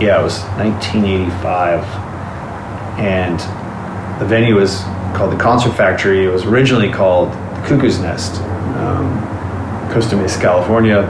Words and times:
yeah, 0.00 0.20
it 0.20 0.22
was 0.22 0.42
1985, 0.56 1.84
and 2.98 3.38
the 4.20 4.26
venue 4.26 4.56
was 4.56 4.82
called 5.14 5.32
the 5.32 5.36
Concert 5.36 5.72
Factory. 5.72 6.24
It 6.24 6.30
was 6.30 6.44
originally 6.44 6.90
called 6.90 7.32
the 7.32 7.62
Cuckoo's 7.66 7.98
Nest, 8.00 8.40
um, 8.76 9.20
Costa 9.92 10.16
Mesa, 10.16 10.40
California. 10.40 11.02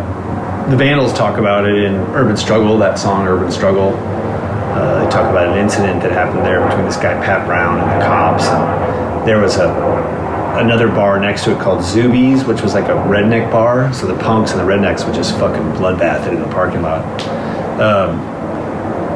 The 0.68 0.76
Vandals 0.76 1.12
talk 1.12 1.38
about 1.38 1.66
it 1.66 1.76
in 1.76 1.94
Urban 2.14 2.36
Struggle, 2.36 2.78
that 2.78 2.98
song 2.98 3.26
Urban 3.26 3.50
Struggle. 3.50 3.94
Uh, 3.94 5.05
they 5.05 5.11
talk 5.11 5.30
about 5.30 5.48
an 5.48 5.59
incident 5.59 6.03
that 6.03 6.12
happened 6.12 6.45
there 6.45 6.66
between 6.66 6.85
this 6.85 6.96
guy 6.96 7.14
Pat 7.25 7.46
Brown 7.46 7.80
and 7.80 8.01
the 8.01 8.05
cops. 8.05 8.45
And 8.45 9.27
there 9.27 9.41
was 9.41 9.57
a 9.57 9.69
another 10.59 10.89
bar 10.89 11.19
next 11.19 11.45
to 11.45 11.53
it 11.53 11.61
called 11.61 11.82
Zuby's, 11.82 12.45
which 12.45 12.62
was 12.62 12.75
like 12.75 12.85
a 12.85 12.96
redneck 13.09 13.51
bar. 13.51 13.93
So 13.93 14.07
the 14.07 14.16
punks 14.23 14.53
and 14.53 14.61
the 14.61 14.64
rednecks 14.64 15.05
would 15.05 15.14
just 15.14 15.32
fucking 15.39 15.73
bloodbath 15.73 16.27
it 16.27 16.35
in 16.35 16.41
the 16.41 16.48
parking 16.48 16.82
lot. 16.82 17.05
Um, 17.80 18.34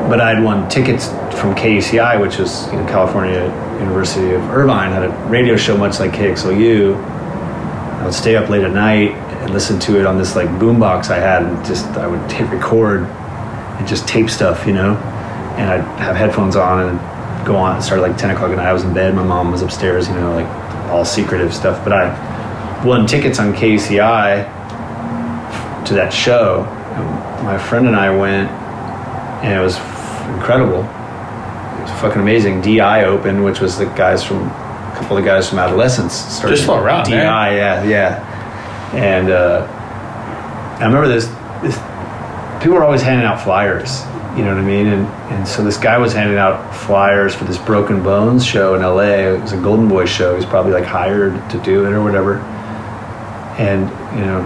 but 0.08 0.20
I'd 0.20 0.42
won 0.42 0.68
tickets 0.68 1.08
from 1.38 1.54
KUCI, 1.54 2.20
which 2.20 2.38
is 2.40 2.66
you 2.68 2.78
know, 2.78 2.86
California 2.86 3.42
University 3.78 4.32
of 4.32 4.42
Irvine, 4.50 4.90
had 4.90 5.04
a 5.04 5.10
radio 5.28 5.56
show 5.56 5.76
much 5.76 6.00
like 6.00 6.12
KXLU. 6.12 6.96
I 6.96 8.04
would 8.04 8.14
stay 8.14 8.36
up 8.36 8.48
late 8.48 8.64
at 8.64 8.72
night 8.72 9.10
and 9.12 9.52
listen 9.52 9.78
to 9.80 10.00
it 10.00 10.06
on 10.06 10.16
this 10.16 10.34
like 10.34 10.48
boombox 10.48 11.10
I 11.10 11.18
had, 11.18 11.42
and 11.42 11.64
just 11.66 11.84
I 11.88 12.06
would 12.06 12.32
hit 12.32 12.48
record 12.50 13.02
and 13.02 13.86
just 13.86 14.08
tape 14.08 14.30
stuff, 14.30 14.66
you 14.66 14.72
know. 14.72 14.96
And 15.58 15.70
I'd 15.70 16.00
have 16.00 16.16
headphones 16.16 16.56
on 16.56 16.88
and 16.88 17.46
go 17.46 17.56
on. 17.56 17.76
It 17.76 17.82
started 17.82 18.02
like 18.02 18.16
10 18.16 18.30
o'clock 18.30 18.50
at 18.50 18.56
night. 18.56 18.66
I 18.66 18.72
was 18.72 18.84
in 18.84 18.94
bed. 18.94 19.14
My 19.14 19.24
mom 19.24 19.52
was 19.52 19.62
upstairs, 19.62 20.08
you 20.08 20.14
know, 20.14 20.32
like 20.34 20.46
all 20.90 21.04
secretive 21.04 21.52
stuff. 21.52 21.84
But 21.84 21.92
I 21.92 22.84
won 22.84 23.06
tickets 23.06 23.38
on 23.38 23.52
KUCI 23.52 24.44
to 25.84 25.94
that 25.94 26.12
show. 26.12 26.64
My 27.44 27.58
friend 27.58 27.86
and 27.86 27.96
I 27.96 28.16
went, 28.16 28.50
and 29.44 29.58
it 29.58 29.62
was 29.62 29.76
incredible. 30.34 30.80
It 30.80 31.82
was 31.82 32.00
fucking 32.00 32.20
amazing. 32.20 32.60
DI 32.60 33.04
opened, 33.04 33.44
which 33.44 33.60
was 33.60 33.78
the 33.78 33.86
guys 33.86 34.22
from 34.24 34.42
a 34.48 34.94
couple 34.96 35.16
of 35.16 35.24
guys 35.24 35.48
from 35.48 35.58
Adolescents. 35.58 36.14
started 36.14 36.56
Just 36.56 36.68
all 36.68 36.78
around, 36.78 37.04
DI, 37.04 37.12
man. 37.16 37.56
yeah, 37.56 37.84
yeah. 37.84 38.94
And 38.94 39.30
uh, 39.30 39.66
I 40.80 40.84
remember 40.84 41.08
this, 41.08 41.26
this. 41.62 41.76
People 42.62 42.76
were 42.78 42.84
always 42.84 43.02
handing 43.02 43.26
out 43.26 43.40
flyers. 43.40 44.02
You 44.36 44.44
know 44.44 44.54
what 44.54 44.62
I 44.62 44.66
mean? 44.66 44.86
And 44.86 45.06
and 45.32 45.46
so 45.48 45.64
this 45.64 45.76
guy 45.76 45.98
was 45.98 46.12
handing 46.12 46.38
out 46.38 46.74
flyers 46.74 47.34
for 47.34 47.44
this 47.44 47.58
Broken 47.58 48.02
Bones 48.02 48.44
show 48.44 48.74
in 48.74 48.82
L.A. 48.82 49.34
It 49.34 49.40
was 49.42 49.52
a 49.52 49.56
Goldenvoice 49.56 50.06
show. 50.08 50.30
He 50.30 50.36
was 50.36 50.46
probably 50.46 50.72
like 50.72 50.84
hired 50.84 51.32
to 51.50 51.58
do 51.62 51.86
it 51.86 51.92
or 51.92 52.02
whatever. 52.02 52.38
And 53.58 53.82
you 54.18 54.24
know, 54.26 54.38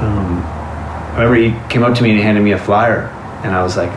um, 0.00 0.42
I 0.44 1.22
remember 1.22 1.34
he 1.36 1.68
came 1.72 1.84
up 1.84 1.94
to 1.96 2.02
me 2.02 2.10
and 2.10 2.18
he 2.18 2.24
handed 2.24 2.42
me 2.42 2.52
a 2.52 2.58
flyer, 2.58 3.06
and 3.44 3.54
I 3.54 3.62
was 3.62 3.76
like, 3.76 3.90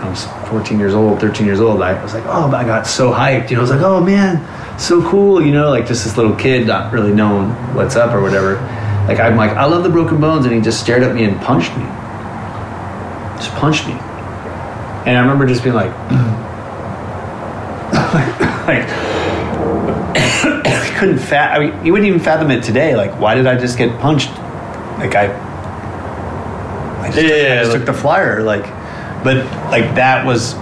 I 0.00 0.08
was 0.08 0.24
14 0.48 0.78
years 0.78 0.94
old, 0.94 1.20
13 1.20 1.46
years 1.46 1.60
old. 1.60 1.82
I 1.82 2.02
was 2.02 2.14
like, 2.14 2.24
oh, 2.26 2.50
I 2.50 2.64
got 2.64 2.86
so 2.86 3.12
hyped. 3.12 3.50
You 3.50 3.56
know, 3.56 3.60
I 3.60 3.62
was 3.62 3.70
like, 3.70 3.80
oh 3.82 4.00
man, 4.00 4.40
so 4.78 5.02
cool. 5.08 5.40
You 5.44 5.52
know, 5.52 5.68
like 5.70 5.86
just 5.86 6.04
this 6.04 6.16
little 6.16 6.34
kid 6.34 6.66
not 6.66 6.92
really 6.92 7.12
knowing 7.12 7.50
what's 7.74 7.96
up 7.96 8.12
or 8.14 8.20
whatever. 8.22 8.54
Like 9.06 9.20
I'm 9.20 9.36
like, 9.36 9.52
I 9.52 9.64
love 9.66 9.82
the 9.82 9.90
Broken 9.90 10.20
Bones, 10.20 10.46
and 10.46 10.54
he 10.54 10.60
just 10.60 10.80
stared 10.80 11.02
at 11.02 11.14
me 11.14 11.24
and 11.24 11.38
punched 11.42 11.76
me. 11.76 11.84
Just 13.36 13.52
punched 13.56 13.86
me. 13.86 13.92
And 15.06 15.16
I 15.16 15.20
remember 15.20 15.46
just 15.46 15.62
being 15.62 15.74
like, 15.74 15.90
like, 17.92 18.86
I 20.22 20.96
couldn't 20.98 21.18
fat. 21.18 21.56
I 21.56 21.58
mean, 21.70 21.84
you 21.84 21.92
wouldn't 21.92 22.08
even 22.08 22.20
fathom 22.20 22.50
it 22.50 22.62
today. 22.62 22.94
Like, 22.96 23.18
why 23.20 23.34
did 23.34 23.46
I 23.46 23.56
just 23.58 23.76
get 23.78 23.98
punched? 24.00 24.28
Like, 24.98 25.14
I, 25.14 25.30
I 27.02 27.10
just, 27.10 27.22
Yeah, 27.22 27.32
I 27.32 27.58
just 27.64 27.70
like- 27.72 27.78
took 27.80 27.86
the 27.86 28.00
flyer. 28.00 28.42
Like, 28.42 28.66
but 29.24 29.36
like 29.70 29.94
that 29.96 30.24
was 30.26 30.54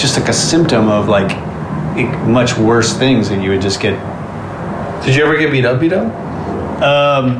just 0.00 0.18
like 0.18 0.28
a 0.28 0.32
symptom 0.32 0.88
of 0.88 1.08
like 1.08 1.36
much 2.26 2.56
worse 2.56 2.96
things, 2.96 3.28
and 3.30 3.42
you 3.42 3.50
would 3.50 3.60
just 3.62 3.80
get. 3.80 3.98
Did 5.04 5.14
you 5.16 5.24
ever 5.24 5.36
get 5.36 5.50
beat 5.50 5.64
up, 5.64 5.80
beat 5.80 5.92
up? 5.92 6.06
Um, 6.82 7.36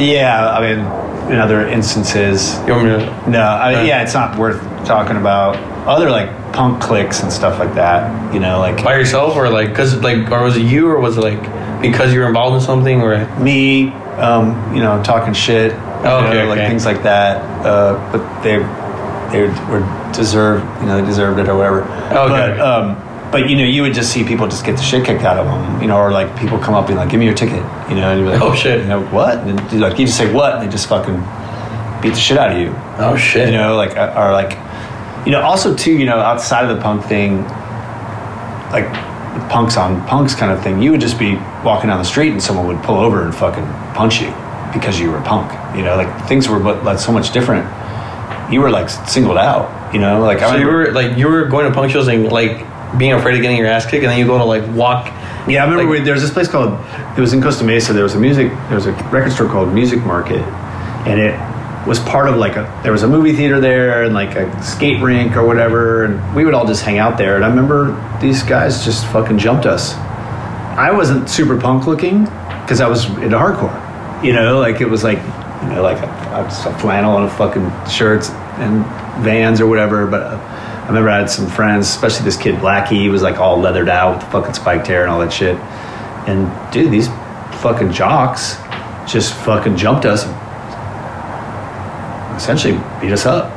yeah, 0.00 0.50
I 0.50 0.60
mean, 0.60 1.32
in 1.32 1.38
other 1.38 1.66
instances, 1.66 2.58
You 2.66 2.72
want 2.74 2.84
me 2.84 2.90
to? 2.92 3.30
no, 3.30 3.40
I 3.40 3.74
Uh. 3.74 3.82
yeah, 3.82 4.02
it's 4.02 4.14
not 4.14 4.38
worth 4.38 4.60
talking 4.86 5.16
about. 5.16 5.56
Other 5.86 6.10
like 6.10 6.30
punk 6.52 6.80
cliques 6.82 7.22
and 7.22 7.32
stuff 7.32 7.58
like 7.58 7.74
that, 7.74 8.32
you 8.34 8.40
know, 8.40 8.58
like 8.58 8.82
By 8.84 8.94
yourself 8.96 9.36
or 9.36 9.48
like, 9.48 9.74
cause 9.74 9.94
like, 10.02 10.30
or 10.30 10.42
was 10.44 10.56
it 10.56 10.62
you 10.62 10.88
or 10.88 10.98
was 11.00 11.16
it 11.16 11.22
like 11.22 11.40
because 11.80 12.12
you 12.12 12.20
were 12.20 12.26
involved 12.26 12.56
in 12.56 12.60
something 12.60 13.00
or? 13.00 13.26
me, 13.38 13.88
um, 14.18 14.74
you 14.74 14.82
know, 14.82 15.02
talking 15.02 15.32
shit, 15.34 15.72
Oh, 16.04 16.24
okay, 16.26 16.34
know, 16.42 16.46
like 16.48 16.58
okay. 16.58 16.68
things 16.68 16.84
like 16.86 17.02
that. 17.04 17.38
Uh, 17.64 17.94
but 18.12 18.42
they 18.42 18.56
they 19.32 19.42
were 19.42 20.10
deserved, 20.14 20.64
you 20.80 20.86
know, 20.86 21.00
they 21.00 21.06
deserved 21.06 21.38
it 21.38 21.48
or 21.48 21.56
whatever. 21.56 21.82
Okay. 21.82 22.56
But, 22.56 22.60
um, 22.60 23.30
but 23.30 23.48
you 23.50 23.56
know, 23.56 23.64
you 23.64 23.82
would 23.82 23.92
just 23.92 24.10
see 24.12 24.24
people 24.24 24.46
just 24.48 24.64
get 24.64 24.76
the 24.76 24.82
shit 24.82 25.04
kicked 25.04 25.22
out 25.22 25.36
of 25.36 25.44
them, 25.46 25.82
you 25.82 25.88
know, 25.88 25.98
or 25.98 26.10
like 26.10 26.34
people 26.38 26.58
come 26.58 26.72
up 26.74 26.88
and 26.88 26.96
like, 26.96 27.10
"Give 27.10 27.20
me 27.20 27.26
your 27.26 27.34
ticket," 27.34 27.62
you 27.90 27.94
know, 27.96 28.10
and 28.10 28.20
you're 28.20 28.30
like, 28.30 28.40
Oh, 28.40 28.54
shit. 28.54 28.80
you 28.80 28.86
know, 28.88 29.02
what? 29.08 29.36
And 29.38 29.60
you 29.70 29.80
like 29.80 29.98
you 29.98 30.06
just 30.06 30.16
say 30.16 30.32
what, 30.32 30.54
and 30.54 30.62
they 30.66 30.70
just 30.72 30.88
fucking 30.88 31.20
beat 32.00 32.14
the 32.14 32.20
shit 32.20 32.38
out 32.38 32.52
of 32.52 32.58
you. 32.58 32.74
Oh 32.96 33.16
shit! 33.16 33.48
you 33.50 33.54
know 33.58 33.76
like 33.76 33.96
uh, 33.98 34.14
or 34.16 34.32
like 34.32 34.52
you 35.26 35.32
know 35.32 35.42
also 35.42 35.74
too 35.76 35.92
you 35.92 36.06
know 36.06 36.18
outside 36.18 36.64
of 36.70 36.74
the 36.74 36.82
punk 36.82 37.04
thing 37.04 37.42
like 38.72 38.88
punks 39.50 39.76
on 39.76 40.04
punks 40.06 40.34
kind 40.34 40.50
of 40.52 40.62
thing 40.62 40.80
you 40.82 40.90
would 40.90 41.00
just 41.00 41.18
be 41.18 41.34
walking 41.64 41.88
down 41.88 41.98
the 41.98 42.04
street 42.04 42.30
and 42.32 42.42
someone 42.42 42.66
would 42.66 42.82
pull 42.82 42.96
over 42.96 43.24
and 43.24 43.34
fucking 43.34 43.64
punch 43.94 44.20
you 44.20 44.32
because 44.72 44.98
you 44.98 45.10
were 45.10 45.20
punk 45.22 45.50
you 45.76 45.82
know 45.84 45.96
like 45.96 46.08
things 46.28 46.48
were 46.48 46.58
but 46.58 46.82
like 46.84 46.98
so 46.98 47.12
much 47.12 47.32
different 47.32 47.64
you 48.50 48.60
were 48.60 48.70
like 48.70 48.88
singled 48.88 49.36
out 49.38 49.92
you 49.94 50.00
know 50.00 50.20
like 50.22 50.38
I 50.42 50.50
so 50.50 50.56
you 50.56 50.66
remember- 50.68 50.88
were 50.88 50.92
like 50.92 51.18
you 51.18 51.28
were 51.28 51.44
going 51.46 51.66
to 51.68 51.74
punk 51.74 51.92
shows 51.92 52.08
and 52.08 52.30
like 52.30 52.64
being 52.98 53.12
afraid 53.12 53.36
of 53.36 53.42
getting 53.42 53.58
your 53.58 53.66
ass 53.66 53.84
kicked, 53.84 54.02
and 54.02 54.10
then 54.10 54.18
you 54.18 54.26
go 54.26 54.38
to 54.38 54.44
like 54.44 54.66
walk. 54.74 55.08
Yeah, 55.46 55.60
I 55.62 55.64
remember 55.68 55.84
Like- 55.84 56.00
we, 56.00 56.04
there 56.06 56.14
was 56.14 56.22
this 56.22 56.32
place 56.32 56.48
called. 56.48 56.72
It 57.18 57.20
was 57.20 57.34
in 57.34 57.42
Costa 57.42 57.62
Mesa. 57.62 57.92
There 57.92 58.02
was 58.02 58.14
a 58.14 58.18
music. 58.18 58.50
There 58.68 58.76
was 58.76 58.86
a 58.86 58.92
record 59.12 59.30
store 59.32 59.46
called 59.46 59.74
Music 59.74 60.02
Market, 60.06 60.40
and 61.06 61.20
it 61.20 61.36
was 61.86 61.98
part 62.00 62.30
of 62.30 62.36
like 62.36 62.56
a. 62.56 62.80
There 62.82 62.92
was 62.92 63.02
a 63.02 63.06
movie 63.06 63.34
theater 63.34 63.60
there 63.60 64.04
and 64.04 64.14
like 64.14 64.36
a 64.36 64.62
skate 64.62 65.02
rink 65.02 65.36
or 65.36 65.46
whatever, 65.46 66.04
and 66.04 66.34
we 66.34 66.46
would 66.46 66.54
all 66.54 66.66
just 66.66 66.82
hang 66.82 66.96
out 66.98 67.18
there. 67.18 67.36
And 67.36 67.44
I 67.44 67.48
remember 67.50 67.92
these 68.22 68.42
guys 68.42 68.82
just 68.86 69.04
fucking 69.08 69.36
jumped 69.38 69.66
us. 69.66 69.92
I 70.78 70.90
wasn't 70.90 71.28
super 71.28 71.60
punk 71.60 71.86
looking 71.86 72.24
because 72.62 72.80
I 72.80 72.88
was 72.88 73.04
into 73.18 73.36
hardcore. 73.36 74.24
You 74.24 74.32
know, 74.32 74.60
like 74.60 74.80
it 74.80 74.86
was 74.88 75.04
like 75.04 75.18
you 75.62 75.68
know 75.70 75.82
like 75.82 75.98
a, 76.02 76.46
a 76.46 76.78
flannel 76.78 77.16
and 77.16 77.26
a 77.26 77.30
fucking 77.30 77.70
shirts 77.90 78.30
and 78.58 78.84
Vans 79.24 79.60
or 79.60 79.66
whatever, 79.66 80.06
but. 80.06 80.22
Uh, 80.22 80.54
I 80.88 80.90
remember 80.90 81.10
I 81.10 81.18
had 81.18 81.28
some 81.28 81.48
friends, 81.48 81.86
especially 81.86 82.24
this 82.24 82.38
kid 82.38 82.54
Blackie. 82.54 82.98
He 82.98 83.10
was 83.10 83.20
like 83.20 83.36
all 83.36 83.58
leathered 83.60 83.90
out 83.90 84.14
with 84.16 84.24
the 84.24 84.30
fucking 84.30 84.54
spiked 84.54 84.86
hair 84.86 85.02
and 85.02 85.10
all 85.10 85.20
that 85.20 85.30
shit. 85.30 85.54
And 86.26 86.50
dude, 86.72 86.90
these 86.90 87.08
fucking 87.60 87.92
jocks 87.92 88.56
just 89.06 89.34
fucking 89.44 89.76
jumped 89.76 90.06
us, 90.06 90.24
and 90.24 90.34
essentially 92.38 92.72
beat 93.02 93.12
us 93.12 93.26
up. 93.26 93.52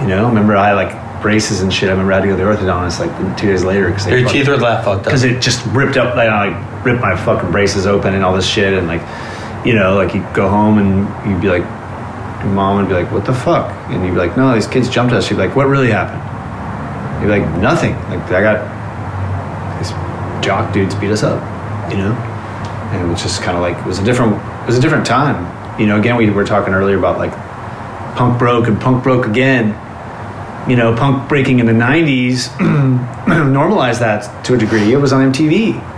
You 0.00 0.08
know, 0.08 0.26
remember 0.26 0.56
I 0.56 0.72
like 0.72 1.22
braces 1.22 1.60
and 1.60 1.72
shit. 1.72 1.88
I 1.88 1.92
remember 1.92 2.12
I 2.12 2.16
had 2.16 2.22
to 2.22 2.28
go 2.28 2.36
to 2.36 2.42
the 2.42 2.50
orthodontist 2.66 2.98
like 2.98 3.38
two 3.38 3.46
days 3.46 3.62
later 3.62 3.88
because 3.88 4.06
Your 4.08 4.28
teeth 4.28 4.48
were 4.48 4.56
that 4.56 4.84
fucked 4.84 5.00
up. 5.00 5.04
because 5.04 5.22
it 5.22 5.40
just 5.40 5.64
ripped 5.66 5.96
up 5.96 6.16
like, 6.16 6.28
I 6.28 6.48
like 6.50 6.84
ripped 6.84 7.00
my 7.00 7.14
fucking 7.16 7.52
braces 7.52 7.86
open 7.86 8.14
and 8.14 8.24
all 8.24 8.34
this 8.34 8.46
shit 8.48 8.72
and 8.74 8.88
like 8.88 9.02
you 9.64 9.74
know 9.74 9.94
like 9.94 10.14
you 10.14 10.26
go 10.34 10.48
home 10.48 10.78
and 10.78 11.30
you'd 11.30 11.40
be 11.40 11.48
like 11.48 11.62
your 12.42 12.52
mom 12.52 12.76
would 12.76 12.88
be 12.88 12.94
like 12.94 13.10
what 13.12 13.24
the 13.24 13.34
fuck? 13.34 13.70
And 13.90 14.04
you'd 14.04 14.12
be 14.12 14.18
like 14.18 14.36
no 14.36 14.54
these 14.54 14.66
kids 14.66 14.88
jumped 14.88 15.12
us. 15.12 15.30
You'd 15.30 15.36
be 15.36 15.46
like 15.46 15.56
what 15.56 15.66
really 15.66 15.90
happened? 15.90 16.22
You'd 17.22 17.32
be 17.32 17.40
like 17.40 17.60
nothing. 17.60 17.94
Like 18.10 18.20
I 18.30 18.42
got 18.42 19.78
these 19.78 19.90
jock 20.44 20.72
dudes 20.72 20.94
beat 20.94 21.10
us 21.10 21.22
up 21.22 21.40
you 21.90 21.98
know? 21.98 22.12
And 22.92 23.06
it 23.06 23.10
was 23.10 23.22
just 23.22 23.42
kind 23.42 23.56
of 23.56 23.62
like 23.62 23.76
it 23.78 23.86
was 23.86 23.98
a 23.98 24.04
different 24.04 24.34
it 24.34 24.66
was 24.66 24.78
a 24.78 24.80
different 24.80 25.06
time. 25.06 25.80
You 25.80 25.86
know 25.86 25.98
again 25.98 26.16
we 26.16 26.28
were 26.30 26.44
talking 26.44 26.74
earlier 26.74 26.98
about 26.98 27.18
like 27.18 27.32
punk 28.16 28.38
broke 28.38 28.66
and 28.68 28.80
punk 28.80 29.02
broke 29.02 29.26
again. 29.26 29.78
You 30.68 30.76
know, 30.76 30.94
punk 30.94 31.28
breaking 31.28 31.58
in 31.58 31.66
the 31.66 31.72
90s 31.72 32.46
normalized 33.52 34.00
that 34.00 34.44
to 34.44 34.54
a 34.54 34.56
degree. 34.56 34.92
It 34.92 34.96
was 34.96 35.12
on 35.12 35.32
MTV. 35.32 35.91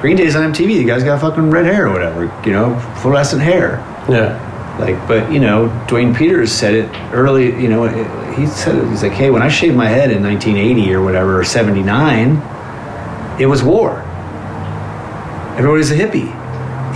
Green 0.00 0.16
Day's 0.16 0.36
on 0.36 0.52
MTV. 0.52 0.78
The 0.78 0.84
guy's 0.84 1.02
got 1.04 1.20
fucking 1.20 1.50
red 1.50 1.66
hair 1.66 1.86
or 1.88 1.92
whatever, 1.92 2.24
you 2.46 2.52
know, 2.52 2.78
fluorescent 3.00 3.42
hair. 3.42 3.78
yeah. 4.08 4.44
Like, 4.78 5.08
but, 5.08 5.32
you 5.32 5.40
know, 5.40 5.66
Duane 5.88 6.14
Peters 6.14 6.52
said 6.52 6.72
it 6.72 6.88
early, 7.12 7.46
you 7.60 7.68
know, 7.68 7.82
it- 7.84 8.34
he 8.38 8.46
said 8.46 8.76
it, 8.76 8.86
he's 8.88 9.02
like, 9.02 9.10
hey, 9.10 9.28
when 9.30 9.42
I 9.42 9.48
shaved 9.48 9.76
my 9.76 9.88
head 9.88 10.12
in 10.12 10.22
1980 10.22 10.94
or 10.94 11.02
whatever, 11.02 11.40
or 11.40 11.42
79, 11.44 12.40
it 13.40 13.46
was 13.46 13.60
war. 13.64 14.04
Everybody's 15.56 15.90
a 15.90 15.96
hippie. 15.96 16.32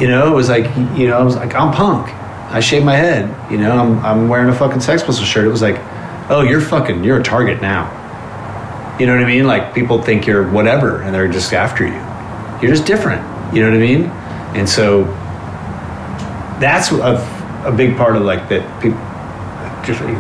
You 0.01 0.07
know, 0.09 0.29
it 0.29 0.35
was 0.35 0.49
like, 0.49 0.65
you 0.97 1.09
know, 1.09 1.19
I 1.19 1.23
was 1.25 1.35
like, 1.35 1.57
I'm 1.57 1.73
punk. 1.73 2.09
I 2.53 2.61
shaved 2.61 2.85
my 2.85 2.95
head. 2.95 3.35
You 3.51 3.59
know, 3.59 3.73
I'm, 3.73 3.99
I'm 4.05 4.29
wearing 4.29 4.49
a 4.49 4.55
fucking 4.55 4.81
Sex 4.81 5.03
Pistol 5.03 5.25
shirt. 5.25 5.45
It 5.45 5.49
was 5.51 5.63
like, 5.63 5.81
oh, 6.31 6.43
you're 6.43 6.61
fucking, 6.61 7.03
you're 7.03 7.19
a 7.19 7.23
target 7.25 7.61
now. 7.61 7.91
You 9.01 9.07
know 9.07 9.15
what 9.17 9.25
I 9.25 9.27
mean? 9.27 9.47
Like 9.47 9.75
people 9.75 10.01
think 10.03 10.27
you're 10.29 10.49
whatever 10.49 11.03
and 11.03 11.13
they're 11.13 11.27
just 11.27 11.53
after 11.53 11.85
you. 11.85 12.01
You're 12.63 12.71
just 12.71 12.87
different. 12.87 13.21
You 13.55 13.63
know 13.63 13.71
what 13.71 13.77
I 13.77 13.81
mean? 13.81 14.05
And 14.57 14.69
so 14.69 15.05
that's 16.61 16.93
a, 16.93 17.63
a 17.67 17.73
big 17.73 17.97
part 17.97 18.17
of 18.17 18.23
like 18.23 18.49
that 18.49 18.63
people, 18.83 18.99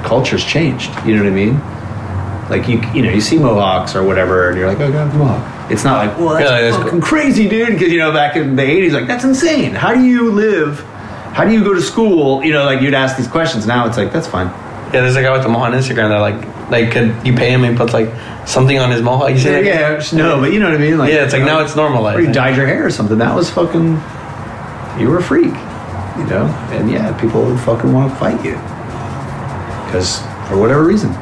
cultures 0.06 0.44
changed. 0.44 0.91
You 1.06 1.17
know 1.17 1.23
what 1.23 1.31
I 1.33 1.35
mean? 1.35 1.61
Like 2.50 2.69
you, 2.69 2.81
you 2.93 3.03
know, 3.06 3.11
you 3.12 3.21
see 3.21 3.39
Mohawks 3.39 3.94
or 3.94 4.03
whatever, 4.03 4.49
and 4.49 4.59
you're 4.59 4.67
like, 4.67 4.81
oh 4.81 4.91
god, 4.91 5.15
Mohawk. 5.15 5.71
It's 5.71 5.85
not 5.85 6.05
like, 6.06 6.19
well, 6.19 6.35
that's 6.35 6.50
Yeah, 6.50 6.71
fucking 6.77 6.91
cool. 6.91 7.00
crazy, 7.00 7.49
dude. 7.49 7.69
Because 7.69 7.91
you 7.93 7.99
know, 7.99 8.12
back 8.12 8.37
in 8.37 8.56
the 8.56 8.62
'80s, 8.62 8.93
like 8.93 9.06
that's 9.06 9.25
insane. 9.25 9.73
How 9.73 9.94
do 9.94 10.03
you 10.05 10.31
live? 10.33 10.81
How 11.33 11.44
do 11.44 11.53
you 11.53 11.62
go 11.65 11.73
to 11.73 11.81
school? 11.81 12.44
You 12.44 12.53
know, 12.53 12.65
like 12.65 12.83
you'd 12.83 12.93
ask 12.94 13.17
these 13.17 13.29
questions. 13.29 13.67
Now 13.67 13.87
it's 13.87 13.97
like 13.97 14.12
that's 14.12 14.27
fine. 14.27 14.49
Yeah, 14.93 15.00
there's 15.00 15.17
a 15.17 15.23
guy 15.23 15.33
with 15.33 15.43
the 15.44 15.49
mohawk 15.49 15.69
on 15.73 15.79
Instagram 15.79 16.09
that 16.11 16.19
like 16.19 16.62
like 16.73 16.91
could 16.91 17.15
you 17.25 17.35
pay 17.35 17.51
him 17.51 17.63
and 17.65 17.77
put 17.77 17.93
like 17.93 18.09
something 18.49 18.79
on 18.79 18.91
his 18.91 19.01
mohawk? 19.03 19.31
You 19.31 19.39
see 19.39 19.51
Yeah, 19.51 19.55
that? 19.61 19.65
yeah, 19.65 19.95
just- 19.97 20.13
no, 20.15 20.41
but 20.41 20.53
you 20.53 20.59
know 20.59 20.67
what 20.71 20.75
I 20.75 20.79
mean. 20.79 20.99
Like, 20.99 21.13
Yeah, 21.13 21.23
it's 21.25 21.33
like 21.33 21.41
you 21.41 21.47
know, 21.47 21.59
now 21.59 21.65
it's 21.65 21.77
normalized. 21.77 22.19
Or 22.19 22.23
you 22.23 22.33
dyed 22.33 22.57
your 22.57 22.67
hair 22.67 22.85
or 22.87 22.91
something. 22.91 23.19
That 23.19 23.35
was 23.35 23.49
fucking. 23.51 24.01
You 25.01 25.09
were 25.09 25.19
a 25.19 25.23
freak, 25.23 25.55
you 26.19 26.25
know. 26.27 26.47
And 26.73 26.91
yeah, 26.91 27.13
people 27.21 27.45
would 27.45 27.61
fucking 27.61 27.93
want 27.93 28.13
to 28.13 28.19
fight 28.19 28.45
you 28.45 28.55
because 29.87 30.21
for 30.49 30.57
whatever 30.59 30.83
reason. 30.85 31.13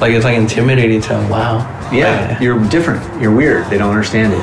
Like 0.00 0.12
it's 0.14 0.24
like 0.24 0.36
intimidating 0.38 1.00
to 1.02 1.08
them. 1.10 1.28
Wow. 1.28 1.58
Yeah, 1.92 2.28
Like, 2.32 2.40
you're 2.40 2.58
different. 2.68 3.02
You're 3.20 3.32
weird. 3.34 3.66
They 3.68 3.76
don't 3.78 3.90
understand 3.90 4.32
it. 4.32 4.42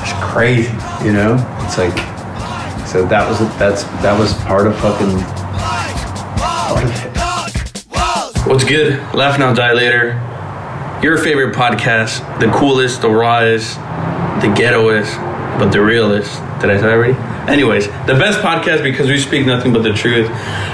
it's 0.00 0.12
crazy. 0.32 0.72
You 1.04 1.12
know, 1.12 1.34
it's 1.66 1.76
like. 1.78 1.96
So 2.86 3.04
that 3.06 3.28
was 3.28 3.38
that's 3.58 3.82
that 4.02 4.18
was 4.18 4.32
part 4.44 4.66
of 4.66 4.74
fucking. 4.78 5.18
Part 6.38 6.84
of 6.84 6.90
it. 6.90 7.05
What's 8.56 8.66
good? 8.66 8.98
Laugh 9.12 9.38
Now 9.38 9.52
Die 9.52 9.72
Later. 9.74 10.12
Your 11.02 11.18
favorite 11.18 11.54
podcast, 11.54 12.40
the 12.40 12.50
coolest, 12.50 13.02
the 13.02 13.10
rawest, 13.10 13.74
the 13.74 14.48
ghettoest, 14.48 15.14
but 15.58 15.72
the 15.72 15.82
realest. 15.82 16.40
Did 16.62 16.70
I 16.70 16.80
say 16.80 16.90
already? 16.90 17.12
Anyways, 17.52 17.88
the 18.06 18.14
best 18.14 18.38
podcast 18.38 18.82
because 18.82 19.08
we 19.08 19.18
speak 19.18 19.46
nothing 19.46 19.74
but 19.74 19.82
the 19.82 19.92
truth. 19.92 20.30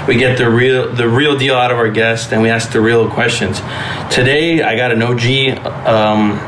We 0.07 0.15
get 0.15 0.37
the 0.37 0.49
real 0.49 0.93
the 0.93 1.09
real 1.09 1.37
deal 1.37 1.55
out 1.55 1.71
of 1.71 1.77
our 1.77 1.91
guests 1.91 2.31
and 2.31 2.41
we 2.41 2.49
ask 2.49 2.71
the 2.71 2.79
real 2.79 3.09
questions. 3.09 3.59
Today 4.09 4.61
I 4.61 4.77
got 4.77 4.93
an 4.93 5.01
OG. 5.01 5.57
Um, 5.85 6.39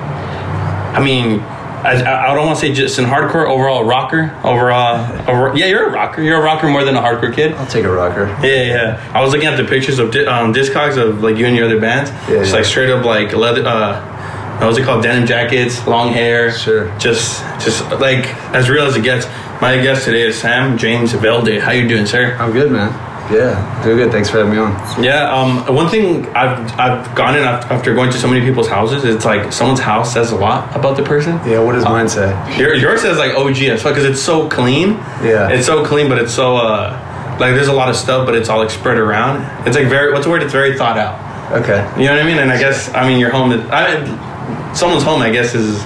I 0.96 1.02
mean, 1.04 1.42
I, 1.86 2.32
I 2.32 2.34
don't 2.36 2.46
want 2.48 2.60
to 2.60 2.66
say 2.66 2.74
just 2.74 2.98
in 3.00 3.06
hardcore, 3.06 3.48
overall 3.48 3.84
rocker. 3.84 4.36
Overall, 4.44 5.30
over, 5.30 5.56
yeah, 5.58 5.68
you're 5.68 5.88
a 5.88 5.92
rocker. 5.92 6.22
You're 6.22 6.40
a 6.40 6.44
rocker 6.44 6.68
more 6.68 6.84
than 6.84 6.96
a 6.96 7.02
hardcore 7.02 7.34
kid. 7.34 7.54
I'll 7.54 7.68
take 7.68 7.86
a 7.86 7.92
rocker. 7.92 8.28
Yeah, 8.44 8.64
yeah. 8.64 9.12
I 9.14 9.22
was 9.22 9.32
looking 9.34 9.48
at 9.48 9.56
the 9.58 9.66
pictures 9.66 10.00
of 10.00 10.08
um, 10.28 10.54
Discogs 10.54 10.98
of 10.98 11.22
like 11.22 11.38
you 11.38 11.46
and 11.46 11.56
your 11.56 11.66
other 11.66 11.80
bands. 11.80 12.10
Yeah, 12.12 12.40
Just 12.40 12.52
yeah. 12.52 12.58
like 12.58 12.66
straight 12.66 12.90
up 12.90 13.06
like 13.06 13.34
leather. 13.34 13.64
Uh, 13.66 14.14
what 14.60 14.68
was 14.68 14.78
it 14.78 14.86
called? 14.86 15.04
Denim 15.04 15.28
jackets, 15.28 15.86
long 15.86 16.12
hair. 16.14 16.52
Sure. 16.52 16.88
Just, 16.98 17.42
just 17.64 17.82
like 18.00 18.26
as 18.56 18.70
real 18.70 18.86
as 18.86 18.96
it 18.96 19.04
gets. 19.04 19.26
My 19.62 19.78
guest 19.82 20.06
today 20.06 20.22
is 20.24 20.38
Sam 20.40 20.78
James 20.78 21.14
Velde. 21.14 21.60
How 21.62 21.72
you 21.72 21.88
doing, 21.88 22.06
sir? 22.06 22.36
I'm 22.40 22.52
good, 22.52 22.72
man. 22.72 22.90
Yeah, 23.31 23.83
doing 23.83 23.98
good. 23.98 24.12
Thanks 24.12 24.30
for 24.30 24.38
having 24.38 24.54
me 24.54 24.60
on. 24.60 25.04
Yeah. 25.04 25.33
Um. 25.33 25.74
One 25.75 25.89
thing 25.89 26.27
I've 26.36 26.72
I've 26.80 27.16
gone 27.16 27.36
in 27.36 27.44
after 27.44 27.94
going 27.95 28.12
to 28.12 28.18
so 28.19 28.27
many 28.27 28.45
people's 28.45 28.68
houses. 28.68 29.04
It's 29.04 29.25
like 29.25 29.51
someone's 29.51 29.80
house 29.80 30.13
says 30.13 30.31
a 30.31 30.36
lot 30.36 30.75
about 30.75 30.95
the 30.95 31.04
person. 31.04 31.38
Yeah, 31.48 31.60
what 31.60 31.74
does 31.74 31.83
mine 31.86 32.07
say? 32.07 32.30
Your, 32.57 32.75
yours 32.75 33.01
says 33.01 33.18
like 33.18 33.33
OG 33.33 33.57
as 33.63 33.81
fuck 33.81 33.94
because 33.95 34.06
it's 34.06 34.22
so 34.22 34.48
clean. 34.48 34.89
Yeah. 35.24 35.50
It's 35.50 35.66
so 35.66 35.83
clean, 35.83 36.07
but 36.07 36.19
it's 36.19 36.33
so 36.33 36.57
uh 36.57 37.38
like 37.39 37.56
there's 37.56 37.68
a 37.68 37.74
lot 37.74 37.89
of 37.89 37.95
stuff, 37.95 38.25
but 38.27 38.36
it's 38.36 38.48
all 38.48 38.60
like 38.60 38.69
spread 38.69 38.98
around. 38.98 39.42
It's 39.68 39.75
like 39.75 39.88
very 39.88 40.12
what's 40.13 40.25
the 40.25 40.31
word? 40.31 40.44
It's 40.44 40.54
very 40.54 40.77
thought 40.77 40.98
out. 40.98 41.16
Okay. 41.51 41.81
You 42.00 42.07
know 42.07 42.13
what 42.16 42.22
I 42.22 42.25
mean? 42.25 42.38
And 42.38 42.51
I 42.51 42.60
guess 42.60 42.94
I 42.94 43.07
mean 43.07 43.19
your 43.19 43.31
home. 43.31 43.51
I, 43.72 44.74
someone's 44.75 45.04
home, 45.04 45.22
I 45.22 45.31
guess, 45.31 45.56
is 45.56 45.83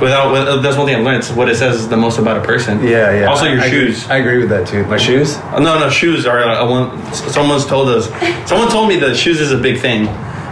without. 0.00 0.32
with- 0.32 0.62
That's 0.62 0.76
one 0.76 0.86
thing 0.86 0.96
I've 0.96 1.04
learned. 1.04 1.18
It's 1.18 1.30
what 1.30 1.48
it 1.48 1.56
says 1.56 1.76
is 1.80 1.88
the 1.88 1.96
most 1.96 2.18
about 2.18 2.36
a 2.36 2.40
person. 2.40 2.82
Yeah, 2.82 3.12
yeah. 3.20 3.26
Also, 3.26 3.44
your 3.46 3.60
I, 3.60 3.64
I 3.66 3.70
shoes. 3.70 4.04
Agree, 4.04 4.14
I 4.14 4.18
agree 4.18 4.38
with 4.38 4.48
that 4.50 4.66
too. 4.66 4.84
My 4.86 4.96
shoes? 4.96 5.36
No, 5.52 5.78
no, 5.78 5.90
shoes 5.90 6.26
are. 6.26 6.42
Uh, 6.42 6.68
one, 6.68 7.12
someone's 7.14 7.66
told 7.66 7.88
us. 7.88 8.06
Someone 8.48 8.68
told 8.70 8.88
me 8.88 8.96
that 8.96 9.16
shoes 9.16 9.40
is 9.40 9.52
a 9.52 9.58
big 9.58 9.78
thing. 9.80 10.06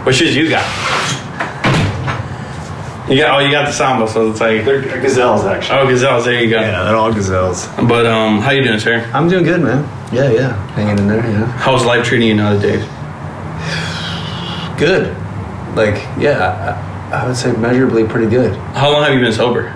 What 0.05 0.15
shoes 0.15 0.35
you 0.35 0.49
got? 0.49 0.63
You 3.09 3.17
got. 3.17 3.35
Oh, 3.35 3.43
you 3.43 3.51
got 3.51 3.65
the 3.65 3.71
samba, 3.73 4.07
so 4.07 4.29
it's 4.29 4.39
like. 4.39 4.63
They're 4.65 4.81
gazelles, 5.01 5.43
actually. 5.43 5.79
Oh, 5.79 5.87
gazelles. 5.87 6.25
There 6.25 6.41
you 6.41 6.49
go. 6.49 6.61
Yeah, 6.61 6.83
they're 6.83 6.95
all 6.95 7.11
gazelles. 7.11 7.67
But 7.87 8.05
um, 8.05 8.39
how 8.39 8.51
you 8.51 8.63
doing, 8.63 8.79
sir? 8.79 9.09
I'm 9.13 9.27
doing 9.27 9.43
good, 9.43 9.61
man. 9.61 9.83
Yeah, 10.13 10.29
yeah. 10.31 10.53
Hanging 10.73 10.99
in 10.99 11.07
there, 11.07 11.17
yeah. 11.27 11.45
How's 11.57 11.83
life 11.85 12.05
treating 12.05 12.27
you 12.27 12.35
nowadays? 12.35 12.83
Good. 14.79 15.15
Like, 15.75 15.95
yeah, 16.17 16.75
I, 16.77 16.88
I 17.11 17.25
would 17.27 17.35
say 17.35 17.51
measurably 17.53 18.05
pretty 18.05 18.29
good. 18.29 18.55
How 18.73 18.91
long 18.91 19.03
have 19.03 19.13
you 19.13 19.19
been 19.19 19.33
sober? 19.33 19.69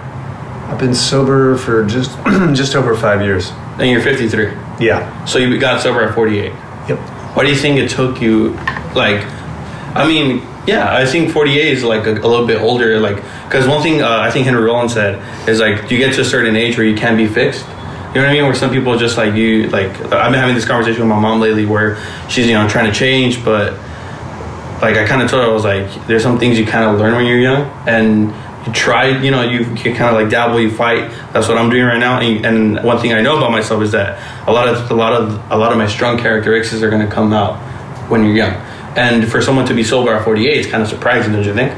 I've 0.67 0.79
been 0.79 0.93
sober 0.93 1.57
for 1.57 1.85
just 1.85 2.17
just 2.53 2.75
over 2.75 2.95
five 2.95 3.21
years. 3.21 3.51
And 3.79 3.89
you're 3.89 4.01
53. 4.01 4.45
Yeah. 4.79 5.25
So 5.25 5.39
you 5.39 5.59
got 5.59 5.81
sober 5.81 6.01
at 6.01 6.13
48. 6.13 6.51
Yep. 6.89 6.99
Why 7.35 7.43
do 7.43 7.49
you 7.49 7.55
think 7.55 7.79
it 7.79 7.89
took 7.89 8.21
you, 8.21 8.51
like, 8.93 9.25
I 9.95 10.05
mean, 10.07 10.47
yeah, 10.67 10.95
I 10.95 11.05
think 11.05 11.31
48 11.31 11.67
is 11.67 11.83
like 11.83 12.05
a, 12.05 12.11
a 12.11 12.27
little 12.27 12.45
bit 12.45 12.61
older, 12.61 12.99
like, 12.99 13.15
because 13.45 13.67
one 13.67 13.81
thing 13.81 14.01
uh, 14.01 14.19
I 14.19 14.29
think 14.29 14.45
Henry 14.45 14.61
Rollins 14.63 14.93
said 14.93 15.49
is 15.49 15.59
like, 15.59 15.89
you 15.89 15.97
get 15.97 16.13
to 16.15 16.21
a 16.21 16.25
certain 16.25 16.55
age 16.55 16.77
where 16.77 16.85
you 16.85 16.95
can't 16.95 17.17
be 17.17 17.27
fixed. 17.27 17.65
You 17.67 18.21
know 18.21 18.27
what 18.27 18.29
I 18.29 18.33
mean? 18.33 18.43
Where 18.45 18.53
some 18.53 18.69
people 18.69 18.95
just 18.97 19.17
like 19.17 19.33
you, 19.33 19.69
like, 19.69 19.89
I've 19.89 20.31
been 20.31 20.39
having 20.39 20.53
this 20.53 20.65
conversation 20.65 21.01
with 21.01 21.09
my 21.09 21.19
mom 21.19 21.39
lately 21.39 21.65
where 21.65 21.97
she's, 22.29 22.45
you 22.45 22.53
know, 22.53 22.69
trying 22.69 22.85
to 22.85 22.97
change, 22.97 23.43
but 23.43 23.73
like 24.83 24.97
I 24.97 25.07
kind 25.07 25.21
of 25.21 25.29
told 25.29 25.43
her 25.43 25.49
I 25.49 25.53
was 25.53 25.63
like, 25.63 26.07
there's 26.07 26.23
some 26.23 26.37
things 26.37 26.59
you 26.59 26.65
kind 26.65 26.89
of 26.89 26.99
learn 26.99 27.15
when 27.15 27.25
you're 27.25 27.39
young, 27.39 27.63
and 27.87 28.33
you 28.65 28.73
try, 28.73 29.07
you 29.07 29.31
know, 29.31 29.41
you, 29.41 29.59
you 29.59 29.93
kind 29.93 30.15
of 30.15 30.21
like 30.21 30.29
dabble, 30.29 30.59
you 30.59 30.71
fight. 30.71 31.11
That's 31.33 31.47
what 31.47 31.57
I'm 31.57 31.69
doing 31.69 31.85
right 31.85 31.99
now. 31.99 32.19
And, 32.19 32.45
and 32.45 32.83
one 32.83 32.99
thing 32.99 33.13
I 33.13 33.21
know 33.21 33.37
about 33.37 33.51
myself 33.51 33.81
is 33.81 33.91
that 33.91 34.19
a 34.47 34.51
lot 34.51 34.67
of 34.67 34.91
a 34.91 34.93
lot 34.93 35.13
of 35.13 35.51
a 35.51 35.57
lot 35.57 35.71
of 35.71 35.77
my 35.77 35.87
strong 35.87 36.17
characteristics 36.17 36.81
are 36.81 36.89
going 36.89 37.05
to 37.05 37.13
come 37.13 37.33
out 37.33 37.57
when 38.09 38.23
you're 38.23 38.35
young. 38.35 38.53
And 38.95 39.29
for 39.29 39.41
someone 39.41 39.65
to 39.65 39.73
be 39.73 39.83
sober 39.83 40.13
at 40.13 40.23
48, 40.23 40.57
it's 40.57 40.69
kind 40.69 40.83
of 40.83 40.89
surprising, 40.89 41.33
don't 41.33 41.43
you 41.43 41.53
think? 41.53 41.73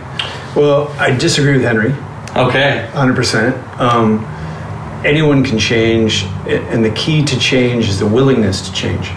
Well, 0.55 0.89
I 0.99 1.15
disagree 1.15 1.53
with 1.53 1.61
Henry. 1.61 1.91
Okay. 2.35 2.89
100%. 2.91 3.79
Um, 3.79 4.25
anyone 5.05 5.43
can 5.43 5.57
change, 5.57 6.23
and 6.45 6.83
the 6.83 6.91
key 6.91 7.23
to 7.23 7.39
change 7.39 7.87
is 7.87 7.99
the 7.99 8.07
willingness 8.07 8.67
to 8.67 8.73
change. 8.73 9.11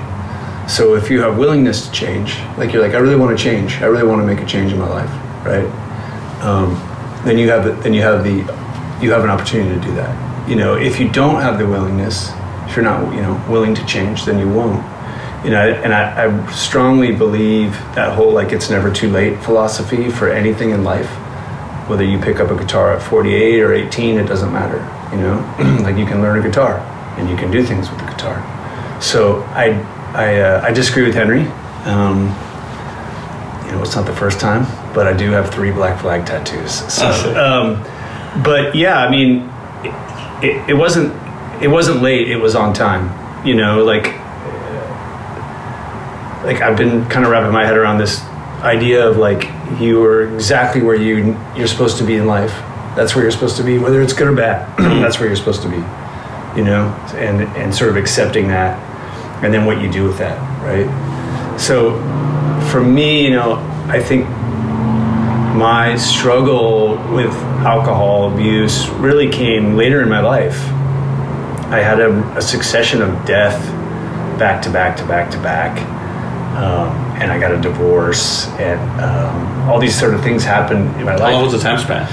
So 0.69 0.95
if 0.97 1.11
you 1.11 1.23
have 1.23 1.39
willingness 1.39 1.87
to 1.87 1.93
change, 1.93 2.39
like 2.59 2.73
you're 2.73 2.83
like, 2.83 2.95
I 2.95 2.99
really 2.99 3.17
want 3.17 3.37
to 3.37 3.43
change, 3.43 3.81
I 3.81 3.87
really 3.87 4.07
want 4.07 4.21
to 4.21 4.27
make 4.27 4.41
a 4.41 4.47
change 4.47 4.73
in 4.73 4.79
my 4.79 4.89
life, 4.89 5.11
right? 5.45 5.65
Um, 6.43 6.75
then 7.25 7.39
you 7.39 7.49
have 7.49 7.65
the, 7.65 7.73
then 7.83 7.95
you 7.95 8.03
have 8.03 8.23
the 8.23 8.37
you 9.03 9.13
have 9.13 9.25
an 9.25 9.31
opportunity 9.31 9.81
to 9.81 9.87
do 9.87 9.95
that. 9.95 10.49
You 10.49 10.57
know, 10.57 10.75
if 10.75 11.01
you 11.01 11.09
don't 11.09 11.41
have 11.41 11.59
the 11.59 11.67
willingness, 11.67 12.31
if 12.69 12.77
you're 12.77 12.85
not 12.85 13.15
you 13.15 13.23
know 13.23 13.43
willing 13.49 13.75
to 13.75 13.87
change, 13.87 14.25
then 14.25 14.39
you 14.39 14.49
won't. 14.49 14.85
You 15.45 15.53
know, 15.53 15.61
and 15.61 15.95
I, 15.95 16.27
I 16.27 16.53
strongly 16.53 17.13
believe 17.13 17.73
that 17.95 18.15
whole 18.15 18.33
like 18.33 18.53
it's 18.53 18.69
never 18.69 18.93
too 18.93 19.09
late 19.09 19.39
philosophy 19.43 20.11
for 20.11 20.29
anything 20.29 20.71
in 20.71 20.85
life 20.85 21.09
whether 21.89 22.05
you 22.05 22.19
pick 22.19 22.39
up 22.39 22.51
a 22.51 22.57
guitar 22.57 22.93
at 22.93 23.01
48 23.01 23.61
or 23.63 23.73
18 23.73 24.19
it 24.19 24.27
doesn't 24.27 24.53
matter 24.53 24.77
you 25.17 25.23
know 25.23 25.39
like 25.83 25.97
you 25.97 26.05
can 26.05 26.21
learn 26.21 26.39
a 26.39 26.43
guitar 26.43 26.81
and 27.17 27.31
you 27.31 27.37
can 27.37 27.51
do 27.51 27.65
things 27.65 27.89
with 27.89 27.99
the 28.01 28.05
guitar 28.05 28.37
so 29.01 29.43
i 29.55 29.73
i, 30.15 30.41
uh, 30.41 30.63
I 30.63 30.73
disagree 30.73 31.05
with 31.05 31.15
henry 31.15 31.43
um, 31.85 32.27
you 33.67 33.73
know 33.73 33.83
it's 33.83 33.97
not 33.97 34.07
the 34.07 34.17
first 34.17 34.41
time 34.41 34.67
but 34.95 35.07
i 35.07 35.13
do 35.13 35.31
have 35.31 35.51
three 35.53 35.71
black 35.71 36.01
flag 36.01 36.27
tattoos 36.27 36.73
so 36.93 37.07
um, 37.37 37.83
but 38.43 38.75
yeah 38.75 38.99
i 38.99 39.11
mean 39.11 39.49
it, 39.85 40.45
it, 40.45 40.71
it 40.71 40.75
wasn't 40.75 41.13
it 41.63 41.69
wasn't 41.69 42.03
late 42.03 42.29
it 42.31 42.37
was 42.37 42.55
on 42.55 42.73
time 42.73 43.47
you 43.47 43.55
know 43.55 43.85
like 43.85 44.15
like 46.45 46.63
I've 46.63 46.77
been 46.77 47.05
kind 47.09 47.25
of 47.25 47.31
wrapping 47.31 47.53
my 47.53 47.65
head 47.65 47.77
around 47.77 47.99
this 47.99 48.23
idea 48.63 49.07
of 49.07 49.17
like 49.19 49.45
you 49.81 50.03
are 50.05 50.33
exactly 50.35 50.83
where 50.83 50.97
you 50.97 51.37
you're 51.57 51.67
supposed 51.67 51.99
to 51.99 52.05
be 52.05 52.17
in 52.17 52.27
life. 52.27 52.53
That's 52.97 53.15
where 53.15 53.25
you're 53.25 53.33
supposed 53.33 53.57
to 53.59 53.63
be, 53.63 53.79
whether 53.79 54.03
it's 54.03 54.13
good 54.13 54.29
or 54.29 54.35
bad. 54.35 54.77
that's 55.03 55.19
where 55.19 55.29
you're 55.29 55.37
supposed 55.37 55.63
to 55.63 55.69
be, 55.69 55.77
you 56.57 56.65
know, 56.65 56.89
and 57.15 57.43
and 57.57 57.75
sort 57.75 57.91
of 57.91 57.97
accepting 57.97 58.49
that, 58.49 58.79
and 59.43 59.53
then 59.53 59.67
what 59.67 59.81
you 59.81 59.91
do 59.91 60.05
with 60.05 60.19
that, 60.19 60.39
right? 60.63 60.89
So, 61.59 61.93
for 62.71 62.83
me, 62.83 63.25
you 63.25 63.31
know, 63.31 63.55
I 63.89 64.01
think 64.01 64.29
my 65.57 65.97
struggle 65.97 66.97
with 67.13 67.33
alcohol 67.65 68.33
abuse 68.33 68.89
really 68.91 69.29
came 69.29 69.75
later 69.75 70.03
in 70.03 70.09
my 70.09 70.21
life. 70.21 70.59
I 71.71 71.81
had 71.81 72.01
a, 72.01 72.37
a 72.37 72.43
succession 72.43 73.03
of 73.03 73.27
death 73.27 73.59
back 74.39 74.63
to 74.63 74.71
back 74.71 74.97
to 74.99 75.07
back 75.07 75.31
to 75.33 75.39
back. 75.39 75.81
Um, 76.57 76.89
and 77.21 77.31
I 77.31 77.39
got 77.39 77.53
a 77.53 77.61
divorce, 77.61 78.49
and 78.59 78.81
um, 79.01 79.69
all 79.69 79.79
these 79.79 79.99
sort 79.99 80.15
of 80.15 80.23
things 80.23 80.45
happened 80.45 80.89
in 80.97 81.05
my 81.05 81.15
life. 81.15 81.21
How 81.21 81.33
long 81.33 81.45
was 81.45 81.53
the 81.53 81.59
time 81.59 81.79
span? 81.79 82.07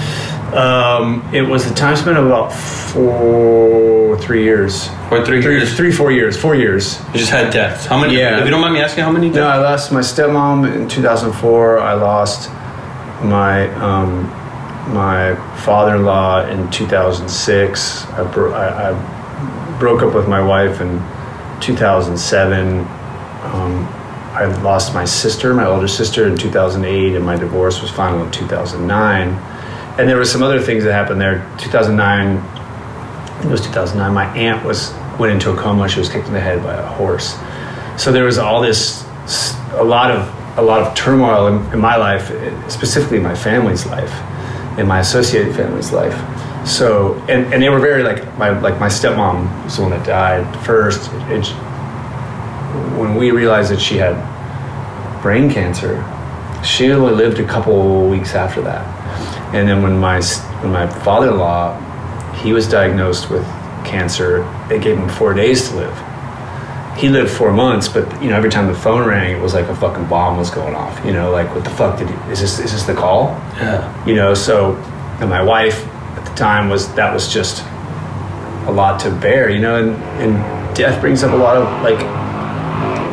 Um, 0.54 1.28
it 1.34 1.42
was 1.42 1.70
a 1.70 1.74
time 1.74 1.96
span 1.96 2.16
of 2.18 2.26
about 2.28 2.54
four, 2.54 4.18
three 4.20 4.44
years. 4.44 4.88
For 5.10 5.24
three 5.26 5.42
Three, 5.42 5.58
years. 5.58 5.76
three, 5.76 5.92
four 5.92 6.12
years, 6.12 6.38
four 6.40 6.56
years. 6.56 7.00
You 7.14 7.20
just 7.20 7.32
had 7.32 7.52
deaths. 7.52 7.86
How 7.88 8.00
many? 8.00 8.18
Yeah. 8.18 8.40
If 8.40 8.46
you 8.46 8.52
don't 8.52 8.62
mind 8.62 8.74
me 8.74 8.82
asking, 8.82 9.04
how 9.04 9.12
many? 9.12 9.30
No, 9.30 9.48
I 9.48 9.58
lost 9.58 9.92
my 9.92 10.02
stepmom 10.02 10.72
in 10.74 10.88
2004. 10.88 11.80
I 11.80 11.94
lost 11.94 12.50
my 13.24 13.68
um, 13.76 14.24
my 14.94 15.36
father-in-law 15.64 16.46
in 16.48 16.70
2006. 16.72 18.06
I, 18.12 18.24
bro- 18.32 18.54
I, 18.54 18.92
I 18.92 19.78
broke 19.80 20.04
up 20.04 20.14
with 20.14 20.28
my 20.28 20.42
wife 20.42 20.80
in 20.80 21.00
2007. 21.62 22.80
Um, 22.80 23.88
I 24.36 24.46
lost 24.62 24.94
my 24.94 25.06
sister, 25.06 25.54
my 25.54 25.66
older 25.66 25.88
sister, 25.88 26.28
in 26.28 26.38
2008, 26.38 27.16
and 27.16 27.26
my 27.26 27.36
divorce 27.36 27.82
was 27.82 27.90
final 27.90 28.24
in 28.24 28.32
2009. 28.32 29.30
And 29.98 30.10
there 30.10 30.18
was 30.18 30.32
some 30.32 30.44
other 30.44 30.60
things 30.60 30.84
that 30.84 30.92
happened 30.92 31.22
there. 31.22 31.50
2009, 31.58 32.38
I 32.38 33.28
think 33.36 33.46
it 33.46 33.52
was 33.52 33.62
2009. 33.62 34.14
My 34.14 34.26
aunt 34.38 34.66
was 34.66 34.94
went 35.18 35.32
into 35.32 35.52
a 35.52 35.56
coma. 35.56 35.88
She 35.88 36.00
was 36.00 36.10
kicked 36.10 36.28
in 36.28 36.34
the 36.34 36.40
head 36.40 36.62
by 36.64 36.76
a 36.76 36.86
horse. 36.86 37.38
So 37.98 38.12
there 38.12 38.26
was 38.26 38.38
all 38.38 38.62
this, 38.62 39.06
a 39.74 39.84
lot 39.84 40.12
of 40.12 40.34
a 40.58 40.62
lot 40.62 40.82
of 40.82 40.96
turmoil 40.96 41.48
in, 41.48 41.74
in 41.74 41.80
my 41.80 41.98
life, 41.98 42.28
specifically 42.72 43.20
my 43.20 43.36
family's 43.36 43.86
life, 43.86 44.14
in 44.80 44.88
my 44.88 45.00
associated 45.00 45.54
family's 45.56 45.92
life. 45.92 46.16
So 46.68 47.16
and, 47.30 47.54
and 47.54 47.62
they 47.62 47.70
were 47.70 47.80
very 47.80 48.04
like 48.04 48.38
my 48.38 48.58
like 48.60 48.80
my 48.80 48.88
stepmom 48.88 49.64
was 49.64 49.78
the 49.78 49.84
one 49.84 49.92
that 49.92 50.06
died 50.06 50.66
first. 50.66 51.10
It, 51.30 51.46
when 52.98 53.16
we 53.16 53.32
realized 53.32 53.72
that 53.72 53.80
she 53.80 53.98
had 53.98 54.16
brain 55.22 55.50
cancer, 55.50 56.04
she 56.64 56.92
only 56.92 57.14
lived 57.14 57.40
a 57.40 57.46
couple 57.46 58.10
weeks 58.10 58.34
after 58.34 58.62
that. 58.62 59.05
And 59.54 59.68
then 59.68 59.82
when 59.82 60.00
my 60.00 60.22
when 60.62 60.72
my 60.72 60.88
father-in-law, 60.88 62.34
he 62.44 62.54
was 62.54 62.68
diagnosed 62.68 63.30
with 63.30 63.46
cancer, 63.86 64.44
they 64.68 64.80
gave 64.80 64.98
him 64.98 65.10
four 65.10 65.34
days 65.34 65.70
to 65.70 65.76
live. 65.76 66.98
He 66.98 67.10
lived 67.10 67.30
four 67.30 67.52
months, 67.52 67.88
but 67.88 68.06
you 68.24 68.30
know 68.30 68.38
every 68.38 68.50
time 68.50 68.68
the 68.68 68.74
phone 68.74 69.06
rang, 69.08 69.36
it 69.36 69.42
was 69.42 69.54
like 69.54 69.66
a 69.66 69.76
fucking 69.76 70.08
bomb 70.08 70.38
was 70.38 70.50
going 70.50 70.76
off. 70.76 71.06
You 71.06 71.14
know, 71.14 71.32
like 71.32 71.54
what 71.54 71.64
the 71.64 71.70
fuck 71.72 72.00
did 72.00 72.10
he, 72.10 72.16
is 72.32 72.40
this? 72.40 72.60
Is 72.60 72.72
this 72.72 72.84
the 72.84 72.94
call? 72.94 73.28
Yeah. 73.58 74.06
You 74.06 74.16
know, 74.16 74.34
so 74.34 74.76
and 75.20 75.30
my 75.30 75.42
wife 75.42 75.86
at 76.18 76.26
the 76.26 76.34
time 76.36 76.70
was 76.70 76.94
that 76.96 77.14
was 77.14 77.32
just 77.32 77.64
a 78.68 78.72
lot 78.72 79.00
to 79.02 79.12
bear. 79.12 79.50
You 79.50 79.60
know, 79.60 79.76
and 79.76 79.96
and 80.22 80.76
death 80.76 81.00
brings 81.02 81.24
up 81.24 81.34
a 81.34 81.38
lot 81.38 81.58
of 81.58 81.66
like 81.84 82.00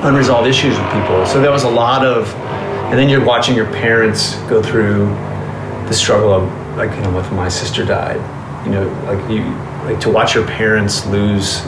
unresolved 0.05 0.49
issues 0.49 0.77
with 0.79 0.93
people. 0.93 1.27
So 1.27 1.41
there 1.41 1.53
was 1.53 1.63
a 1.63 1.71
lot 1.71 2.05
of, 2.05 2.33
and 2.91 2.99
then 2.99 3.09
you're 3.09 3.25
watching 3.25 3.55
your 3.55 3.71
parents 3.73 4.35
go 4.49 4.63
through 4.63 5.07
the 5.89 5.95
struggle 5.95 6.33
of, 6.33 6.77
like, 6.77 6.91
you 6.97 7.03
know, 7.03 7.11
when 7.11 7.35
my 7.37 7.49
sister 7.49 7.85
died, 7.85 8.21
you 8.67 8.73
know, 8.73 8.87
like 9.07 9.31
you, 9.31 9.43
like 9.91 10.01
to 10.01 10.11
watch 10.11 10.35
your 10.35 10.47
parents 10.47 11.05
lose. 11.07 11.65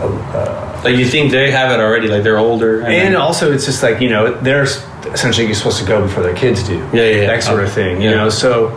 A, 0.00 0.06
uh, 0.06 0.80
Like 0.84 0.96
you 0.96 1.06
think 1.06 1.30
they 1.30 1.50
have 1.50 1.70
it 1.70 1.80
already, 1.82 2.08
like 2.08 2.22
they're 2.22 2.38
older. 2.38 2.80
and 2.80 2.92
then- 2.92 3.16
also, 3.16 3.52
it's 3.52 3.64
just 3.66 3.82
like 3.82 4.00
you 4.00 4.08
know, 4.08 4.32
they're 4.40 4.64
essentially 5.12 5.46
you're 5.46 5.54
supposed 5.54 5.78
to 5.78 5.86
go 5.86 6.02
before 6.02 6.22
their 6.22 6.34
kids 6.34 6.62
do. 6.62 6.76
Yeah, 6.92 7.02
yeah, 7.02 7.02
yeah. 7.22 7.26
that 7.28 7.42
sort 7.42 7.62
of 7.62 7.70
thing. 7.72 8.00
You 8.00 8.10
Yeah. 8.10 8.16
know, 8.16 8.28
so 8.30 8.68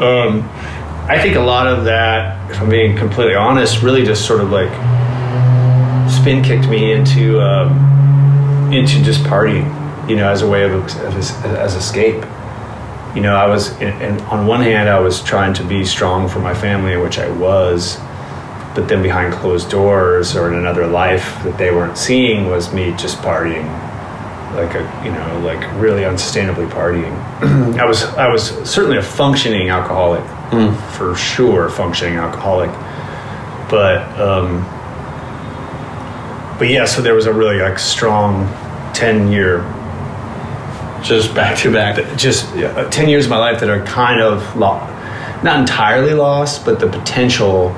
um, 0.00 0.48
I 1.08 1.18
think 1.18 1.36
a 1.36 1.40
lot 1.40 1.66
of 1.66 1.84
that, 1.84 2.50
if 2.50 2.60
I'm 2.60 2.68
being 2.70 2.96
completely 2.96 3.34
honest, 3.34 3.82
really 3.82 4.04
just 4.04 4.26
sort 4.26 4.40
of 4.40 4.50
like 4.52 4.70
spin 6.10 6.42
kicked 6.42 6.68
me 6.68 6.92
into 6.92 7.40
um, 7.40 8.70
into 8.72 9.02
just 9.02 9.22
partying. 9.24 9.68
You 10.08 10.16
know, 10.16 10.28
as 10.28 10.42
a 10.42 10.48
way 10.48 10.64
of, 10.64 10.72
of 10.74 11.16
as, 11.16 11.30
as 11.44 11.74
escape. 11.76 12.24
You 13.14 13.22
know, 13.22 13.34
I 13.34 13.46
was, 13.46 13.72
and 13.80 14.20
on 14.22 14.46
one 14.46 14.60
hand, 14.60 14.88
I 14.88 15.00
was 15.00 15.22
trying 15.22 15.54
to 15.54 15.64
be 15.64 15.84
strong 15.84 16.28
for 16.28 16.38
my 16.38 16.54
family, 16.54 16.96
which 16.96 17.18
I 17.18 17.28
was, 17.30 17.98
but 18.74 18.86
then 18.88 19.02
behind 19.02 19.34
closed 19.34 19.68
doors 19.68 20.36
or 20.36 20.48
in 20.48 20.54
another 20.54 20.86
life 20.86 21.42
that 21.42 21.58
they 21.58 21.72
weren't 21.72 21.98
seeing 21.98 22.46
was 22.46 22.72
me 22.72 22.92
just 22.96 23.18
partying 23.18 23.68
like 24.54 24.74
a 24.74 25.02
you 25.04 25.12
know 25.12 25.40
like 25.44 25.60
really 25.80 26.02
unsustainably 26.02 26.68
partying. 26.68 27.14
I 27.78 27.84
was 27.84 28.04
i 28.16 28.28
was 28.28 28.48
certainly 28.68 28.98
a 28.98 29.02
functioning 29.02 29.68
alcoholic 29.68 30.24
for 30.96 31.14
sure 31.14 31.68
functioning 31.70 32.16
alcoholic 32.16 32.70
but 33.70 34.02
um 34.20 34.62
but 36.58 36.68
yeah 36.68 36.84
so 36.84 37.00
there 37.00 37.14
was 37.14 37.26
a 37.26 37.32
really 37.32 37.58
like 37.58 37.78
strong 37.78 38.48
10 38.92 39.30
year 39.30 39.60
just 41.02 41.34
back 41.34 41.56
to 41.58 41.72
back. 41.72 41.96
just 42.18 42.54
yeah, 42.56 42.88
10 42.90 43.08
years 43.08 43.24
of 43.26 43.30
my 43.30 43.38
life 43.38 43.60
that 43.60 43.68
are 43.70 43.84
kind 43.86 44.20
of 44.20 44.56
lo- 44.56 44.78
not 45.42 45.58
entirely 45.60 46.12
lost 46.14 46.64
but 46.64 46.78
the 46.80 46.86
potential 46.86 47.68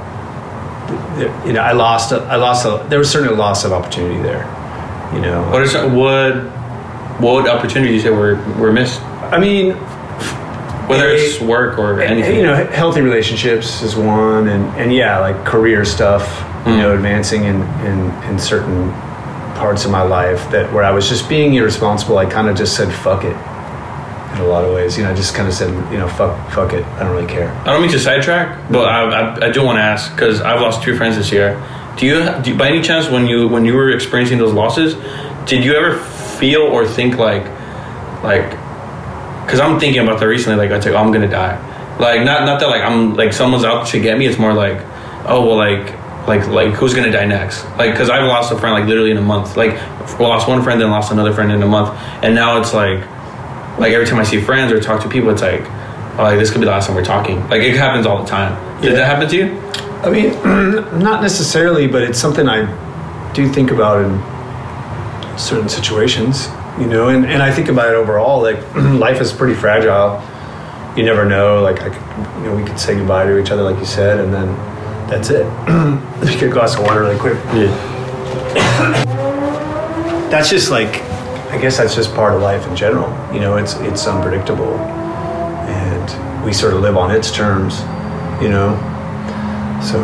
you 1.47 1.53
know 1.53 1.61
i 1.63 1.73
lost 1.73 2.11
a, 2.13 2.17
i 2.25 2.37
lost 2.37 2.67
a, 2.67 2.85
there 2.89 2.99
was 2.99 3.11
certainly 3.11 3.33
a 3.35 3.37
loss 3.37 3.65
of 3.65 3.73
opportunity 3.73 4.21
there 4.23 4.43
you 5.15 5.21
know 5.21 5.43
What 5.51 5.63
is 5.63 5.75
what? 5.75 6.35
What 7.21 7.49
opportunities 7.49 8.03
that 8.05 8.13
were 8.13 8.35
were 8.59 8.73
missed? 8.73 9.01
i 9.33 9.39
mean 9.39 9.75
Whether 10.89 11.09
A- 11.09 11.15
it's 11.15 11.41
work 11.41 11.79
or 11.79 12.01
anything. 12.01 12.37
you 12.37 12.43
know 12.43 12.55
healthy 12.67 13.01
relationships 13.03 13.83
is 13.83 13.95
one 13.95 14.49
and 14.49 14.65
and 14.81 14.93
yeah 14.93 15.19
like 15.21 15.45
career 15.45 15.85
stuff 15.85 16.25
you 16.67 16.73
Mm. 16.73 16.79
know 16.79 16.95
advancing 16.95 17.45
in 17.45 17.63
in 17.87 18.11
in 18.31 18.39
certain 18.39 18.91
parts 19.63 19.85
of 19.87 19.91
my 19.91 20.03
life 20.03 20.43
that 20.51 20.71
where 20.75 20.85
i 20.85 20.91
was 20.91 21.09
just 21.09 21.29
being 21.29 21.55
irresponsible 21.55 22.19
i 22.19 22.27
kind 22.27 22.49
of 22.49 22.57
just 22.57 22.77
said 22.77 22.93
fuck 23.07 23.23
it 23.25 23.37
in 24.35 24.41
a 24.41 24.49
lot 24.55 24.65
of 24.65 24.75
ways 24.75 24.97
you 24.97 25.05
know 25.05 25.11
i 25.11 25.15
just 25.15 25.35
kind 25.35 25.49
of 25.49 25.55
said 25.55 25.71
you 25.93 25.99
know 25.99 26.09
fuck 26.09 26.35
fuck 26.53 26.73
it 26.73 26.85
i 26.97 27.01
don't 27.01 27.13
really 27.13 27.33
care 27.37 27.49
I 27.63 27.67
don't 27.67 27.83
mean 27.83 27.93
to 27.93 27.99
sidetrack, 28.01 28.71
but 28.71 28.89
I, 28.89 29.03
I, 29.05 29.47
I 29.47 29.51
do 29.53 29.65
want 29.65 29.77
to 29.79 29.83
ask 29.83 30.13
because 30.13 30.41
I've 30.41 30.61
lost 30.61 30.83
two 30.83 30.97
friends 30.97 31.17
this 31.17 31.31
year. 31.31 31.55
Do 31.97 32.07
you, 32.07 32.43
do 32.43 32.51
you, 32.51 32.59
by 32.59 32.69
any 32.69 32.83
chance, 32.83 33.09
when 33.09 33.27
you 33.27 33.47
when 33.47 33.65
you 33.65 33.75
were 33.75 33.91
experiencing 33.91 34.39
those 34.39 34.53
losses, 34.53 34.95
did 35.47 35.65
you 35.65 35.75
ever 35.75 35.99
feel 36.43 36.63
or 36.63 36.85
think 36.85 37.19
like, 37.19 37.45
like, 38.25 38.51
because 39.45 39.61
I'm 39.61 39.79
thinking 39.79 40.03
about 40.03 40.19
that 40.19 40.27
recently. 40.27 40.57
Like 40.57 40.73
I 40.73 40.79
like, 40.79 40.87
oh, 40.89 40.97
I'm 40.97 41.13
gonna 41.13 41.29
die. 41.29 41.57
Like 41.99 42.25
not 42.25 42.45
not 42.47 42.59
that 42.59 42.69
like 42.69 42.83
I'm 42.83 43.15
like 43.15 43.33
someone's 43.33 43.65
out 43.65 43.87
to 43.89 44.01
get 44.01 44.19
me. 44.19 44.27
It's 44.27 44.39
more 44.39 44.53
like, 44.53 44.79
oh 45.29 45.47
well, 45.47 45.57
like 45.57 45.95
like 46.27 46.47
like 46.49 46.73
who's 46.75 46.95
gonna 46.95 47.11
die 47.11 47.25
next? 47.27 47.65
Like 47.77 47.93
because 47.93 48.09
I've 48.11 48.27
lost 48.27 48.53
a 48.53 48.59
friend 48.59 48.75
like 48.75 48.87
literally 48.87 49.11
in 49.11 49.17
a 49.19 49.23
month. 49.23 49.57
Like 49.57 49.75
lost 50.21 50.49
one 50.49 50.63
friend, 50.63 50.81
then 50.81 50.91
lost 50.91 51.11
another 51.13 51.33
friend 51.33 51.51
in 51.53 51.63
a 51.63 51.67
month, 51.67 51.91
and 52.23 52.35
now 52.35 52.61
it's 52.61 52.73
like 52.75 53.01
like 53.79 53.93
every 53.93 54.07
time 54.07 54.19
I 54.19 54.25
see 54.25 54.41
friends 54.41 54.71
or 54.73 54.81
talk 54.81 55.03
to 55.03 55.09
people, 55.09 55.31
it's 55.31 55.43
like, 55.43 55.63
oh, 56.19 56.23
like 56.25 56.39
this 56.39 56.51
could 56.51 56.61
be 56.61 56.67
the 56.67 56.71
last 56.71 56.87
time 56.87 56.97
we're 56.97 57.05
talking. 57.05 57.41
Like 57.49 57.63
it 57.63 57.75
happens 57.77 58.07
all 58.07 58.23
the 58.23 58.29
time. 58.29 58.55
Did 58.83 58.93
Yeah. 58.93 58.99
that 58.99 59.07
happen 59.07 59.29
to 59.29 59.37
you? 59.37 59.63
i 60.05 60.11
mean 60.11 60.33
not 60.99 61.23
necessarily 61.23 61.87
but 61.87 62.03
it's 62.03 62.19
something 62.19 62.49
i 62.49 62.59
do 63.35 63.49
think 63.49 63.71
about 63.71 64.03
in 64.05 64.19
certain 65.39 65.69
situations 65.69 66.49
you 66.77 66.87
know 66.87 67.09
and, 67.09 67.25
and 67.25 67.41
i 67.41 67.53
think 67.53 67.69
about 67.69 67.87
it 67.89 67.95
overall 67.95 68.43
like 68.43 68.59
life 68.75 69.21
is 69.21 69.33
pretty 69.33 69.55
fragile 69.55 70.21
you 70.97 71.05
never 71.05 71.25
know 71.25 71.63
like 71.63 71.81
i 71.83 71.89
could 71.89 72.43
you 72.43 72.49
know 72.51 72.57
we 72.57 72.65
could 72.65 72.81
say 72.81 72.97
goodbye 72.97 73.25
to 73.25 73.39
each 73.41 73.53
other 73.53 73.63
like 73.63 73.79
you 73.79 73.85
said 73.85 74.19
and 74.19 74.35
then 74.35 74.49
that's 75.13 75.31
it. 75.31 75.45
Let 75.69 76.25
me 76.25 76.33
get 76.41 76.45
a 76.45 76.49
glass 76.49 76.75
of 76.75 76.83
water 76.85 77.01
really 77.01 77.19
quick. 77.19 77.37
Yeah. 77.55 77.71
that's 80.31 80.49
just 80.49 80.71
like 80.71 81.03
i 81.53 81.59
guess 81.61 81.77
that's 81.77 81.95
just 81.95 82.15
part 82.15 82.35
of 82.35 82.41
life 82.41 82.67
in 82.67 82.75
general. 82.75 83.11
You 83.35 83.41
know 83.41 83.57
it's 83.57 83.75
it's 83.75 84.07
unpredictable. 84.07 84.75
And 85.69 86.45
we 86.45 86.53
sort 86.53 86.75
of 86.75 86.81
live 86.81 86.97
on 86.97 87.11
its 87.11 87.31
terms 87.31 87.81
you 88.43 88.49
know? 88.49 88.75
So 89.83 89.99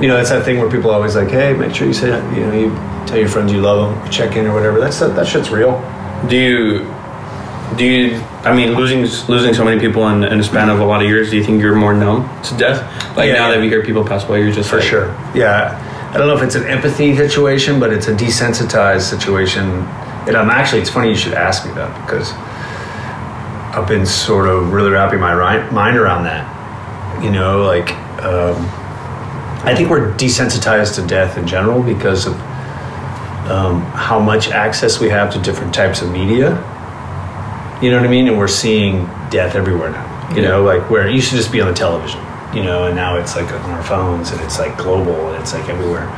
you 0.00 0.08
know 0.08 0.16
that's 0.16 0.30
that 0.30 0.44
thing 0.44 0.58
where 0.58 0.70
people 0.70 0.90
are 0.90 0.94
always 0.94 1.16
like 1.16 1.30
hey 1.30 1.54
make 1.54 1.74
sure 1.74 1.86
you 1.86 1.94
say 1.94 2.08
you 2.34 2.46
know 2.46 2.52
you 2.52 2.68
tell 3.06 3.18
your 3.18 3.28
friends 3.28 3.50
you 3.50 3.60
love 3.62 4.02
them 4.02 4.10
check 4.10 4.36
in 4.36 4.46
or 4.46 4.52
whatever. 4.52 4.78
That's 4.80 4.98
that, 5.00 5.16
that 5.16 5.26
shit's 5.26 5.50
real. 5.50 5.80
Do 6.28 6.36
you? 6.36 6.95
Do 7.76 7.84
you? 7.84 8.20
I 8.44 8.54
mean, 8.54 8.74
losing 8.74 9.00
losing 9.28 9.54
so 9.54 9.64
many 9.64 9.80
people 9.80 10.06
in, 10.08 10.22
in 10.22 10.38
a 10.38 10.44
span 10.44 10.68
of 10.68 10.78
a 10.80 10.84
lot 10.84 11.02
of 11.02 11.08
years. 11.08 11.30
Do 11.30 11.36
you 11.36 11.42
think 11.44 11.60
you're 11.60 11.74
more 11.74 11.94
numb 11.94 12.22
to 12.44 12.56
death? 12.56 12.80
Like 13.16 13.28
Yeah, 13.28 13.34
now 13.34 13.48
yeah. 13.48 13.54
that 13.54 13.60
we 13.60 13.68
hear 13.68 13.82
people 13.82 14.04
pass 14.04 14.24
away, 14.24 14.42
you're 14.42 14.52
just 14.52 14.70
for 14.70 14.76
like, 14.76 14.84
sure 14.86 15.06
yeah 15.34 16.10
i 16.12 16.18
don't 16.18 16.28
know 16.28 16.36
if 16.36 16.42
it's 16.42 16.54
an 16.54 16.64
empathy 16.64 17.16
situation 17.16 17.80
but 17.80 17.92
it's 17.92 18.08
a 18.08 18.14
desensitized 18.14 19.02
situation 19.02 19.64
and 20.26 20.36
i'm 20.36 20.50
actually 20.50 20.80
it's 20.80 20.90
funny 20.90 21.08
you 21.08 21.16
should 21.16 21.34
ask 21.34 21.66
me 21.66 21.72
that 21.72 21.90
because 22.06 22.32
i've 23.76 23.88
been 23.88 24.06
sort 24.06 24.48
of 24.48 24.72
really 24.72 24.90
wrapping 24.90 25.20
my 25.20 25.34
mind 25.70 25.96
around 25.96 26.24
that 26.24 26.44
you 27.22 27.30
know 27.30 27.62
like 27.64 27.90
um, 28.22 28.56
i 29.64 29.74
think 29.74 29.90
we're 29.90 30.12
desensitized 30.14 30.94
to 30.94 31.06
death 31.06 31.36
in 31.36 31.46
general 31.46 31.82
because 31.82 32.26
of 32.26 32.34
um, 33.50 33.80
how 33.92 34.18
much 34.18 34.48
access 34.48 34.98
we 34.98 35.08
have 35.08 35.32
to 35.32 35.38
different 35.40 35.72
types 35.74 36.02
of 36.02 36.10
media 36.10 36.54
you 37.82 37.90
know 37.90 37.96
what 37.98 38.06
i 38.06 38.10
mean 38.10 38.26
and 38.28 38.38
we're 38.38 38.48
seeing 38.48 39.06
death 39.30 39.54
everywhere 39.54 39.90
now 39.90 40.30
you 40.34 40.42
Yeah. 40.42 40.48
know 40.48 40.62
like 40.64 40.88
where 40.90 41.06
it 41.06 41.14
used 41.14 41.30
to 41.30 41.36
just 41.36 41.50
be 41.52 41.60
on 41.60 41.68
the 41.68 41.74
television 41.74 42.20
you 42.54 42.62
know 42.62 42.86
and 42.86 42.96
now 42.96 43.16
it's 43.18 43.36
like 43.36 43.50
on 43.52 43.70
our 43.70 43.82
phones 43.82 44.30
and 44.30 44.40
it's 44.40 44.58
like 44.58 44.76
global 44.78 45.28
and 45.30 45.40
it's 45.42 45.52
like 45.52 45.68
everywhere 45.68 46.08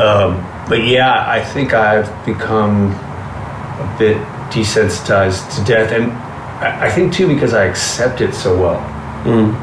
um, 0.00 0.36
but 0.68 0.84
yeah 0.84 1.24
i 1.28 1.42
think 1.42 1.72
i've 1.74 2.08
become 2.24 2.92
a 2.92 3.96
bit 3.98 4.16
desensitized 4.50 5.54
to 5.56 5.64
death 5.64 5.90
and 5.92 6.12
I, 6.12 6.86
I 6.86 6.90
think 6.90 7.12
too 7.12 7.26
because 7.26 7.52
i 7.54 7.64
accept 7.64 8.20
it 8.20 8.34
so 8.34 8.58
well 8.60 8.80
Mm. 9.24 9.54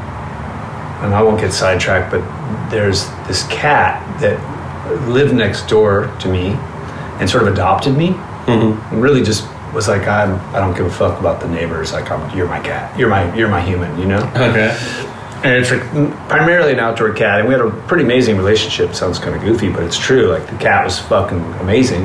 and 1.04 1.14
I 1.14 1.22
won't 1.22 1.38
get 1.38 1.52
sidetracked, 1.52 2.10
but 2.10 2.22
there's 2.70 3.06
this 3.28 3.46
cat 3.48 4.00
that 4.22 4.38
lived 5.06 5.34
next 5.34 5.68
door 5.68 6.10
to 6.20 6.28
me 6.32 6.56
and 7.20 7.28
sort 7.28 7.42
of 7.46 7.52
adopted 7.52 7.94
me. 7.94 8.12
Mhm. 8.46 8.78
Really 8.90 9.22
just 9.22 9.46
was 9.72 9.88
like, 9.88 10.06
I'm, 10.06 10.38
I 10.54 10.58
don't 10.58 10.76
give 10.76 10.86
a 10.86 10.90
fuck 10.90 11.18
about 11.20 11.40
the 11.40 11.48
neighbors. 11.48 11.92
Like, 11.92 12.10
I'm, 12.10 12.36
you're 12.36 12.48
my 12.48 12.60
cat. 12.60 12.98
You're 12.98 13.08
my, 13.08 13.34
you're 13.34 13.48
my 13.48 13.60
human. 13.60 13.98
You 13.98 14.06
know. 14.06 14.32
Okay. 14.36 14.76
And 15.42 15.54
it's 15.54 15.70
like 15.70 15.80
primarily 16.28 16.72
an 16.72 16.80
outdoor 16.80 17.14
cat, 17.14 17.40
and 17.40 17.48
we 17.48 17.54
had 17.54 17.64
a 17.64 17.70
pretty 17.86 18.04
amazing 18.04 18.36
relationship. 18.36 18.94
Sounds 18.94 19.18
kind 19.18 19.34
of 19.34 19.40
goofy, 19.40 19.70
but 19.70 19.82
it's 19.82 19.98
true. 19.98 20.26
Like 20.26 20.46
the 20.50 20.56
cat 20.58 20.84
was 20.84 20.98
fucking 20.98 21.40
amazing, 21.60 22.04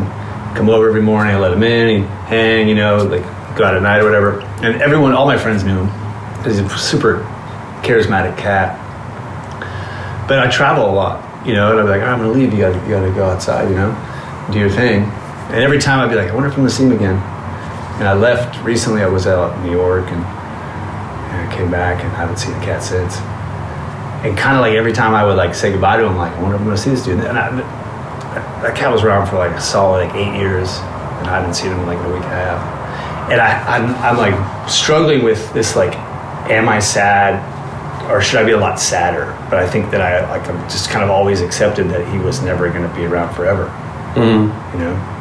come 0.56 0.70
over 0.70 0.88
every 0.88 1.02
morning. 1.02 1.36
I 1.36 1.40
let 1.40 1.52
him 1.52 1.62
in, 1.62 2.02
he'd 2.02 2.08
hang, 2.28 2.70
you 2.70 2.76
know, 2.76 2.96
like 3.04 3.24
go 3.58 3.66
out 3.66 3.76
at 3.76 3.82
night 3.82 4.00
or 4.00 4.06
whatever. 4.06 4.40
And 4.64 4.82
everyone, 4.82 5.12
all 5.12 5.26
my 5.26 5.38
friends 5.38 5.66
knew 5.66 5.84
him. 5.84 6.44
He's 6.46 6.60
a 6.60 6.70
super 6.78 7.24
charismatic 7.84 8.38
cat. 8.38 8.80
But 10.30 10.40
I 10.40 10.50
travel 10.50 10.90
a 10.90 10.94
lot, 10.94 11.46
you 11.46 11.56
know, 11.56 11.72
and 11.72 11.80
I'd 11.82 11.84
be 11.84 11.90
like, 11.90 12.04
"Oh, 12.04 12.06
I'm 12.06 12.20
gonna 12.20 12.32
leave. 12.32 12.54
You 12.54 12.60
gotta, 12.60 12.80
you 12.88 12.90
gotta 12.90 13.12
go 13.12 13.26
outside, 13.26 13.68
you 13.68 13.76
know, 13.76 13.92
do 14.54 14.60
your 14.60 14.70
thing. 14.70 15.04
And 15.52 15.62
every 15.62 15.80
time 15.80 16.00
I'd 16.00 16.10
be 16.10 16.16
like, 16.16 16.30
I 16.30 16.34
wonder 16.34 16.48
if 16.48 16.54
I'm 16.54 16.60
gonna 16.60 16.70
see 16.70 16.86
him 16.86 16.94
again. 16.94 17.22
And 18.00 18.08
I 18.08 18.14
left 18.14 18.62
recently. 18.64 19.02
I 19.02 19.08
was 19.08 19.28
out 19.28 19.56
in 19.58 19.64
New 19.66 19.72
York, 19.72 20.06
and, 20.08 20.24
and 20.24 21.50
I 21.50 21.56
came 21.56 21.72
back, 21.72 22.04
and 22.04 22.12
I 22.12 22.16
haven't 22.16 22.38
seen 22.38 22.52
the 22.54 22.66
cat 22.66 22.84
since. 22.84 23.18
And 24.26 24.38
kind 24.38 24.56
of 24.58 24.62
like 24.62 24.76
every 24.76 24.94
time 24.94 25.14
I 25.14 25.24
would 25.24 25.38
like 25.38 25.54
say 25.54 25.72
goodbye 25.72 25.98
to 25.98 26.06
him, 26.06 26.18
like 26.18 26.34
I 26.34 26.42
wonder 26.42 26.56
if 26.56 26.62
I'm 26.62 26.68
gonna 26.68 26.78
see 26.78 26.90
this 26.90 27.06
dude. 27.06 27.20
And 27.20 27.38
I, 27.38 27.52
that 28.62 28.76
cat 28.76 28.92
was 28.92 29.04
around 29.04 29.28
for 29.28 29.38
like 29.38 29.52
a 29.52 29.62
solid 29.62 30.08
like 30.08 30.16
eight 30.16 30.38
years, 30.38 30.70
and 30.70 31.28
I 31.28 31.40
hadn't 31.40 31.54
seen 31.54 31.72
him 31.72 31.80
in 31.80 31.86
like 31.86 32.00
a 32.00 32.10
week 32.10 32.24
and 32.24 32.34
a 32.34 32.36
half. 32.36 33.32
And 33.32 33.42
I, 33.42 33.78
I'm, 33.78 33.96
I'm 34.04 34.18
like 34.18 34.70
struggling 34.70 35.24
with 35.24 35.52
this 35.54 35.76
like, 35.76 35.96
am 36.50 36.70
I 36.70 36.80
sad 36.80 37.42
or 38.10 38.22
should 38.22 38.40
I 38.40 38.44
be 38.44 38.52
a 38.52 38.58
lot 38.58 38.80
sadder? 38.80 39.26
But 39.50 39.60
I 39.60 39.68
think 39.68 39.92
that 39.92 40.02
I 40.02 40.30
like 40.30 40.48
I'm 40.48 40.62
just 40.70 40.90
kind 40.90 41.04
of 41.04 41.10
always 41.10 41.42
accepted 41.42 41.90
that 41.90 42.08
he 42.12 42.20
was 42.20 42.42
never 42.42 42.70
going 42.70 42.88
to 42.88 42.96
be 42.96 43.06
around 43.06 43.34
forever. 43.36 43.66
Mm. 44.16 44.74
You 44.74 44.80
know. 44.80 45.15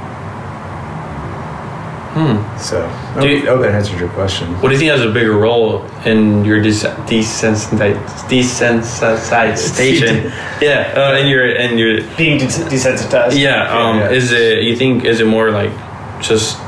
Hmm. 2.15 2.37
So 2.59 2.89
I 3.17 3.21
Do 3.21 3.29
you- 3.29 3.43
I 3.43 3.47
hope 3.51 3.63
that 3.63 3.75
answered 3.75 3.99
your 3.99 4.09
question. 4.11 4.47
What 4.61 4.69
do 4.69 4.75
you 4.75 4.79
think 4.79 4.93
has 4.93 5.03
a 5.05 5.11
bigger 5.11 5.33
role 5.33 5.85
in 6.05 6.45
your 6.45 6.61
des- 6.63 6.87
desensitization? 7.11 7.99
Desensitization. 8.31 10.31
yeah, 10.61 10.93
uh, 10.97 11.17
and 11.19 11.29
your 11.29 11.45
and 11.57 11.79
your 11.79 12.03
Being 12.17 12.39
desensitized. 12.39 13.37
yeah. 13.39 13.77
Um, 13.77 13.99
Is 14.13 14.31
it 14.33 14.63
you 14.63 14.77
think 14.77 15.05
is 15.05 15.21
it 15.21 15.27
more 15.27 15.51
like 15.51 15.73
just 16.21 16.59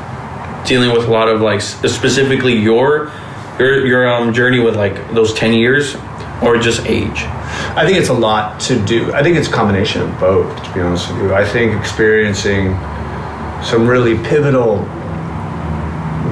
dealing 0.66 0.90
with 0.92 1.06
a 1.06 1.10
lot 1.10 1.28
of 1.28 1.40
like 1.40 1.60
specifically 1.60 2.54
your 2.54 3.10
your 3.58 3.86
your 3.86 4.08
um 4.12 4.32
journey 4.32 4.58
with 4.58 4.74
like 4.76 4.96
those 5.14 5.32
ten 5.34 5.52
years, 5.52 5.96
or 6.42 6.58
just 6.58 6.84
age? 6.86 7.24
I 7.76 7.84
think 7.86 7.98
it's 7.98 8.08
a 8.10 8.20
lot 8.28 8.58
to 8.62 8.74
do. 8.84 9.12
I 9.14 9.22
think 9.22 9.36
it's 9.36 9.48
a 9.48 9.52
combination 9.52 10.02
of 10.02 10.18
both, 10.18 10.48
to 10.64 10.72
be 10.74 10.80
honest 10.80 11.08
with 11.12 11.22
you. 11.22 11.34
I 11.34 11.44
think 11.44 11.78
experiencing 11.78 12.74
some 13.62 13.86
really 13.86 14.18
pivotal 14.28 14.84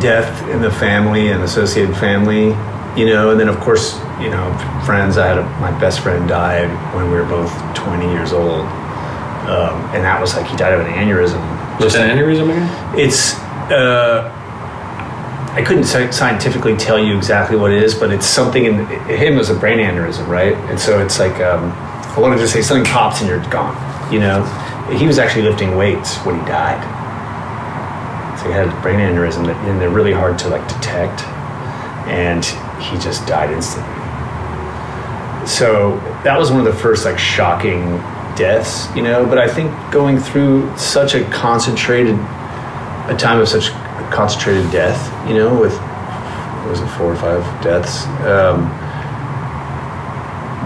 death 0.04 0.46
in 0.50 0.61
the 0.61 0.70
family 0.70 1.28
and 1.28 1.42
associated 1.42 1.96
family, 1.96 2.49
you 2.94 3.06
know, 3.06 3.30
and 3.30 3.40
then 3.40 3.49
of 3.49 3.58
course, 3.58 3.94
you 4.20 4.28
know, 4.28 4.52
friends. 4.84 5.16
I 5.16 5.26
had 5.26 5.38
a, 5.38 5.44
my 5.61 5.73
best 5.80 6.00
friend 6.00 6.28
died 6.28 6.68
when 6.94 7.11
we 7.11 7.16
were 7.16 7.25
both 7.25 7.50
20 7.75 8.04
years 8.12 8.34
old. 8.34 8.66
Um, 9.49 9.80
and 9.94 10.04
that 10.04 10.20
was 10.20 10.37
like 10.37 10.46
he 10.46 10.56
died 10.56 10.75
of 10.75 10.80
an 10.80 10.92
aneurysm. 10.92 11.40
Just 11.80 11.96
an 11.96 12.16
aneurysm 12.16 12.50
again? 12.50 12.99
It's 12.99 13.34
uh, 13.73 14.30
I 15.54 15.62
couldn't 15.66 15.84
sci- 15.84 16.11
scientifically 16.11 16.76
tell 16.76 16.99
you 16.99 17.16
exactly 17.16 17.56
what 17.56 17.73
it 17.73 17.82
is, 17.82 17.94
but 17.94 18.12
it's 18.12 18.26
something 18.26 18.66
in 18.66 18.87
him 19.08 19.37
was 19.37 19.49
a 19.49 19.54
brain 19.54 19.78
aneurysm, 19.78 20.28
right? 20.28 20.54
And 20.68 20.78
so 20.78 21.02
it's 21.02 21.18
like 21.18 21.40
um, 21.40 21.73
I 22.16 22.20
wanted 22.20 22.38
to 22.38 22.49
say 22.49 22.61
something 22.61 22.84
pops 22.92 23.20
and 23.23 23.30
you're 23.30 23.42
gone. 23.50 23.75
You 24.12 24.20
know, 24.20 24.44
he 24.99 25.06
was 25.06 25.18
actually 25.18 25.49
lifting 25.49 25.76
weights 25.76 26.18
when 26.26 26.38
he 26.38 26.44
died. 26.44 27.03
He 28.45 28.51
had 28.53 28.69
a 28.69 28.81
brain 28.83 29.01
aneurysm, 29.01 29.47
that, 29.47 29.57
and 29.69 29.81
they're 29.81 29.91
really 29.91 30.13
hard 30.13 30.39
to 30.41 30.49
like 30.49 30.67
detect, 30.69 31.23
and 32.07 32.45
he 32.83 32.99
just 32.99 33.27
died 33.27 33.51
instantly. 33.51 33.93
So 35.47 35.97
that 36.25 36.39
was 36.39 36.51
one 36.51 36.67
of 36.67 36.67
the 36.67 36.79
first 36.79 37.05
like 37.05 37.19
shocking 37.19 37.99
deaths, 38.37 38.95
you 38.95 39.03
know. 39.03 39.27
But 39.27 39.39
I 39.39 39.49
think 39.49 39.73
going 39.91 40.19
through 40.19 40.77
such 40.77 41.15
a 41.15 41.25
concentrated, 41.31 42.15
a 42.15 43.17
time 43.19 43.41
of 43.41 43.49
such 43.49 43.71
concentrated 44.11 44.71
death, 44.71 44.99
you 45.29 45.35
know, 45.35 45.59
with 45.59 45.79
was 46.69 46.81
it 46.81 46.89
four 46.97 47.13
or 47.13 47.17
five 47.17 47.43
deaths. 47.63 48.07
Um, 48.27 48.69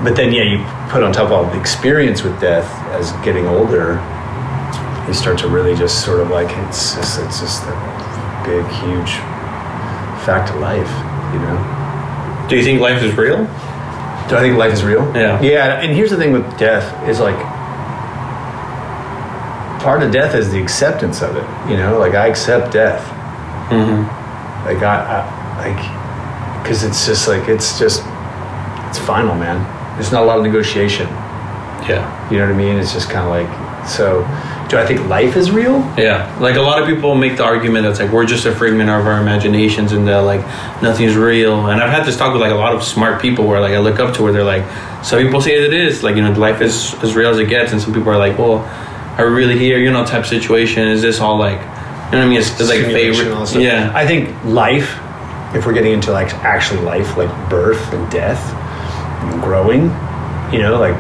but 0.05 0.14
then, 0.14 0.33
yeah, 0.33 0.45
you 0.45 0.59
put 0.91 1.03
on 1.03 1.12
top 1.12 1.27
of 1.27 1.33
all 1.33 1.45
the 1.45 1.61
experience 1.61 2.23
with 2.23 2.41
death 2.41 2.69
as 2.93 3.11
getting 3.25 3.47
older, 3.47 3.99
you 5.09 5.14
start 5.14 5.38
to 5.38 5.49
really 5.49 5.75
just 5.75 6.05
sort 6.05 6.21
of 6.21 6.29
like 6.29 6.51
it's 6.68 6.94
just 6.94 7.18
it's 7.18 7.40
just 7.40 7.64
a 7.64 7.99
big, 8.44 8.64
huge 8.85 9.11
fact 10.25 10.51
of 10.51 10.61
life, 10.61 10.92
you 11.33 11.40
know. 11.40 12.47
Do 12.49 12.57
you 12.57 12.62
think 12.62 12.81
life 12.81 13.03
is 13.03 13.16
real? 13.16 13.38
Do 14.29 14.37
I 14.37 14.40
think 14.40 14.59
life 14.59 14.73
is 14.73 14.85
real? 14.85 15.05
Yeah. 15.16 15.40
Yeah, 15.40 15.81
and 15.81 15.97
here's 15.97 16.11
the 16.11 16.18
thing 16.18 16.33
with 16.33 16.44
death 16.59 17.09
is 17.09 17.21
like 17.21 17.37
part 19.81 20.03
of 20.03 20.12
death 20.12 20.35
is 20.35 20.51
the 20.53 20.61
acceptance 20.61 21.23
of 21.23 21.37
it. 21.37 21.71
You 21.71 21.79
know, 21.79 21.99
like 21.99 22.14
I 22.14 22.27
accept 22.27 22.73
death. 22.73 23.03
Mm-hmm. 23.71 24.03
Like 24.66 24.83
I, 24.83 25.25
I 25.25 25.68
like 25.68 26.62
because 26.62 26.85
it's 26.85 27.07
just 27.07 27.29
like 27.29 27.49
it's 27.49 27.79
just 27.79 28.03
it's 28.88 28.99
final, 28.99 29.35
man. 29.35 29.64
There's 29.97 30.12
not 30.12 30.23
a 30.23 30.27
lot 30.27 30.37
of 30.38 30.44
negotiation. 30.44 31.07
Yeah. 31.88 32.05
You 32.31 32.38
know 32.38 32.47
what 32.47 32.55
I 32.55 32.59
mean? 32.59 32.77
It's 32.77 32.92
just 32.92 33.09
kind 33.09 33.25
of 33.25 33.31
like 33.31 33.88
so. 33.88 34.23
Do 34.68 34.76
I 34.76 34.85
think 34.85 35.07
life 35.09 35.35
is 35.37 35.50
real? 35.50 35.78
Yeah, 35.96 36.37
like 36.40 36.57
a 36.57 36.61
lot 36.61 36.83
of 36.83 36.87
people 36.87 37.14
make 37.14 37.38
the 37.38 37.44
argument 37.44 37.85
that's 37.85 38.00
like 38.00 38.12
we're 38.12 38.26
just 38.26 38.44
a 38.44 38.54
fragment 38.54 38.90
of 38.90 39.07
our 39.07 39.18
imaginations 39.18 39.92
and 39.92 40.07
that 40.07 40.18
like 40.18 40.42
nothing's 40.83 41.16
real. 41.16 41.68
And 41.68 41.81
I've 41.81 41.90
had 41.90 42.04
this 42.04 42.18
talk 42.18 42.35
with 42.35 42.42
like 42.42 42.52
a 42.52 42.57
lot 42.57 42.74
of 42.74 42.83
smart 42.83 43.22
people 43.22 43.46
where 43.46 43.61
like 43.61 43.72
I 43.72 43.78
look 43.78 43.98
up 43.98 44.14
to 44.16 44.22
where 44.22 44.33
they're 44.33 44.44
like, 44.44 44.64
some 45.02 45.20
people 45.22 45.40
say 45.40 45.52
it 45.52 45.72
is 45.72 46.02
like 46.02 46.16
you 46.16 46.22
know 46.22 46.33
life 46.33 46.61
is 46.61 46.94
as 47.02 47.14
real 47.14 47.31
as 47.31 47.38
it 47.38 47.48
gets, 47.48 47.72
and 47.72 47.81
some 47.81 47.94
people 47.94 48.11
are 48.11 48.18
like, 48.18 48.37
well, 48.38 48.59
are 49.16 49.26
we 49.28 49.35
really 49.35 49.59
here? 49.59 49.78
You 49.78 49.90
know, 49.90 50.04
type 50.04 50.26
situation. 50.26 50.87
Is 50.87 51.00
this 51.00 51.18
all 51.18 51.38
like, 51.38 51.59
you 51.59 51.64
know 51.64 51.70
what 51.70 52.14
I 52.14 52.26
mean? 52.26 52.38
It's, 52.38 52.50
it's 52.61 52.68
like 52.68 52.81
Simulation 52.81 53.26
and 53.26 53.35
all 53.35 53.46
favorite. 53.46 53.64
Yeah, 53.64 53.90
I 53.94 54.07
think 54.07 54.44
life, 54.44 54.98
if 55.54 55.64
we're 55.64 55.72
getting 55.72 55.92
into 55.92 56.12
like 56.12 56.35
actually 56.44 56.83
life, 56.83 57.16
like 57.16 57.31
birth 57.48 57.92
and 57.94 58.11
death 58.11 58.52
and 59.22 59.42
growing, 59.42 59.85
you 60.52 60.61
know, 60.61 60.78
like 60.78 60.96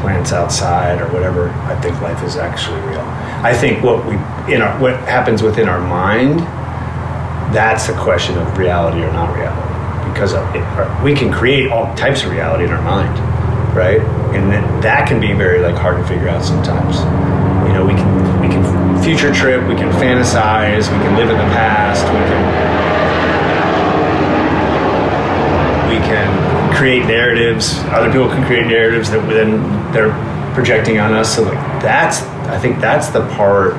plants 0.00 0.32
outside 0.32 1.00
or 1.00 1.08
whatever, 1.12 1.50
I 1.50 1.80
think 1.80 2.00
life 2.00 2.22
is 2.24 2.36
actually 2.36 2.80
real. 2.82 3.00
I 3.42 3.52
think 3.54 3.82
what 3.82 4.04
we 4.06 4.14
in 4.52 4.62
our 4.62 4.78
what 4.80 4.96
happens 5.00 5.42
within 5.42 5.68
our 5.68 5.80
mind, 5.80 6.40
that's 7.54 7.88
a 7.88 7.94
question 7.96 8.36
of 8.38 8.58
reality 8.58 9.02
or 9.02 9.12
not 9.12 9.34
reality, 9.36 10.10
because 10.10 10.32
it, 10.34 11.02
we 11.02 11.14
can 11.14 11.32
create 11.32 11.70
all 11.70 11.94
types 11.94 12.22
of 12.24 12.30
reality 12.30 12.64
in 12.64 12.70
our 12.70 12.82
mind, 12.82 13.18
right? 13.74 14.00
And 14.34 14.50
that, 14.52 14.82
that 14.82 15.08
can 15.08 15.20
be 15.20 15.32
very 15.32 15.60
like 15.60 15.76
hard 15.76 15.96
to 15.98 16.04
figure 16.06 16.28
out 16.28 16.44
sometimes. 16.44 17.00
You 17.68 17.74
know, 17.74 17.84
we 17.84 17.94
can 17.94 18.40
we 18.40 18.48
can 18.48 18.62
future 19.02 19.32
trip, 19.32 19.66
we 19.68 19.74
can 19.74 19.90
fantasize, 19.92 20.90
we 20.90 20.98
can 21.04 21.16
live 21.16 21.30
in 21.30 21.38
the 21.38 21.50
past, 21.54 22.04
we 22.04 22.20
can 22.28 22.40
we 25.88 25.96
can 26.06 26.59
create 26.80 27.04
narratives. 27.04 27.74
Other 27.90 28.10
people 28.10 28.28
can 28.28 28.42
create 28.46 28.66
narratives 28.66 29.10
that 29.10 29.20
then 29.28 29.60
they're 29.92 30.14
projecting 30.54 30.98
on 30.98 31.12
us. 31.12 31.36
So 31.36 31.42
like 31.42 31.82
that's 31.82 32.22
I 32.48 32.58
think 32.58 32.80
that's 32.80 33.08
the 33.08 33.20
part 33.34 33.74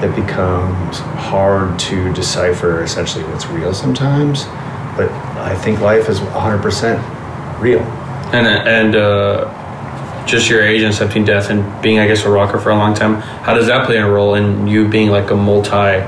that 0.00 0.12
becomes 0.16 0.98
hard 0.98 1.78
to 1.78 2.12
decipher 2.14 2.82
essentially 2.82 3.22
what's 3.24 3.46
real 3.46 3.72
sometimes. 3.72 4.44
But 4.96 5.08
I 5.38 5.54
think 5.54 5.80
life 5.80 6.08
is 6.08 6.18
100% 6.18 7.60
real. 7.60 7.80
and 8.34 8.46
and 8.46 8.96
uh, 8.96 10.24
just 10.26 10.50
your 10.50 10.62
age 10.62 10.82
and 10.82 10.90
accepting 10.92 11.24
death 11.24 11.48
and 11.48 11.62
being, 11.80 12.00
I 12.00 12.08
guess, 12.08 12.24
a 12.24 12.30
rocker 12.30 12.58
for 12.58 12.70
a 12.70 12.76
long 12.76 12.92
time. 12.92 13.20
How 13.46 13.54
does 13.54 13.68
that 13.68 13.86
play 13.86 13.98
a 13.98 14.10
role 14.10 14.34
in 14.34 14.66
you 14.66 14.88
being 14.88 15.10
like 15.10 15.30
a 15.30 15.36
multi? 15.36 16.02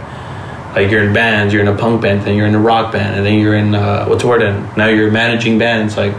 Like 0.75 0.91
you're 0.91 1.03
in 1.03 1.13
bands, 1.13 1.53
you're 1.53 1.63
in 1.63 1.69
a 1.69 1.77
punk 1.77 2.03
band, 2.03 2.23
then 2.23 2.37
you're 2.37 2.47
in 2.47 2.55
a 2.55 2.61
rock 2.61 2.93
band, 2.93 3.17
and 3.17 3.27
then 3.27 3.39
you're 3.39 3.57
in 3.57 3.75
uh, 3.75 4.07
what's 4.07 4.23
the 4.23 4.29
word? 4.29 4.43
And 4.43 4.77
now 4.77 4.87
you're 4.87 5.11
managing 5.11 5.59
bands. 5.59 5.97
Like, 5.97 6.15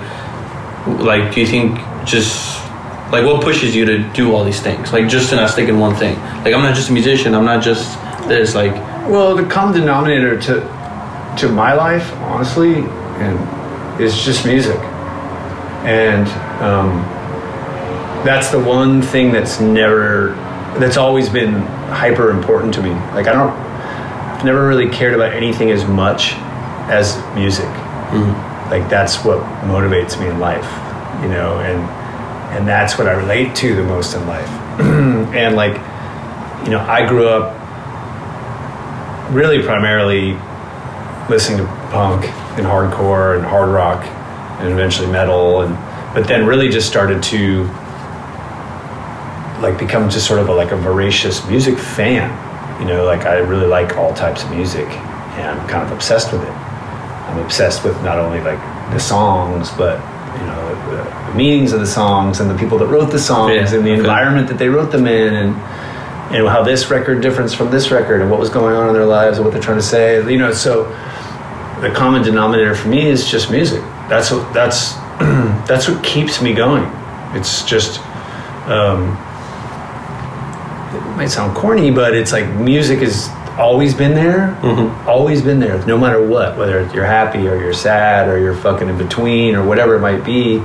like 0.86 1.34
do 1.34 1.42
you 1.42 1.48
think 1.48 1.78
just 2.06 2.60
like 3.12 3.26
what 3.26 3.44
pushes 3.44 3.76
you 3.76 3.86
to 3.86 4.00
do 4.14 4.34
all 4.34 4.44
these 4.44 4.62
things? 4.62 4.92
Like 4.92 5.08
just 5.08 5.30
to 5.30 5.36
not 5.36 5.50
stick 5.50 5.70
in 5.70 5.80
one 5.80 5.96
thing. 5.96 6.16
Like 6.44 6.54
I'm 6.54 6.64
not 6.64 6.76
just 6.76 6.90
a 6.90 6.94
musician. 6.94 7.36
I'm 7.36 7.46
not 7.46 7.64
just 7.64 7.98
this. 8.28 8.56
Like 8.56 8.74
Well, 9.08 9.36
the 9.36 9.46
common 9.46 9.80
denominator 9.80 10.40
to 10.42 11.36
to 11.40 11.50
my 11.50 11.74
life, 11.74 12.12
honestly, 12.14 12.76
and 12.76 14.02
is 14.02 14.24
just 14.24 14.46
music, 14.46 14.80
and 15.86 16.28
um, 16.62 17.02
that's 18.26 18.50
the 18.50 18.60
one 18.60 19.02
thing 19.02 19.32
that's 19.32 19.60
never 19.60 20.30
that's 20.80 20.98
always 20.98 21.30
been 21.30 21.54
hyper 21.90 22.30
important 22.30 22.74
to 22.76 22.82
me. 22.82 22.92
Like 22.92 23.28
I 23.28 23.34
don't, 23.34 23.69
never 24.44 24.68
really 24.68 24.90
cared 24.90 25.14
about 25.14 25.34
anything 25.34 25.72
as 25.72 25.86
much 25.86 26.34
as 26.90 27.18
music. 27.36 27.70
Hmm. 28.12 28.70
Like 28.70 28.90
that's 28.90 29.24
what 29.24 29.40
motivates 29.64 30.20
me 30.20 30.28
in 30.28 30.40
life, 30.40 30.66
you 31.22 31.30
know, 31.30 31.60
and 31.60 31.80
and 32.56 32.68
that's 32.68 32.98
what 32.98 33.08
I 33.08 33.14
relate 33.14 33.56
to 33.58 33.76
the 33.76 33.84
most 33.84 34.16
in 34.16 34.26
life. 34.28 34.50
and 34.80 35.56
like, 35.56 35.74
you 36.66 36.72
know, 36.72 36.80
I 36.80 37.08
grew 37.08 37.28
up 37.28 37.56
really 39.32 39.62
primarily 39.62 40.34
listening 41.30 41.60
to 41.60 41.66
punk 41.92 42.26
and 42.58 42.66
hardcore 42.66 43.38
and 43.38 43.46
hard 43.46 43.70
rock 43.70 44.04
and 44.60 44.72
eventually 44.74 45.08
metal 45.12 45.62
and 45.62 45.76
but 46.16 46.28
then 46.28 46.46
really 46.46 46.70
just 46.70 46.88
started 46.88 47.22
to 47.22 47.66
like 49.62 49.78
become 49.78 50.10
just 50.10 50.26
sort 50.26 50.40
of 50.40 50.50
a, 50.50 50.54
like 50.54 50.72
a 50.72 50.76
voracious 50.76 51.46
music 51.48 51.78
fan 51.78 52.30
You 52.80 52.86
know, 52.86 53.04
like 53.06 53.26
I 53.26 53.38
really 53.40 53.68
like 53.68 53.98
all 53.98 54.14
types 54.14 54.44
of 54.44 54.52
music, 54.52 54.88
and 54.88 55.60
I'm 55.60 55.68
kind 55.68 55.84
of 55.86 55.92
obsessed 55.92 56.32
with 56.32 56.42
it. 56.44 56.50
I'm 56.50 57.40
obsessed 57.44 57.84
with 57.84 58.02
not 58.04 58.18
only 58.20 58.40
like 58.42 58.60
the 58.92 59.00
songs, 59.00 59.70
but 59.72 60.00
you 60.40 60.46
know 60.48 60.96
the, 60.96 61.36
meanings 61.36 61.74
of 61.74 61.80
the 61.80 61.86
songs 61.88 62.40
and 62.40 62.50
the 62.50 62.58
people 62.58 62.78
that 62.80 62.88
wrote 62.88 63.12
the 63.12 63.20
songs 63.20 63.54
Yeah, 63.54 63.78
and 63.78 63.86
the 63.86 63.92
okay. 63.92 64.00
environment 64.00 64.48
that 64.48 64.58
they 64.58 64.68
wrote 64.70 64.92
them 64.92 65.06
in, 65.08 65.34
and 65.36 66.34
you 66.34 66.40
know 66.40 66.48
how 66.50 66.64
this 66.64 66.90
record 66.90 67.22
differs 67.22 67.54
from 67.54 67.70
this 67.70 67.92
record 67.92 68.22
and 68.22 68.32
what 68.32 68.40
was 68.40 68.50
going 68.50 68.76
on 68.76 68.88
in 68.88 68.94
their 68.94 69.06
lives 69.06 69.38
and 69.38 69.46
what 69.46 69.54
they're 69.54 69.62
trying 69.62 69.78
to 69.78 69.84
say. 69.84 70.16
You 70.32 70.40
know, 70.40 70.54
so 70.54 70.86
the 71.82 71.92
common 71.96 72.24
denominator 72.24 72.76
for 72.76 72.88
me 72.88 73.08
is 73.08 73.30
just 73.30 73.52
music. 73.52 73.82
That's 74.10 74.32
what 74.32 74.52
that's 74.54 74.94
that's 75.68 75.88
what 75.90 76.04
keeps 76.04 76.42
me 76.42 76.54
going. 76.54 76.86
It's 77.36 77.64
just 77.64 78.00
um, 78.68 79.18
might 81.20 81.30
sound 81.30 81.54
corny, 81.54 81.92
but 81.92 82.14
it's 82.16 82.32
like 82.32 82.48
music 82.56 83.00
has 83.00 83.30
always 83.58 83.94
been 83.94 84.14
there, 84.16 84.56
Mhm. 84.64 84.90
always 85.06 85.42
been 85.42 85.60
there, 85.60 85.78
no 85.86 85.98
matter 85.98 86.22
what, 86.26 86.56
whether 86.58 86.88
you're 86.94 87.04
happy 87.04 87.46
or 87.46 87.58
you're 87.58 87.74
sad 87.74 88.30
or 88.30 88.38
you're 88.40 88.54
fucking 88.54 88.88
in 88.88 88.98
between 88.98 89.54
or 89.58 89.64
whatever 89.64 89.96
it 89.96 90.00
might 90.00 90.24
be. 90.24 90.64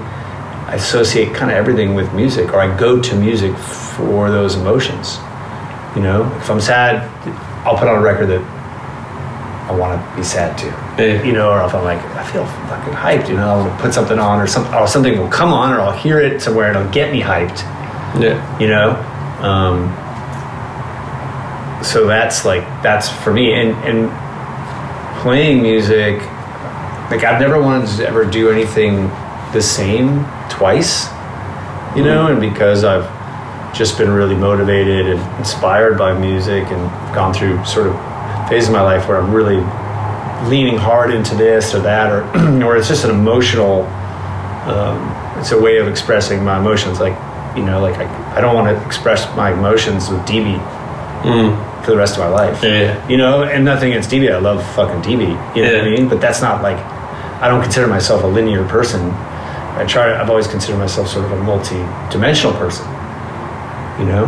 I 0.68 0.74
associate 0.74 1.34
kind 1.34 1.50
of 1.50 1.56
everything 1.56 1.96
with 1.96 2.12
music, 2.14 2.54
or 2.54 2.60
I 2.60 2.68
go 2.76 3.00
to 3.00 3.16
music 3.16 3.52
for 3.58 4.30
those 4.30 4.54
emotions. 4.54 5.18
You 5.96 6.02
know, 6.02 6.24
if 6.40 6.48
I'm 6.48 6.60
sad, 6.60 7.02
I'll 7.64 7.76
put 7.76 7.88
on 7.88 7.96
a 7.96 8.00
record 8.00 8.28
that 8.28 8.40
I 9.68 9.72
want 9.72 10.00
to 10.00 10.16
be 10.16 10.22
sad 10.22 10.56
to. 10.58 10.66
Yeah. 10.98 11.20
You 11.24 11.32
know, 11.32 11.50
or 11.50 11.64
if 11.64 11.74
I'm 11.74 11.82
like, 11.82 11.98
I 12.16 12.22
feel 12.22 12.44
fucking 12.70 12.94
hyped, 12.94 13.28
you 13.28 13.34
know, 13.36 13.48
I 13.52 13.56
want 13.56 13.76
to 13.76 13.82
put 13.82 13.92
something 13.92 14.20
on, 14.20 14.40
or 14.40 14.46
something, 14.46 14.72
or 14.72 14.86
something 14.86 15.18
will 15.18 15.26
come 15.28 15.52
on, 15.52 15.72
or 15.72 15.80
I'll 15.80 15.90
hear 16.06 16.20
it 16.20 16.40
somewhere 16.40 16.68
and 16.68 16.76
it'll 16.76 16.92
get 16.92 17.10
me 17.10 17.20
hyped 17.22 17.60
Yeah. 18.20 18.36
you 18.60 18.68
know 18.68 18.96
um, 19.42 19.92
so 21.84 22.06
that's 22.06 22.44
like 22.44 22.62
that's 22.82 23.08
for 23.08 23.32
me. 23.32 23.54
And 23.54 23.70
and 23.84 25.20
playing 25.20 25.62
music 25.62 26.18
like 27.10 27.24
i've 27.24 27.40
never 27.40 27.58
wanted 27.58 27.88
to 27.96 28.06
ever 28.06 28.26
do 28.26 28.50
anything 28.50 29.08
the 29.54 29.62
same 29.62 30.22
twice 30.50 31.06
you 31.96 32.04
know 32.04 32.26
and 32.26 32.40
because 32.40 32.84
i've 32.84 33.08
just 33.74 33.96
been 33.96 34.10
really 34.10 34.34
motivated 34.34 35.06
and 35.06 35.38
inspired 35.38 35.96
by 35.96 36.12
music 36.12 36.64
and 36.64 37.14
gone 37.14 37.32
through 37.32 37.64
sort 37.64 37.86
of 37.86 37.94
phases 38.50 38.68
of 38.68 38.74
my 38.74 38.82
life 38.82 39.08
where 39.08 39.16
i'm 39.16 39.32
really 39.32 39.56
leaning 40.50 40.76
hard 40.76 41.10
into 41.10 41.34
this 41.36 41.74
or 41.74 41.80
that 41.80 42.12
or 42.12 42.22
or 42.62 42.76
it's 42.76 42.88
just 42.88 43.04
an 43.04 43.10
emotional 43.10 43.84
um, 44.66 45.40
it's 45.40 45.52
a 45.52 45.58
way 45.60 45.76
of 45.76 45.88
expressing 45.88 46.42
my 46.42 46.58
emotions. 46.58 47.00
Like 47.00 47.14
you 47.56 47.64
know 47.64 47.80
like 47.80 47.96
i, 47.96 48.36
I 48.36 48.40
don't 48.42 48.54
want 48.54 48.68
to 48.76 48.86
express 48.86 49.24
my 49.36 49.52
emotions 49.52 50.10
with 50.10 50.20
db 50.26 50.60
Mm. 51.24 51.73
For 51.84 51.90
the 51.90 51.96
rest 51.96 52.14
of 52.16 52.20
my 52.20 52.28
life 52.28 52.62
Yeah. 52.62 53.06
you 53.08 53.16
know 53.16 53.42
and 53.44 53.64
nothing 53.64 53.90
against 53.92 54.10
db 54.10 54.32
i 54.32 54.38
love 54.38 54.64
fucking 54.74 55.02
db 55.02 55.22
you 55.54 55.62
know 55.62 55.72
what 55.72 55.80
i 55.86 55.90
mean 55.90 56.08
but 56.08 56.20
that's 56.20 56.40
not 56.40 56.62
like 56.62 56.78
i 57.42 57.48
don't 57.48 57.62
consider 57.62 57.86
myself 57.86 58.22
a 58.24 58.26
linear 58.26 58.66
person 58.68 59.10
i 59.76 59.84
try 59.86 60.18
i've 60.18 60.30
always 60.30 60.46
considered 60.46 60.78
myself 60.78 61.08
sort 61.08 61.24
of 61.24 61.32
a 61.32 61.42
multi-dimensional 61.42 62.52
person 62.54 62.86
you 63.98 64.06
know 64.06 64.24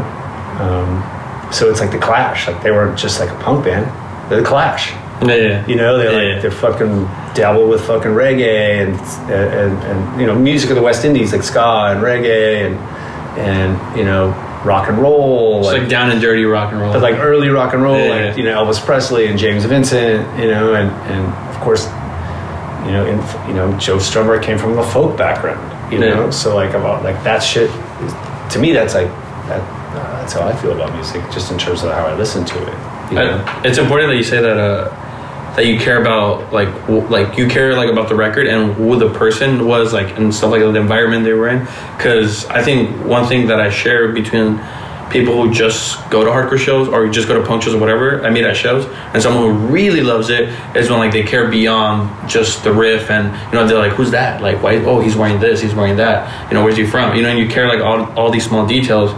um, 0.60 1.52
so 1.52 1.70
it's 1.70 1.80
like 1.80 1.90
the 1.90 1.98
clash 1.98 2.46
like 2.48 2.62
they 2.62 2.70
weren't 2.70 2.98
just 2.98 3.20
like 3.20 3.30
a 3.30 3.38
punk 3.42 3.64
band 3.64 3.86
they're 4.30 4.40
the 4.40 4.46
clash 4.46 4.92
Yeah. 5.22 5.34
Yeah. 5.34 5.66
you 5.66 5.76
know, 5.76 5.96
they 5.96 6.04
Yeah. 6.12 6.32
like 6.34 6.42
they're 6.42 6.50
fucking 6.50 7.04
dabble 7.34 7.68
with 7.68 7.86
fucking 7.86 8.10
reggae 8.12 8.82
and, 8.84 8.94
and 9.32 9.72
and 9.88 10.20
you 10.20 10.26
know 10.26 10.34
music 10.34 10.68
of 10.70 10.76
the 10.76 10.82
West 10.82 11.04
Indies 11.06 11.32
like 11.32 11.42
ska 11.42 11.92
and 11.92 12.02
reggae 12.02 12.66
and 12.66 12.74
and 13.38 13.98
you 13.98 14.04
know 14.04 14.34
rock 14.64 14.88
and 14.88 14.98
roll 14.98 15.58
It's 15.58 15.66
like, 15.68 15.80
like 15.82 15.88
down 15.90 16.10
and 16.10 16.20
dirty 16.20 16.44
rock 16.44 16.72
and 16.72 16.80
roll. 16.80 16.92
but 16.92 17.02
like 17.02 17.16
early 17.18 17.48
rock 17.48 17.72
and 17.74 17.82
roll 17.82 17.98
Yeah. 17.98 18.26
like 18.28 18.36
you 18.36 18.44
know 18.44 18.64
Elvis 18.64 18.84
Presley 18.84 19.26
and 19.26 19.38
James 19.38 19.64
Vincent 19.64 20.38
you 20.38 20.50
know 20.50 20.74
and 20.74 20.90
and 21.12 21.24
of 21.54 21.60
course 21.60 21.86
you 22.86 22.92
know 22.92 23.04
in 23.06 23.16
you 23.48 23.54
know 23.54 23.76
Joe 23.78 23.96
Strummer 23.98 24.42
came 24.42 24.58
from 24.58 24.78
a 24.78 24.84
folk 24.90 25.16
background 25.16 25.60
you 25.92 26.00
Yeah. 26.00 26.14
know 26.14 26.30
so 26.30 26.54
like 26.54 26.70
about 26.74 27.04
like 27.04 27.22
that 27.24 27.40
shit 27.42 27.70
is, 27.70 28.12
to 28.54 28.58
me 28.58 28.72
that's 28.72 28.94
like 28.94 29.08
that 29.48 29.60
uh, 29.96 30.20
that's 30.20 30.32
how 30.32 30.46
I 30.46 30.54
feel 30.56 30.72
about 30.72 30.92
music 30.94 31.22
just 31.30 31.50
in 31.52 31.58
terms 31.58 31.82
of 31.84 31.92
how 31.92 32.06
I 32.06 32.14
listen 32.16 32.44
to 32.44 32.58
it 32.62 32.74
you 33.10 33.16
know 33.18 33.44
I- 33.46 33.62
it's 33.66 33.78
important 33.78 34.10
that 34.10 34.16
you 34.16 34.24
say 34.24 34.40
that 34.40 34.56
uh, 34.56 34.88
that 35.56 35.66
you 35.66 35.78
care 35.78 36.00
about 36.00 36.52
like 36.52 36.68
w- 36.82 37.06
like 37.08 37.38
you 37.38 37.48
care 37.48 37.74
like 37.74 37.90
about 37.90 38.08
the 38.08 38.14
record 38.14 38.46
and 38.46 38.74
who 38.74 38.98
the 38.98 39.08
person 39.14 39.66
was 39.66 39.92
like 39.92 40.16
and 40.18 40.34
stuff 40.34 40.50
like 40.50 40.60
the 40.60 40.74
environment 40.74 41.24
they 41.24 41.32
were 41.32 41.48
in? 41.48 41.60
Because 41.96 42.44
I 42.46 42.62
think 42.62 43.04
one 43.04 43.26
thing 43.26 43.48
that 43.48 43.58
I 43.58 43.70
share 43.70 44.12
between 44.12 44.60
people 45.10 45.40
who 45.40 45.54
just 45.54 45.98
go 46.10 46.24
to 46.24 46.30
hardcore 46.30 46.58
shows 46.58 46.88
or 46.88 47.08
just 47.08 47.28
go 47.28 47.40
to 47.40 47.46
punk 47.46 47.62
shows 47.62 47.74
or 47.74 47.78
whatever 47.78 48.24
I 48.24 48.30
meet 48.30 48.44
at 48.44 48.56
shows 48.56 48.84
and 49.14 49.22
someone 49.22 49.44
who 49.44 49.66
really 49.68 50.02
loves 50.02 50.30
it 50.30 50.48
is 50.76 50.90
when 50.90 50.98
like 50.98 51.12
they 51.12 51.22
care 51.22 51.48
beyond 51.48 52.28
just 52.28 52.64
the 52.64 52.72
riff 52.72 53.08
and 53.08 53.32
you 53.50 53.58
know 53.58 53.66
they're 53.66 53.78
like 53.78 53.92
who's 53.92 54.10
that? 54.10 54.42
Like 54.42 54.62
why 54.62 54.76
oh 54.84 55.00
he's 55.00 55.16
wearing 55.16 55.40
this 55.40 55.62
he's 55.62 55.74
wearing 55.74 55.96
that. 55.96 56.50
You 56.50 56.54
know 56.54 56.64
where's 56.64 56.76
he 56.76 56.86
from? 56.86 57.16
You 57.16 57.22
know 57.22 57.30
and 57.30 57.38
you 57.38 57.48
care 57.48 57.66
like 57.66 57.80
all, 57.80 58.12
all 58.18 58.30
these 58.30 58.44
small 58.44 58.66
details. 58.66 59.12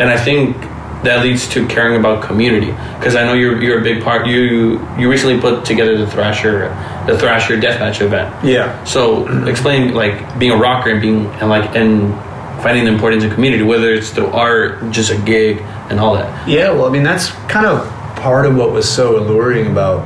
And 0.00 0.10
I 0.10 0.16
think 0.16 0.56
that 1.04 1.22
leads 1.22 1.48
to 1.50 1.66
caring 1.68 1.98
about 1.98 2.22
community 2.22 2.72
because 2.98 3.14
I 3.14 3.24
know 3.24 3.34
you're 3.34 3.62
you're 3.62 3.80
a 3.80 3.82
big 3.82 4.02
part. 4.02 4.26
You 4.26 4.80
you 4.98 5.10
recently 5.10 5.40
put 5.40 5.64
together 5.64 5.96
the 5.96 6.06
Thrasher 6.06 6.68
the 7.06 7.16
Thrasher 7.18 7.56
Deathmatch 7.56 8.00
event. 8.00 8.44
yeah 8.44 8.82
So 8.84 9.26
explain 9.46 9.94
like 9.94 10.38
being 10.38 10.52
a 10.52 10.56
rocker 10.56 10.90
and 10.90 11.00
being 11.00 11.26
and 11.40 11.48
like 11.48 11.74
and 11.76 12.14
finding 12.62 12.84
the 12.84 12.90
importance 12.90 13.22
of 13.22 13.32
community, 13.32 13.62
whether 13.62 13.94
it's 13.94 14.10
through 14.10 14.26
art, 14.28 14.90
just 14.90 15.12
a 15.12 15.16
gig, 15.18 15.58
and 15.90 16.00
all 16.00 16.14
that. 16.14 16.48
Yeah, 16.48 16.72
well, 16.72 16.86
I 16.86 16.90
mean, 16.90 17.04
that's 17.04 17.30
kind 17.48 17.66
of 17.66 17.86
part 18.16 18.46
of 18.46 18.56
what 18.56 18.72
was 18.72 18.88
so 18.88 19.16
alluring 19.18 19.68
about 19.70 20.04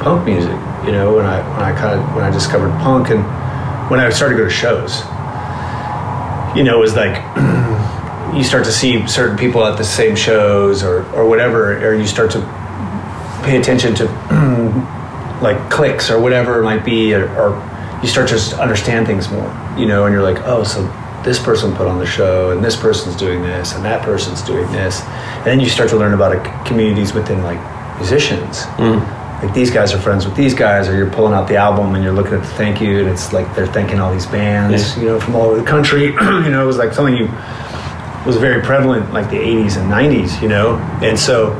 punk 0.00 0.24
music. 0.24 0.56
You 0.86 0.92
know, 0.92 1.16
when 1.16 1.26
I 1.26 1.38
when 1.56 1.62
I 1.62 1.72
kind 1.76 1.98
of 2.00 2.14
when 2.14 2.24
I 2.24 2.30
discovered 2.30 2.70
punk 2.80 3.10
and 3.10 3.22
when 3.90 3.98
I 4.00 4.08
started 4.10 4.36
to 4.36 4.42
go 4.42 4.48
to 4.48 4.54
shows, 4.54 5.00
you 6.56 6.62
know, 6.64 6.78
it 6.78 6.80
was 6.80 6.94
like 6.94 7.16
you 8.36 8.44
start 8.44 8.64
to 8.64 8.72
see 8.72 9.06
certain 9.06 9.36
people 9.36 9.64
at 9.64 9.76
the 9.78 9.84
same 9.84 10.14
shows 10.16 10.82
or 10.82 11.04
or 11.12 11.28
whatever, 11.28 11.76
or 11.86 11.94
you 11.94 12.06
start 12.06 12.30
to 12.32 12.40
pay 13.44 13.58
attention 13.58 13.94
to 13.96 14.04
like 15.42 15.70
clicks 15.70 16.10
or 16.10 16.20
whatever 16.20 16.60
it 16.60 16.64
might 16.64 16.84
be, 16.84 17.14
or, 17.14 17.28
or 17.36 18.00
you 18.02 18.08
start 18.08 18.28
to 18.28 18.36
understand 18.60 19.06
things 19.06 19.30
more. 19.30 19.50
You 19.78 19.86
know, 19.86 20.04
and 20.06 20.12
you're 20.12 20.22
like, 20.22 20.38
oh, 20.44 20.64
so 20.64 20.82
this 21.24 21.38
person 21.38 21.74
put 21.74 21.86
on 21.86 21.98
the 21.98 22.06
show, 22.06 22.50
and 22.50 22.64
this 22.64 22.76
person's 22.76 23.16
doing 23.16 23.42
this, 23.42 23.74
and 23.74 23.84
that 23.84 24.02
person's 24.02 24.42
doing 24.42 24.70
this, 24.72 25.00
and 25.02 25.46
then 25.46 25.60
you 25.60 25.68
start 25.68 25.88
to 25.90 25.96
learn 25.96 26.14
about 26.14 26.32
communities 26.66 27.12
within 27.14 27.42
like 27.42 27.58
musicians. 27.98 28.62
Mm-hmm. 28.78 29.44
Like 29.44 29.54
these 29.54 29.70
guys 29.70 29.94
are 29.94 29.98
friends 29.98 30.26
with 30.26 30.36
these 30.36 30.52
guys, 30.52 30.86
or 30.88 30.94
you're 30.94 31.10
pulling 31.10 31.32
out 31.32 31.48
the 31.48 31.56
album 31.56 31.94
and 31.94 32.04
you're 32.04 32.12
looking 32.12 32.34
at 32.34 32.42
the 32.42 32.48
thank 32.48 32.80
you, 32.80 33.00
and 33.00 33.08
it's 33.08 33.32
like 33.32 33.54
they're 33.54 33.66
thanking 33.66 33.98
all 33.98 34.12
these 34.12 34.26
bands, 34.26 34.96
Yeah. 34.96 35.02
you 35.02 35.08
know, 35.08 35.20
from 35.20 35.34
all 35.34 35.48
over 35.50 35.60
the 35.60 35.66
country. 35.66 36.06
you 36.44 36.50
know, 36.50 36.62
it 36.62 36.66
was 36.66 36.76
like 36.76 36.92
something 36.92 37.16
you 37.16 37.26
was 38.26 38.36
very 38.36 38.62
prevalent 38.62 39.12
like 39.12 39.30
the 39.30 39.36
80s 39.36 39.76
and 39.76 39.90
90s, 39.90 40.40
you 40.42 40.48
know, 40.48 40.76
and 41.02 41.18
so 41.18 41.54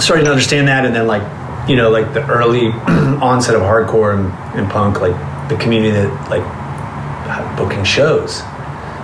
starting 0.00 0.24
to 0.24 0.30
understand 0.30 0.66
that 0.68 0.86
and 0.86 0.94
then 0.94 1.06
like 1.06 1.22
you 1.68 1.76
know 1.76 1.90
like 1.90 2.12
the 2.14 2.26
early 2.28 2.68
onset 3.22 3.54
of 3.54 3.60
hardcore 3.60 4.14
and, 4.14 4.32
and 4.58 4.70
punk 4.70 5.00
like 5.00 5.14
the 5.48 5.56
community 5.56 5.92
that 5.92 6.30
like 6.30 7.56
booking 7.56 7.84
shows. 7.84 8.40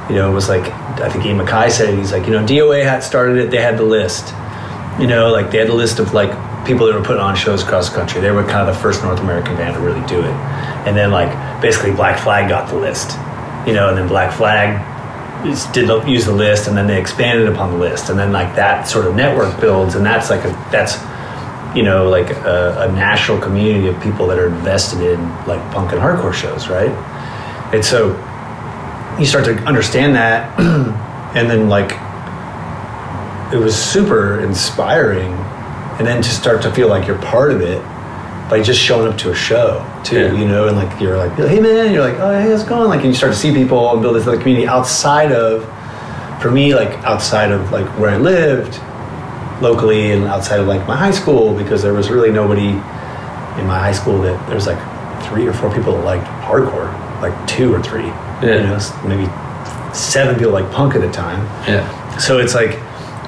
You 0.08 0.14
know 0.14 0.30
it 0.30 0.34
was 0.34 0.48
like 0.48 0.62
i 1.00 1.08
think 1.10 1.24
ian 1.26 1.36
MacKaye 1.36 1.70
said 1.70 1.98
he's 1.98 2.12
like 2.12 2.26
you 2.26 2.32
know 2.32 2.44
doa 2.44 2.84
had 2.84 3.02
started 3.02 3.38
it 3.38 3.50
they 3.50 3.60
had 3.60 3.76
the 3.76 3.84
list. 3.84 4.32
You 4.98 5.06
know 5.06 5.30
like 5.30 5.50
they 5.50 5.58
had 5.58 5.68
the 5.68 5.74
list 5.74 5.98
of 5.98 6.14
like 6.14 6.30
people 6.64 6.86
that 6.86 6.94
were 6.94 7.04
putting 7.04 7.22
on 7.22 7.36
shows 7.36 7.62
across 7.62 7.90
the 7.90 7.96
country. 7.96 8.20
They 8.20 8.30
were 8.30 8.42
kind 8.42 8.68
of 8.68 8.74
the 8.74 8.80
first 8.80 9.02
north 9.02 9.20
american 9.20 9.56
band 9.56 9.74
to 9.74 9.80
really 9.80 10.04
do 10.06 10.20
it. 10.20 10.34
And 10.86 10.96
then 10.96 11.10
like 11.10 11.30
basically 11.60 11.92
black 11.92 12.18
flag 12.18 12.48
got 12.48 12.68
the 12.68 12.76
list. 12.76 13.18
You 13.66 13.74
know 13.74 13.88
and 13.88 13.98
then 13.98 14.08
black 14.08 14.32
flag 14.32 14.95
did 15.72 15.88
use 16.08 16.24
the 16.24 16.32
list 16.32 16.68
and 16.68 16.76
then 16.76 16.86
they 16.86 17.00
expanded 17.00 17.48
upon 17.48 17.72
the 17.72 17.78
list. 17.78 18.10
And 18.10 18.18
then 18.18 18.32
like 18.32 18.54
that 18.56 18.88
sort 18.88 19.06
of 19.06 19.14
network 19.14 19.60
builds 19.60 19.94
and 19.94 20.04
that's 20.04 20.30
like 20.30 20.44
a 20.44 20.50
that's 20.70 20.96
you 21.76 21.82
know 21.82 22.08
like 22.08 22.30
a, 22.30 22.88
a 22.88 22.92
national 22.92 23.38
community 23.40 23.88
of 23.88 24.00
people 24.02 24.26
that 24.28 24.38
are 24.38 24.48
invested 24.48 25.00
in 25.02 25.20
like 25.46 25.60
punk 25.72 25.92
and 25.92 26.00
hardcore 26.00 26.34
shows 26.34 26.68
right? 26.68 26.90
And 27.74 27.84
so 27.84 28.10
you 29.18 29.26
start 29.26 29.44
to 29.46 29.56
understand 29.64 30.14
that 30.14 30.58
and 31.36 31.50
then 31.50 31.68
like 31.68 31.92
it 33.52 33.58
was 33.58 33.76
super 33.76 34.40
inspiring. 34.40 35.32
And 35.98 36.06
then 36.06 36.20
to 36.20 36.28
start 36.28 36.62
to 36.62 36.72
feel 36.72 36.88
like 36.88 37.06
you're 37.06 37.18
part 37.18 37.52
of 37.52 37.62
it 37.62 37.80
by 38.48 38.62
just 38.62 38.80
showing 38.80 39.08
up 39.10 39.18
to 39.18 39.30
a 39.30 39.34
show 39.34 39.84
too 40.04 40.16
Yeah. 40.20 40.32
you 40.32 40.46
know 40.46 40.68
and 40.68 40.76
like 40.76 41.00
you're 41.00 41.16
like 41.16 41.32
hey 41.32 41.58
man 41.60 41.92
you're 41.92 42.02
like 42.08 42.18
oh 42.20 42.30
hey 42.32 42.48
how's 42.50 42.62
it 42.62 42.68
going 42.68 42.88
like 42.88 43.00
and 43.00 43.08
you 43.08 43.14
start 43.14 43.32
to 43.32 43.38
see 43.38 43.52
people 43.52 43.90
and 43.92 44.00
build 44.02 44.14
this 44.16 44.26
other 44.26 44.38
community 44.38 44.66
outside 44.68 45.32
of 45.32 45.64
for 46.40 46.50
me 46.50 46.74
like 46.74 46.90
outside 47.04 47.50
of 47.50 47.72
like 47.72 47.86
where 47.98 48.10
i 48.10 48.16
lived 48.16 48.78
locally 49.62 50.12
and 50.12 50.24
outside 50.24 50.60
of 50.60 50.66
like 50.66 50.86
my 50.86 50.94
high 50.96 51.10
school 51.10 51.56
because 51.56 51.82
there 51.82 51.94
was 51.94 52.10
really 52.10 52.30
nobody 52.30 52.68
in 52.68 53.66
my 53.66 53.78
high 53.78 53.92
school 53.92 54.20
that 54.22 54.36
there 54.46 54.54
was 54.54 54.66
like 54.66 54.78
three 55.24 55.46
or 55.46 55.52
four 55.52 55.74
people 55.74 55.92
that 55.96 56.04
liked 56.04 56.26
hardcore 56.44 56.92
like 57.22 57.34
two 57.48 57.72
or 57.74 57.82
three 57.82 58.04
Yeah. 58.42 58.60
you 58.60 58.62
know 58.64 58.78
maybe 59.08 59.94
seven 59.94 60.36
people 60.36 60.52
like 60.52 60.70
punk 60.72 60.94
at 60.94 61.00
the 61.00 61.10
time 61.10 61.40
Yeah. 61.66 62.16
so 62.18 62.38
it's 62.38 62.54
like 62.54 62.78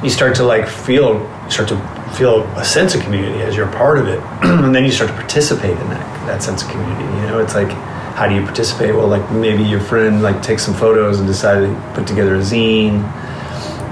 you 0.04 0.10
start 0.10 0.34
to 0.36 0.44
like 0.44 0.68
feel 0.68 1.18
start 1.48 1.68
to 1.70 1.76
feel 2.16 2.42
a 2.56 2.64
sense 2.64 2.94
of 2.94 3.02
community 3.02 3.40
as 3.42 3.54
you're 3.56 3.68
a 3.68 3.72
part 3.76 3.98
of 3.98 4.08
it 4.08 4.20
and 4.42 4.74
then 4.74 4.84
you 4.84 4.90
start 4.90 5.10
to 5.10 5.16
participate 5.16 5.70
in 5.78 5.88
that 5.90 6.26
that 6.26 6.42
sense 6.42 6.62
of 6.62 6.68
community 6.70 7.04
you 7.04 7.26
know? 7.28 7.38
It's 7.38 7.54
like 7.54 7.70
how 8.18 8.26
do 8.28 8.34
you 8.34 8.42
participate? 8.42 8.94
Well 8.94 9.06
like 9.08 9.28
maybe 9.30 9.62
your 9.62 9.80
friend 9.80 10.22
like 10.22 10.42
takes 10.42 10.64
some 10.64 10.74
photos 10.74 11.18
and 11.20 11.26
decided 11.28 11.68
to 11.68 11.92
put 11.94 12.06
together 12.06 12.34
a 12.36 12.40
zine 12.40 13.02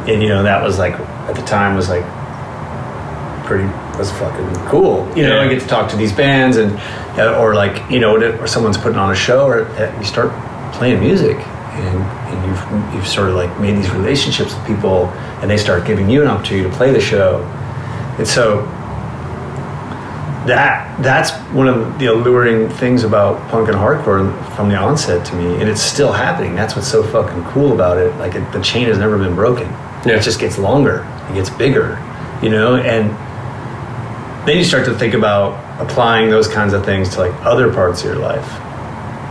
and 0.09 0.23
you 0.23 0.29
know 0.29 0.43
that 0.43 0.63
was 0.63 0.79
like 0.79 0.95
at 1.29 1.35
the 1.37 1.43
time 1.43 1.77
was 1.77 1.89
like 1.89 2.05
pretty 3.47 3.65
was 3.99 4.11
fucking 4.13 4.55
cool. 4.69 5.07
You 5.17 5.23
know 5.23 5.37
Yeah. 5.37 5.43
i 5.43 5.49
get 5.49 5.61
to 5.63 5.67
talk 5.69 5.89
to 5.91 5.97
these 5.97 6.13
bands 6.13 6.57
and 6.57 6.73
uh, 7.19 7.39
or 7.41 7.55
like 7.55 7.89
you 7.91 8.01
know 8.01 8.17
or 8.41 8.47
someone's 8.47 8.77
putting 8.77 8.99
on 8.99 9.11
a 9.13 9.15
show 9.15 9.47
or 9.47 9.65
uh, 9.67 9.99
you 9.99 10.05
start 10.05 10.31
playing 10.75 11.01
music 11.01 11.37
and, 11.37 11.99
and 12.31 12.39
you've 12.49 12.95
you've 12.95 13.07
sort 13.09 13.29
of 13.29 13.37
like 13.37 13.59
made 13.61 13.77
these 13.77 13.91
relationships 13.91 14.55
with 14.55 14.67
people 14.67 15.07
and 15.41 15.51
they 15.51 15.57
start 15.57 15.87
giving 15.87 16.11
you 16.11 16.21
an 16.23 16.29
opportunity 16.29 16.69
to 16.69 16.77
play 16.77 16.91
the 16.93 17.01
show 17.01 17.41
and 18.19 18.27
so 18.27 18.63
that 20.47 21.03
that's 21.03 21.33
one 21.53 21.67
of 21.67 21.99
the 21.99 22.07
alluring 22.07 22.69
things 22.69 23.03
about 23.03 23.49
punk 23.51 23.69
and 23.69 23.77
hardcore 23.77 24.55
from 24.55 24.69
the 24.69 24.77
onset 24.77 25.27
to 25.27 25.35
me. 25.35 25.61
And 25.61 25.69
it's 25.69 25.83
still 25.83 26.13
happening. 26.13 26.55
That's 26.55 26.77
what's 26.77 26.89
so 26.89 27.03
fucking 27.03 27.45
cool 27.47 27.73
about 27.73 27.99
it. 27.99 28.15
Like 28.17 28.37
it, 28.37 28.53
the 28.53 28.61
chain 28.61 28.87
has 28.87 28.99
never 28.99 29.19
been 29.19 29.35
broken. 29.35 29.69
Yeah. 30.07 30.19
it 30.19 30.23
just 30.23 30.39
gets 30.39 30.57
longer. 30.57 31.05
It 31.31 31.35
gets 31.35 31.51
bigger 31.51 32.01
you 32.43 32.51
know? 32.51 32.77
And 32.77 33.11
then 34.47 34.57
you 34.57 34.65
start 34.65 34.85
to 34.87 34.95
think 34.95 35.15
about 35.15 35.63
applying 35.81 36.31
those 36.31 36.49
kinds 36.49 36.73
of 36.73 36.85
things 36.85 37.11
to 37.11 37.21
like 37.21 37.33
other 37.45 37.73
parts 37.73 38.01
of 38.01 38.07
your 38.07 38.17
life 38.17 38.47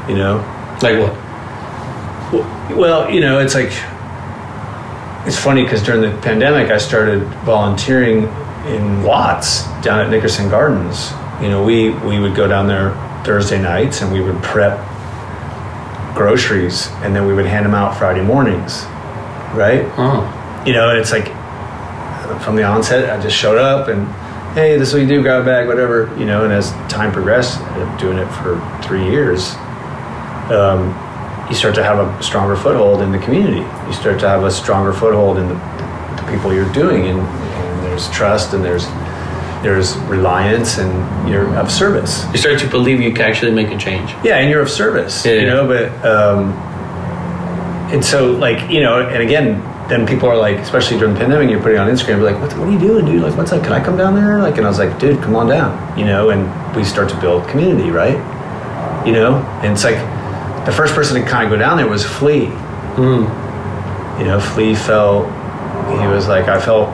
you 0.10 0.16
know? 0.16 0.38
Like 0.82 1.00
what? 1.00 2.78
well, 2.78 3.10
you 3.10 3.22
know, 3.22 3.40
it's 3.40 3.56
like 3.56 3.72
it's 5.26 5.40
funny 5.40 5.64
because 5.64 5.82
during 5.82 6.02
the 6.02 6.16
pandemic, 6.22 6.70
I 6.70 6.78
started 6.78 7.24
volunteering 7.46 8.28
in 8.66 9.04
Watts 9.04 9.64
down 9.82 10.00
at 10.00 10.10
Nickerson 10.10 10.50
Gardens. 10.50 11.12
You 11.42 11.50
know, 11.50 11.64
we 11.64 11.90
we 11.90 12.20
would 12.20 12.36
go 12.36 12.48
down 12.48 12.68
there 12.68 12.92
Thursday 13.24 13.62
nights 13.62 14.02
and 14.02 14.12
we 14.12 14.22
would 14.22 14.42
prep 14.44 14.78
groceries 16.16 16.88
and 17.04 17.16
then 17.16 17.26
we 17.26 17.34
would 17.34 17.46
hand 17.46 17.66
them 17.66 17.74
out 17.74 17.98
Friday 17.98 18.22
mornings, 18.22 18.84
right? 19.54 19.86
Oh. 19.98 20.64
you 20.66 20.74
know, 20.74 20.90
and 20.90 20.98
it's 20.98 21.12
like 21.12 21.28
from 22.42 22.56
the 22.56 22.64
onset, 22.64 23.10
I 23.10 23.22
just 23.22 23.36
showed 23.36 23.58
up 23.58 23.88
and 23.88 24.08
hey, 24.56 24.78
this 24.78 24.90
is 24.90 24.94
what 24.94 25.02
you 25.02 25.08
do, 25.08 25.22
grab 25.22 25.42
a 25.42 25.46
bag, 25.46 25.68
whatever, 25.68 26.14
you 26.18 26.26
know. 26.26 26.46
And 26.46 26.54
as 26.54 26.72
time 26.90 27.12
progressed, 27.12 27.60
I 27.60 27.74
ended 27.74 27.88
up 27.90 28.00
doing 28.00 28.18
it 28.18 28.28
for 28.36 28.80
three 28.82 29.04
years. 29.04 29.54
Um, 30.50 30.96
you 31.50 31.56
start 31.56 31.76
to 31.76 31.84
have 31.84 32.00
a 32.00 32.24
stronger 32.24 32.56
foothold 32.56 33.02
in 33.02 33.12
the 33.12 33.20
community. 33.20 33.60
You 33.86 33.94
start 33.94 34.20
to 34.22 34.30
have 34.30 34.44
a 34.44 34.52
stronger 34.52 34.94
foothold 34.94 35.38
in 35.38 35.48
the, 35.50 35.56
the 35.56 36.26
people 36.32 36.54
you're 36.54 36.72
doing, 36.72 37.08
and 37.08 37.20
there's 37.96 38.10
trust 38.12 38.54
and 38.54 38.64
there's 38.64 38.86
there's 39.64 39.96
reliance, 40.10 40.78
and 40.78 41.30
you're 41.30 41.48
of 41.56 41.72
service. 41.72 42.24
You 42.32 42.38
start 42.38 42.60
to 42.60 42.68
believe 42.68 43.02
you 43.02 43.12
can 43.14 43.24
actually 43.24 43.52
make 43.52 43.70
a 43.70 43.78
change. 43.78 44.12
Yeah, 44.24 44.38
and 44.38 44.50
you're 44.50 44.62
of 44.62 44.70
service, 44.70 45.26
Yeah. 45.26 45.34
you 45.34 45.46
know. 45.48 45.66
But 45.66 46.06
um, 46.06 46.52
and 47.92 48.04
so 48.04 48.32
like 48.34 48.70
you 48.70 48.82
know, 48.82 49.00
and 49.08 49.24
again, 49.24 49.62
then 49.88 50.06
people 50.06 50.30
are 50.30 50.36
like, 50.38 50.58
especially 50.58 51.00
during 51.00 51.14
the 51.16 51.20
pandemic, 51.20 51.50
you're 51.50 51.62
putting 51.62 51.80
on 51.80 51.90
Instagram, 51.90 52.22
like, 52.22 52.40
what, 52.40 52.56
what 52.60 52.68
are 52.68 52.72
you 52.72 52.78
doing, 52.78 53.06
dude? 53.06 53.24
Like, 53.24 53.36
what's 53.38 53.52
up? 53.54 53.64
Can 53.64 53.72
I 53.72 53.84
come 53.84 53.98
down 53.98 54.14
there? 54.14 54.40
Like, 54.40 54.58
and 54.58 54.66
I 54.66 54.70
was 54.70 54.78
like, 54.78 55.00
dude, 55.00 55.22
come 55.24 55.36
on 55.36 55.48
down, 55.48 55.98
you 55.98 56.06
know. 56.06 56.30
And 56.32 56.76
we 56.76 56.84
start 56.84 57.10
to 57.10 57.20
build 57.22 57.48
community, 57.48 57.90
right? 57.92 58.18
You 59.08 59.14
know, 59.14 59.38
and 59.64 59.74
it's 59.74 59.84
like 59.86 59.98
the 60.66 60.72
first 60.72 60.94
person 60.94 61.20
to 61.20 61.28
kind 61.28 61.46
of 61.46 61.50
go 61.52 61.58
down 61.58 61.78
there 61.78 61.88
was 61.88 62.04
Flea. 62.04 62.48
Mm. 62.98 64.20
You 64.20 64.26
know, 64.26 64.40
Flea 64.40 64.76
felt 64.76 65.26
he 66.00 66.06
was 66.08 66.28
like, 66.28 66.48
I 66.50 66.60
felt. 66.62 66.90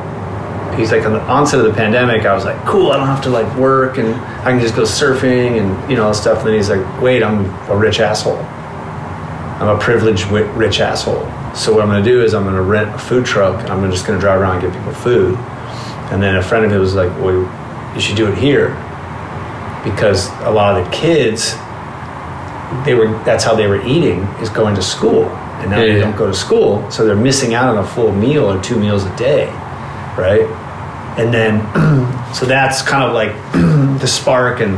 He's 0.78 0.92
like 0.92 1.06
on 1.06 1.14
the 1.14 1.22
onset 1.22 1.60
of 1.60 1.66
the 1.66 1.74
pandemic. 1.74 2.26
I 2.26 2.34
was 2.34 2.46
like, 2.46 2.58
cool. 2.66 2.92
I 2.92 2.98
don't 2.98 3.08
have 3.08 3.22
to 3.24 3.30
like 3.30 3.54
work, 3.58 3.98
and 3.98 4.14
I 4.16 4.52
can 4.52 4.60
just 4.60 4.76
go 4.76 4.84
surfing 4.84 5.60
and 5.60 5.90
you 5.90 5.96
know 5.98 6.08
all 6.08 6.14
stuff. 6.14 6.40
And 6.40 6.48
then 6.48 6.56
he's 6.56 6.70
like, 6.70 7.02
wait, 7.02 7.24
I'm 7.24 7.46
a 7.70 7.76
rich 7.76 8.00
asshole. 8.00 8.38
I'm 8.38 9.68
a 9.68 9.80
privileged, 9.80 10.26
rich 10.28 10.80
asshole. 10.80 11.22
So 11.54 11.72
what 11.74 11.84
I'm 11.84 11.90
going 11.90 12.04
to 12.04 12.10
do 12.10 12.24
is 12.24 12.34
I'm 12.34 12.44
going 12.44 12.56
to 12.56 12.62
rent 12.64 12.96
a 12.96 12.98
food 12.98 13.26
truck 13.26 13.62
and 13.62 13.70
I'm 13.70 13.92
just 13.92 14.08
going 14.08 14.18
to 14.18 14.22
drive 14.22 14.40
around 14.42 14.54
and 14.56 14.62
give 14.64 14.74
people 14.74 14.94
food. 14.94 15.36
And 16.12 16.24
then 16.24 16.36
a 16.38 16.42
friend 16.42 16.66
of 16.66 16.72
his 16.72 16.80
was 16.80 16.96
like, 16.96 17.12
well, 17.20 17.42
you 17.94 18.02
should 18.02 18.16
do 18.16 18.28
it 18.28 18.38
here 18.38 18.70
because 19.84 20.30
a 20.42 20.50
lot 20.52 20.80
of 20.80 20.86
the 20.86 20.92
kids, 20.92 21.54
they 22.86 22.94
were 22.96 23.08
that's 23.24 23.44
how 23.44 23.54
they 23.56 23.68
were 23.68 23.86
eating 23.86 24.22
is 24.42 24.50
going 24.50 24.76
to 24.76 24.82
school, 24.82 25.26
and 25.26 25.70
now 25.72 25.78
Yeah, 25.80 25.86
they 25.86 25.94
yeah. 25.98 26.00
don't 26.00 26.16
go 26.16 26.28
to 26.28 26.34
school, 26.34 26.90
so 26.90 27.06
they're 27.06 27.16
missing 27.16 27.54
out 27.54 27.76
on 27.76 27.84
a 27.84 27.88
full 27.88 28.12
meal 28.12 28.46
or 28.52 28.62
two 28.64 28.80
meals 28.80 29.04
a 29.04 29.16
day, 29.18 29.48
right? 30.18 30.48
And 31.18 31.34
then, 31.34 31.62
so 32.34 32.46
that's 32.46 32.82
kind 32.82 33.04
of 33.04 33.14
like 33.14 33.32
the 34.00 34.08
spark, 34.08 34.62
and 34.62 34.76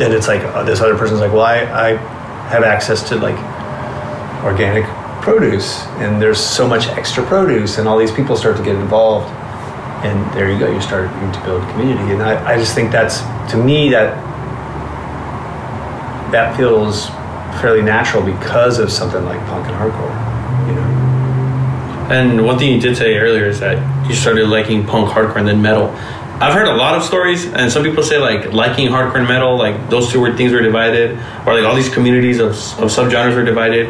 then 0.00 0.12
it's 0.12 0.28
like 0.28 0.42
uh, 0.42 0.62
this 0.64 0.80
other 0.80 0.96
person's 0.96 1.20
like, 1.20 1.32
well, 1.32 1.42
I, 1.42 1.60
I 1.60 1.96
have 2.48 2.64
access 2.64 3.06
to 3.10 3.16
like 3.16 3.38
organic 4.44 4.84
produce, 5.22 5.84
and 5.98 6.20
there's 6.20 6.40
so 6.40 6.66
much 6.66 6.86
extra 6.88 7.24
produce, 7.26 7.78
and 7.78 7.86
all 7.86 7.98
these 7.98 8.12
people 8.12 8.36
start 8.36 8.56
to 8.56 8.62
get 8.62 8.74
involved, 8.76 9.28
and 10.04 10.32
there 10.34 10.50
you 10.50 10.58
go, 10.58 10.70
you're 10.70 10.80
starting 10.80 11.32
to 11.32 11.40
build 11.44 11.62
community, 11.70 12.14
and 12.14 12.22
I, 12.22 12.54
I 12.54 12.56
just 12.56 12.74
think 12.74 12.90
that's 12.90 13.20
to 13.52 13.62
me 13.62 13.90
that 13.90 14.16
that 16.32 16.56
feels 16.56 17.08
fairly 17.60 17.82
natural 17.82 18.22
because 18.22 18.78
of 18.78 18.90
something 18.90 19.24
like 19.24 19.40
punk 19.46 19.66
and 19.66 19.76
hardcore, 19.76 20.68
you 20.68 20.74
know. 20.74 20.99
And 22.10 22.44
one 22.44 22.58
thing 22.58 22.74
you 22.74 22.80
did 22.80 22.96
say 22.96 23.16
earlier 23.18 23.46
is 23.46 23.60
that 23.60 24.08
you 24.08 24.16
started 24.16 24.48
liking 24.48 24.84
punk, 24.84 25.10
hardcore, 25.10 25.36
and 25.36 25.46
then 25.46 25.62
metal. 25.62 25.88
I've 26.40 26.54
heard 26.54 26.66
a 26.66 26.74
lot 26.74 26.96
of 26.96 27.04
stories, 27.04 27.46
and 27.46 27.70
some 27.70 27.84
people 27.84 28.02
say 28.02 28.18
like 28.18 28.52
liking 28.52 28.88
hardcore 28.88 29.18
and 29.18 29.28
metal, 29.28 29.56
like 29.56 29.90
those 29.90 30.10
two 30.10 30.20
were 30.20 30.36
things 30.36 30.52
were 30.52 30.60
divided, 30.60 31.12
or 31.46 31.54
like 31.54 31.64
all 31.64 31.76
these 31.76 31.92
communities 31.92 32.40
of, 32.40 32.50
of 32.80 32.90
subgenres 32.90 33.36
were 33.36 33.44
divided. 33.44 33.86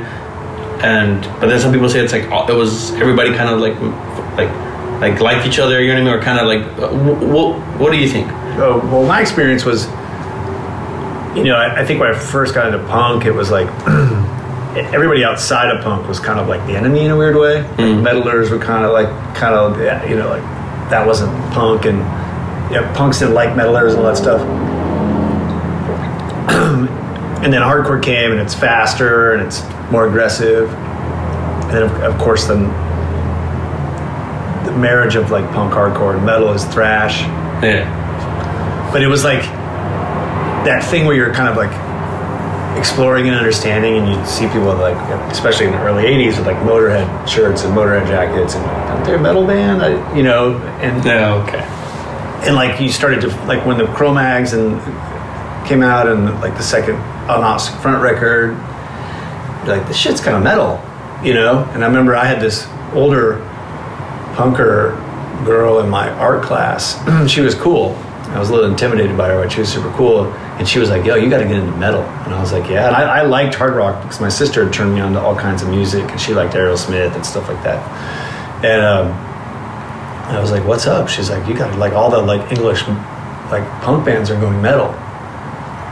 And 0.85 1.22
but 1.40 1.48
then 1.48 1.61
some 1.61 1.72
people 1.72 1.88
say 1.88 2.00
it's 2.00 2.12
like 2.12 2.24
it 2.24 2.54
was 2.54 2.92
everybody 2.94 3.33
kind 3.33 3.48
of 3.48 3.61
like 3.61 3.78
like 4.37 4.50
like 5.00 5.20
liked 5.20 5.46
each 5.46 5.59
other, 5.59 5.80
you 5.80 5.94
know 5.94 5.94
what 5.94 6.11
I 6.11 6.16
mean, 6.16 6.20
or 6.20 6.22
kind 6.22 6.38
of 6.38 6.46
like 6.46 6.62
uh, 6.78 7.26
what 7.26 7.59
what 7.78 7.90
do 7.90 7.98
you 7.98 8.09
think? 8.09 8.28
Oh, 8.59 8.78
well, 8.92 9.06
my 9.06 9.22
experience 9.22 9.64
was, 9.64 9.87
you 11.37 11.44
know, 11.44 11.56
I, 11.56 11.80
I 11.80 11.85
think 11.87 12.00
when 12.00 12.14
I 12.14 12.18
first 12.18 12.54
got 12.54 12.66
into 12.66 12.87
punk, 12.87 13.24
it 13.24 13.33
was 13.33 13.50
like 13.50 13.68
everybody 14.76 15.24
outside 15.24 15.74
of 15.74 15.83
punk 15.83 16.06
was 16.06 16.20
kind 16.20 16.38
of 16.38 16.48
like 16.48 16.64
the 16.66 16.76
enemy 16.76 17.04
in 17.04 17.11
a 17.11 17.16
weird 17.16 17.37
way. 17.37 17.62
Mm. 17.76 18.02
Metalers 18.02 18.50
were 18.50 18.59
kind 18.59 18.85
of 18.85 18.92
like, 18.92 19.09
kind 19.35 19.54
of, 19.54 19.78
you 20.09 20.16
know, 20.16 20.28
like 20.28 20.42
that 20.90 21.06
wasn't 21.06 21.33
punk, 21.52 21.87
and 21.87 21.98
yeah, 22.72 22.92
punks 22.96 23.18
didn't 23.18 23.35
like 23.35 23.50
metalers 23.50 23.90
and 23.90 23.98
all 23.98 24.04
that 24.04 24.16
stuff. 24.16 24.40
and 27.42 27.52
then 27.52 27.62
hardcore 27.62 28.02
came, 28.02 28.33
and 28.33 28.40
it's 28.40 28.54
faster 28.54 29.33
and 29.33 29.42
it's 29.42 29.62
more 29.90 30.06
aggressive, 30.06 30.68
and 30.70 31.70
then 31.70 31.83
of, 31.83 31.92
of 32.02 32.18
course 32.18 32.46
then 32.46 32.64
the 34.66 34.72
marriage 34.72 35.16
of 35.16 35.30
like 35.30 35.44
punk, 35.52 35.72
hardcore, 35.72 36.16
and 36.16 36.24
metal 36.24 36.52
is 36.52 36.64
thrash 36.66 37.22
Yeah, 37.62 38.90
but 38.92 39.02
it 39.02 39.09
was 39.09 39.24
like 39.24 39.42
that 40.64 40.85
thing 40.85 41.06
where 41.06 41.16
you're 41.16 41.33
kind 41.33 41.48
of 41.48 41.56
like 41.56 41.70
exploring 42.81 43.29
and 43.29 43.37
understanding 43.37 43.99
and 43.99 44.09
you 44.09 44.27
see 44.27 44.47
people 44.47 44.75
like 44.75 44.97
especially 45.31 45.66
in 45.66 45.73
the 45.73 45.79
early 45.83 46.05
80s 46.05 46.38
with 46.38 46.47
like 46.47 46.57
motorhead 46.57 47.29
shirts 47.29 47.62
and 47.62 47.77
motorhead 47.77 48.07
jackets 48.07 48.55
and 48.55 48.64
aren't 48.64 49.05
they 49.05 49.14
a 49.14 49.19
metal 49.19 49.47
band? 49.47 49.83
I, 49.83 50.16
you 50.16 50.23
know 50.23 50.57
and 50.81 51.05
yeah, 51.05 51.35
okay. 51.35 51.62
and 52.49 52.57
like 52.57 52.81
you 52.81 52.90
started 52.90 53.21
to 53.21 53.29
like 53.45 53.64
when 53.66 53.79
the 53.79 53.87
Cro-Mags 53.87 54.55
and 54.55 54.81
came 55.69 55.83
out 55.83 56.09
and 56.09 56.25
like 56.40 56.57
the 56.57 56.62
second 56.62 56.97
Agnostic 57.29 57.81
Front 57.81 58.03
record 58.03 58.57
you're 59.66 59.77
like 59.77 59.87
this 59.87 59.97
shit's 59.97 60.21
kind 60.21 60.37
of 60.37 60.43
metal 60.43 60.83
you 61.23 61.35
know? 61.35 61.64
And 61.75 61.85
I 61.85 61.87
remember 61.87 62.16
I 62.16 62.25
had 62.25 62.40
this 62.40 62.66
older 62.95 63.38
punker 64.35 64.97
girl 65.45 65.81
in 65.81 65.88
my 65.88 66.11
art 66.11 66.43
class. 66.43 66.99
She 67.31 67.40
was 67.40 67.55
cool. 67.55 67.95
I 68.31 68.38
was 68.38 68.51
a 68.51 68.55
little 68.55 68.71
intimidated 68.71 69.16
by 69.16 69.29
her 69.29 69.43
but 69.43 69.53
she 69.53 69.61
was 69.61 69.73
super 69.73 69.90
cool 69.97 70.25
and 70.61 70.68
she 70.68 70.79
was 70.79 70.90
like 70.90 71.05
yo 71.05 71.16
you 71.16 71.29
got 71.29 71.38
to 71.38 71.49
get 71.49 71.57
into 71.57 71.77
metal 71.77 72.03
and 72.03 72.33
I 72.33 72.40
was 72.40 72.53
like 72.53 72.70
yeah 72.70 72.87
and 72.87 72.94
I, 72.94 73.18
I 73.18 73.23
liked 73.23 73.57
hard 73.57 73.75
rock 73.75 74.01
because 74.03 74.20
my 74.20 74.29
sister 74.29 74.64
had 74.64 74.73
turned 74.73 74.94
me 74.94 75.01
on 75.01 75.14
to 75.14 75.20
all 75.20 75.35
kinds 75.35 75.62
of 75.62 75.68
music 75.68 76.09
and 76.09 76.20
she 76.20 76.35
liked 76.35 76.55
Aerosmith 76.55 77.16
and 77.16 77.27
stuff 77.27 77.49
like 77.49 77.62
that 77.64 77.81
and 78.62 78.83
um, 78.83 79.31
I 80.31 80.40
was 80.40 80.51
like, 80.51 80.64
"What's 80.64 80.87
up?" 80.87 81.09
She's 81.09 81.31
like, 81.31 81.46
"You 81.49 81.57
got 81.57 81.73
to 81.73 81.79
like 81.79 81.92
all 81.92 82.11
the 82.11 82.18
like 82.18 82.53
English, 82.53 82.87
like 83.51 83.66
punk 83.83 84.05
bands 84.05 84.31
are 84.31 84.38
going 84.38 84.61
metal. 84.62 84.94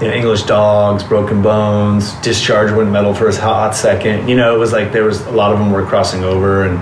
You 0.00 0.08
know, 0.08 0.14
English 0.14 0.42
Dogs, 0.42 1.02
Broken 1.02 1.42
Bones, 1.42 2.12
Discharge 2.20 2.70
went 2.72 2.90
metal 2.90 3.14
for 3.14 3.28
a 3.28 3.34
hot 3.34 3.74
second. 3.74 4.28
You 4.28 4.36
know, 4.36 4.54
it 4.54 4.58
was 4.58 4.72
like 4.72 4.92
there 4.92 5.04
was 5.04 5.26
a 5.26 5.32
lot 5.32 5.52
of 5.52 5.58
them 5.58 5.72
were 5.72 5.84
crossing 5.84 6.22
over, 6.22 6.64
and 6.64 6.78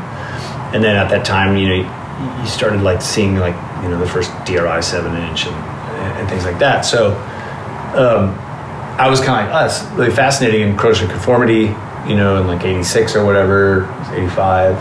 and 0.75 0.85
then 0.85 0.97
at 0.97 1.09
that 1.11 1.25
time, 1.25 1.57
you 1.57 1.69
know, 1.69 2.41
you 2.43 2.47
started 2.47 2.83
like 2.83 3.01
seeing 3.01 3.37
like 3.37 3.55
you 3.83 3.89
know 3.89 3.99
the 3.99 4.09
first 4.09 4.31
DRI 4.45 4.83
seven 4.83 5.17
inch 5.17 5.47
and 5.47 5.57
and 6.19 6.29
things 6.29 6.45
like 6.45 6.59
that. 6.59 6.83
So 6.83 7.15
um, 7.97 8.35
I 8.99 9.09
was 9.09 9.21
kind 9.21 9.47
of 9.47 9.53
like 9.53 9.65
us, 9.65 9.85
really 9.93 10.11
fascinating 10.11 10.63
in 10.63 10.77
Corrosion 10.77 11.09
Conformity. 11.09 11.75
You 12.07 12.15
know, 12.15 12.41
in 12.41 12.47
like 12.47 12.65
'86 12.65 13.17
or 13.17 13.25
whatever, 13.25 13.85
'85 14.13 14.77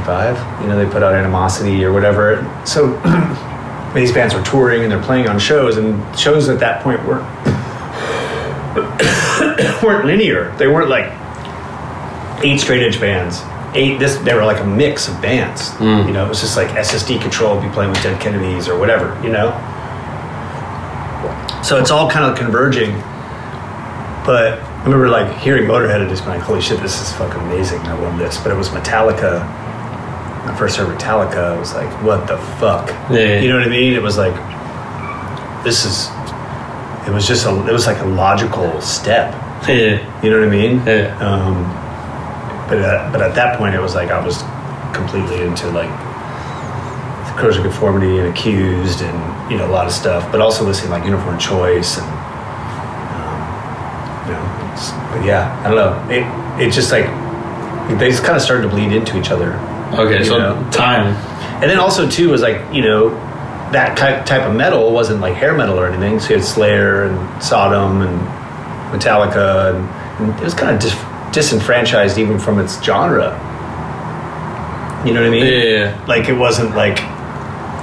85. 0.00 0.62
You 0.62 0.68
know, 0.68 0.78
they 0.78 0.90
put 0.90 1.02
out 1.02 1.14
Animosity 1.14 1.84
or 1.84 1.92
whatever. 1.92 2.42
So 2.64 2.92
these 3.94 4.12
bands 4.12 4.34
were 4.34 4.42
touring 4.42 4.82
and 4.82 4.90
they're 4.90 5.02
playing 5.02 5.28
on 5.28 5.38
shows, 5.38 5.76
and 5.76 6.18
shows 6.18 6.48
at 6.48 6.60
that 6.60 6.82
point 6.82 7.04
weren't 7.06 7.26
weren't 9.82 10.06
linear. 10.06 10.54
They 10.56 10.66
weren't 10.66 10.88
like 10.88 11.12
eight 12.44 12.58
straight 12.58 12.82
edge 12.82 13.00
bands. 13.00 13.42
Eight 13.74 13.98
this 13.98 14.16
they 14.18 14.34
were 14.34 14.44
like 14.44 14.60
a 14.60 14.66
mix 14.66 15.08
of 15.08 15.20
bands. 15.22 15.70
Mm. 15.72 16.06
You 16.06 16.12
know, 16.12 16.26
it 16.26 16.28
was 16.28 16.40
just 16.40 16.56
like 16.56 16.74
SS 16.74 17.04
Decontrol 17.08 17.56
would 17.56 17.66
be 17.66 17.72
playing 17.72 17.90
with 17.90 18.02
Dead 18.02 18.20
Kennedys 18.20 18.68
or 18.68 18.78
whatever. 18.78 19.18
You 19.22 19.30
know, 19.30 19.50
so 21.62 21.78
it's 21.78 21.90
all 21.90 22.10
kind 22.10 22.24
of 22.30 22.36
converging. 22.36 22.92
But 24.24 24.60
I 24.60 24.84
remember 24.84 25.08
like 25.08 25.36
hearing 25.38 25.64
Motorhead 25.64 26.00
and 26.00 26.08
just 26.08 26.24
being 26.24 26.36
like, 26.36 26.44
"Holy 26.46 26.60
shit, 26.60 26.80
this 26.80 27.00
is 27.00 27.12
fucking 27.14 27.40
amazing! 27.42 27.80
I 27.80 27.98
love 28.00 28.18
this." 28.18 28.38
But 28.40 28.52
it 28.52 28.56
was 28.56 28.68
Metallica. 28.68 29.40
When 30.42 30.54
I 30.54 30.56
first 30.58 30.76
heard 30.76 30.88
Metallica, 30.88 31.54
I 31.54 31.58
was 31.58 31.74
like, 31.74 31.90
"What 32.02 32.26
the 32.26 32.38
fuck?" 32.58 32.88
Yeah. 33.10 33.40
You 33.40 33.48
know 33.48 33.58
what 33.58 33.66
I 33.66 33.70
mean? 33.70 33.94
It 33.94 34.02
was 34.02 34.16
like, 34.16 34.34
this 35.64 35.84
is. 35.84 36.08
It 37.06 37.12
was 37.12 37.26
just 37.26 37.46
a. 37.46 37.68
It 37.68 37.72
was 37.72 37.86
like 37.86 37.98
a 37.98 38.06
logical 38.06 38.80
step. 38.80 39.34
Yeah. 39.68 40.22
You 40.22 40.30
know 40.30 40.38
what 40.38 40.48
I 40.48 40.50
mean? 40.50 40.86
Yeah. 40.86 41.16
Um, 41.18 41.64
but 42.68 42.78
at, 42.78 43.12
but 43.12 43.22
at 43.22 43.34
that 43.34 43.58
point, 43.58 43.74
it 43.74 43.80
was 43.80 43.94
like 43.94 44.10
I 44.10 44.24
was 44.24 44.42
completely 44.94 45.42
into 45.42 45.68
like 45.70 45.90
corrosion 47.36 47.62
conformity 47.62 48.18
and 48.18 48.28
accused 48.28 49.02
and 49.02 49.18
you 49.52 49.58
know 49.58 49.66
a 49.66 49.70
lot 49.70 49.84
of 49.86 49.92
stuff, 49.92 50.32
but 50.32 50.40
also 50.40 50.64
listening 50.64 50.90
like 50.90 51.04
Uniform 51.04 51.38
Choice 51.38 51.98
and 51.98 52.06
um, 53.12 53.38
you 54.26 54.32
know, 54.32 54.72
it's, 54.72 54.90
but 55.12 55.24
yeah, 55.26 55.60
I 55.62 55.68
don't 55.68 55.76
know. 55.76 56.08
It 56.08 56.24
it 56.68 56.72
just 56.72 56.90
like 56.90 57.04
they 57.98 58.08
just 58.08 58.24
kind 58.24 58.34
of 58.34 58.40
started 58.40 58.62
to 58.62 58.68
bleed 58.68 58.92
into 58.92 59.20
each 59.20 59.30
other. 59.30 59.52
Okay, 59.92 60.24
so 60.24 60.38
know. 60.38 60.70
time. 60.70 61.08
And 61.60 61.70
then 61.70 61.78
also 61.78 62.08
too 62.08 62.30
was 62.30 62.40
like 62.40 62.60
you 62.72 62.80
know 62.80 63.10
that 63.72 63.98
type 63.98 64.24
type 64.24 64.42
of 64.48 64.56
metal 64.56 64.90
wasn't 64.90 65.20
like 65.20 65.34
hair 65.34 65.54
metal 65.54 65.78
or 65.78 65.86
anything. 65.86 66.18
So 66.18 66.30
you 66.30 66.36
had 66.36 66.44
Slayer 66.46 67.04
and 67.04 67.42
Sodom 67.42 68.00
and 68.00 68.20
Metallica, 68.90 69.74
and, 69.74 70.30
and 70.30 70.40
it 70.40 70.44
was 70.44 70.54
kind 70.54 70.74
of 70.74 70.80
dis- 70.80 71.34
disenfranchised 71.34 72.16
even 72.16 72.38
from 72.38 72.58
its 72.58 72.82
genre. 72.82 73.38
You 75.04 75.12
know 75.12 75.20
what 75.20 75.26
I 75.26 75.30
mean? 75.30 75.46
Yeah. 75.46 76.04
Like 76.06 76.30
it 76.30 76.34
wasn't 76.38 76.74
like 76.74 77.00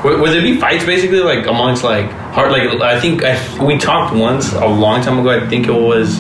Would, 0.04 0.32
there 0.32 0.42
be 0.42 0.58
fights 0.58 0.86
basically 0.86 1.20
like 1.20 1.46
amongst 1.46 1.84
like 1.84 2.10
hard 2.10 2.52
like 2.52 2.82
I 2.82 3.00
think 3.00 3.24
I, 3.24 3.64
we 3.64 3.78
talked 3.78 4.16
once 4.16 4.54
a 4.54 4.66
long 4.66 5.02
time 5.02 5.20
ago. 5.20 5.30
I 5.30 5.48
think 5.48 5.68
it 5.68 5.74
was 5.74 6.20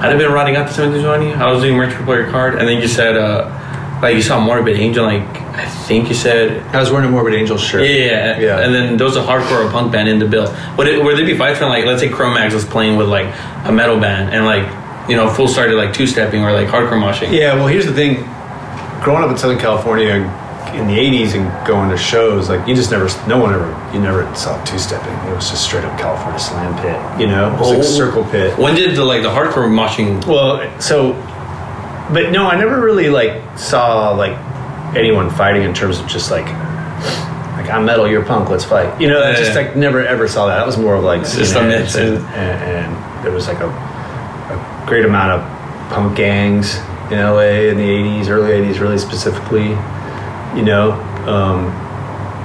I'd 0.00 0.10
have 0.10 0.18
been 0.18 0.32
riding 0.32 0.56
out 0.56 0.68
the 0.68 0.82
1720. 0.82 1.34
I 1.34 1.52
was 1.52 1.62
doing 1.62 1.76
merch 1.76 1.92
for 1.92 2.20
your 2.20 2.30
card, 2.30 2.54
and 2.54 2.68
then 2.68 2.80
you 2.80 2.88
said 2.88 3.16
uh 3.16 3.54
like 4.02 4.14
you 4.14 4.22
saw 4.22 4.40
Morbid 4.40 4.76
Angel. 4.76 5.04
Like 5.04 5.22
I 5.52 5.66
think 5.66 6.08
you 6.08 6.14
said 6.14 6.62
I 6.74 6.80
was 6.80 6.90
wearing 6.90 7.08
a 7.08 7.10
Morbid 7.10 7.34
Angel 7.34 7.58
shirt. 7.58 7.82
yeah, 7.82 8.38
Yeah. 8.38 8.60
And 8.60 8.74
then 8.74 8.96
there 8.96 9.06
was 9.06 9.16
a 9.16 9.22
hardcore 9.22 9.70
punk 9.70 9.92
band 9.92 10.08
in 10.08 10.18
the 10.18 10.26
bill. 10.26 10.54
Would 10.76 10.88
it 10.88 11.02
would 11.02 11.16
there 11.18 11.26
be 11.26 11.36
fights 11.36 11.60
when 11.60 11.68
like 11.68 11.84
let's 11.84 12.00
say 12.00 12.08
Cro-Mags 12.08 12.54
was 12.54 12.64
playing 12.64 12.96
with 12.96 13.08
like 13.08 13.26
a 13.64 13.72
metal 13.72 13.98
band 14.00 14.34
and 14.34 14.44
like 14.44 14.66
you 15.08 15.16
know 15.16 15.28
full 15.30 15.48
started 15.48 15.76
like 15.76 15.92
two 15.92 16.06
stepping 16.06 16.42
or 16.42 16.52
like 16.52 16.68
hardcore 16.68 17.00
moshing? 17.00 17.32
Yeah, 17.32 17.54
well, 17.54 17.66
here's 17.68 17.86
the 17.86 17.94
thing. 17.94 18.16
Growing 19.02 19.22
up 19.22 19.30
in 19.30 19.36
Southern 19.38 19.58
California 19.58 20.22
in 20.74 20.86
the 20.86 20.96
80s 20.98 21.34
and 21.34 21.66
going 21.66 21.90
to 21.90 21.96
shows, 21.96 22.48
like, 22.48 22.66
you 22.66 22.74
just 22.74 22.90
never, 22.90 23.08
no 23.28 23.38
one 23.38 23.52
ever, 23.54 23.68
you 23.92 24.00
never 24.00 24.22
saw 24.34 24.62
two 24.64 24.78
stepping. 24.78 25.12
It 25.30 25.34
was 25.34 25.50
just 25.50 25.64
straight 25.64 25.84
up 25.84 25.98
California 25.98 26.38
slam 26.38 26.74
pit, 26.82 27.20
you 27.20 27.26
know? 27.26 27.52
It 27.54 27.58
was 27.58 27.68
like 27.70 27.78
Oh. 27.78 27.82
circle 27.82 28.24
pit. 28.24 28.56
When 28.58 28.74
did 28.74 28.96
the 28.96 29.04
like 29.04 29.22
the 29.22 29.28
hardcore 29.30 29.68
moshing? 29.68 30.24
Well, 30.26 30.60
so, 30.80 31.12
but 32.12 32.30
no, 32.30 32.46
I 32.46 32.56
never 32.56 32.80
really, 32.80 33.10
like, 33.10 33.42
saw, 33.58 34.10
like, 34.12 34.36
anyone 34.96 35.30
fighting 35.30 35.62
in 35.62 35.74
terms 35.74 35.98
of 35.98 36.06
just, 36.06 36.30
like, 36.30 36.46
like, 36.46 37.70
I'm 37.70 37.84
metal, 37.84 38.08
you're 38.08 38.24
punk, 38.24 38.48
let's 38.50 38.64
fight. 38.64 39.00
You 39.00 39.08
know, 39.08 39.22
I 39.22 39.34
just, 39.34 39.50
Yeah. 39.54 39.56
like, 39.62 39.76
never 39.76 40.04
ever 40.06 40.26
saw 40.28 40.46
that. 40.46 40.56
That 40.56 40.66
was 40.66 40.78
more 40.78 40.94
of, 40.94 41.04
like, 41.04 41.22
just 41.22 41.54
a 41.56 41.62
myth, 41.62 41.94
and, 41.96 42.16
and, 42.18 42.62
and 42.96 43.24
there 43.24 43.32
was, 43.32 43.46
like, 43.48 43.60
a, 43.60 43.68
a 43.68 44.84
great 44.86 45.04
amount 45.04 45.32
of 45.32 45.90
punk 45.90 46.16
gangs 46.16 46.78
in 47.10 47.18
LA 47.18 47.68
in 47.70 47.76
the 47.78 47.84
80s, 47.88 48.28
early 48.28 48.50
80s, 48.52 48.80
really 48.80 48.98
specifically, 48.98 49.72
you 50.56 50.62
know. 50.62 50.92
Um, 51.26 51.72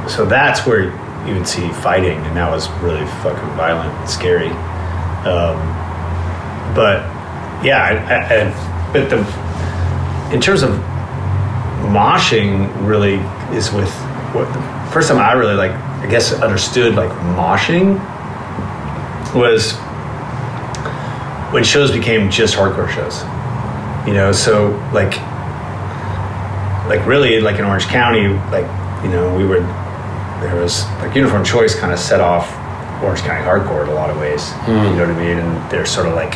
so 0.09 0.25
that's 0.25 0.65
where 0.65 0.91
you 1.27 1.35
would 1.35 1.47
see 1.47 1.69
fighting, 1.69 2.17
and 2.19 2.37
that 2.37 2.49
was 2.49 2.69
really 2.81 3.05
fucking 3.23 3.49
violent 3.55 3.93
and 3.93 4.09
scary. 4.09 4.49
Um, 5.25 5.57
but 6.75 7.01
yeah, 7.63 7.83
I, 7.83 7.93
I, 8.13 8.49
I, 8.49 8.89
but 8.93 9.09
the 9.09 10.33
in 10.33 10.41
terms 10.41 10.63
of 10.63 10.71
moshing, 11.91 12.69
really 12.87 13.15
is 13.55 13.71
with 13.71 13.91
what 14.33 14.51
the 14.53 14.91
first 14.91 15.09
time 15.09 15.19
I 15.19 15.33
really 15.33 15.55
like, 15.55 15.71
I 15.71 16.07
guess, 16.07 16.33
understood 16.33 16.95
like 16.95 17.11
moshing 17.35 17.95
was 19.35 19.73
when 21.53 21.63
shows 21.63 21.91
became 21.91 22.29
just 22.29 22.55
hardcore 22.55 22.89
shows 22.89 23.23
you 24.07 24.13
know 24.13 24.31
so 24.31 24.69
like 24.93 25.13
like 26.88 27.06
really 27.06 27.39
like 27.39 27.60
in 27.60 27.65
orange 27.65 27.86
county 27.86 28.28
like 28.52 28.65
you 29.04 29.10
know 29.10 29.36
we 29.36 29.46
would 29.46 29.63
there 30.41 30.56
was 30.56 30.86
like 31.00 31.15
uniform 31.15 31.43
choice 31.43 31.76
kind 31.76 31.93
of 31.93 32.00
set 32.00 32.19
off 32.19 32.52
orange 33.04 33.22
county 33.22 33.43
hardcore 33.43 33.84
in 33.84 33.89
a 33.89 33.93
lot 33.93 34.10
of 34.10 34.17
ways 34.17 34.50
you 34.67 34.74
hmm. 34.74 34.98
know 34.98 35.08
what 35.08 35.10
i 35.10 35.19
mean? 35.19 35.38
And 35.38 35.72
they're 35.72 35.86
sort 35.86 36.08
of 36.08 36.13
like 36.13 36.36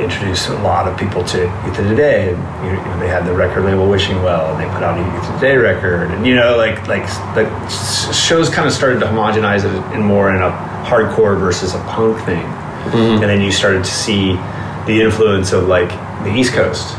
introduced 0.00 0.48
a 0.48 0.54
lot 0.54 0.88
of 0.88 0.98
people 0.98 1.22
to 1.22 1.38
youth 1.38 1.78
of 1.78 1.86
today 1.86 2.30
you 2.30 2.34
know, 2.34 2.98
they 2.98 3.06
had 3.06 3.24
the 3.24 3.32
record 3.32 3.64
label 3.64 3.88
wishing 3.88 4.20
well 4.24 4.52
and 4.52 4.60
they 4.60 4.68
put 4.74 4.82
out 4.82 4.98
a 4.98 5.14
youth 5.14 5.28
of 5.28 5.40
today 5.40 5.56
record 5.56 6.10
and 6.10 6.26
you 6.26 6.34
know 6.34 6.56
like 6.56 6.88
like 6.88 7.04
like 7.36 7.46
s- 7.66 8.16
shows 8.16 8.48
kind 8.48 8.66
of 8.66 8.72
started 8.72 8.98
to 8.98 9.06
homogenize 9.06 9.64
it 9.64 9.94
in 9.94 10.02
more 10.02 10.34
in 10.34 10.42
a 10.42 10.74
hardcore 10.84 11.38
versus 11.38 11.74
a 11.74 11.78
punk 11.84 12.22
thing. 12.24 12.44
Hmm. 12.92 13.22
And 13.22 13.22
then 13.22 13.40
you 13.40 13.50
started 13.50 13.82
to 13.84 13.90
see 13.90 14.34
the 14.86 15.00
influence 15.00 15.52
of 15.52 15.66
like 15.66 15.88
the 16.24 16.34
East 16.34 16.52
Coast. 16.52 16.94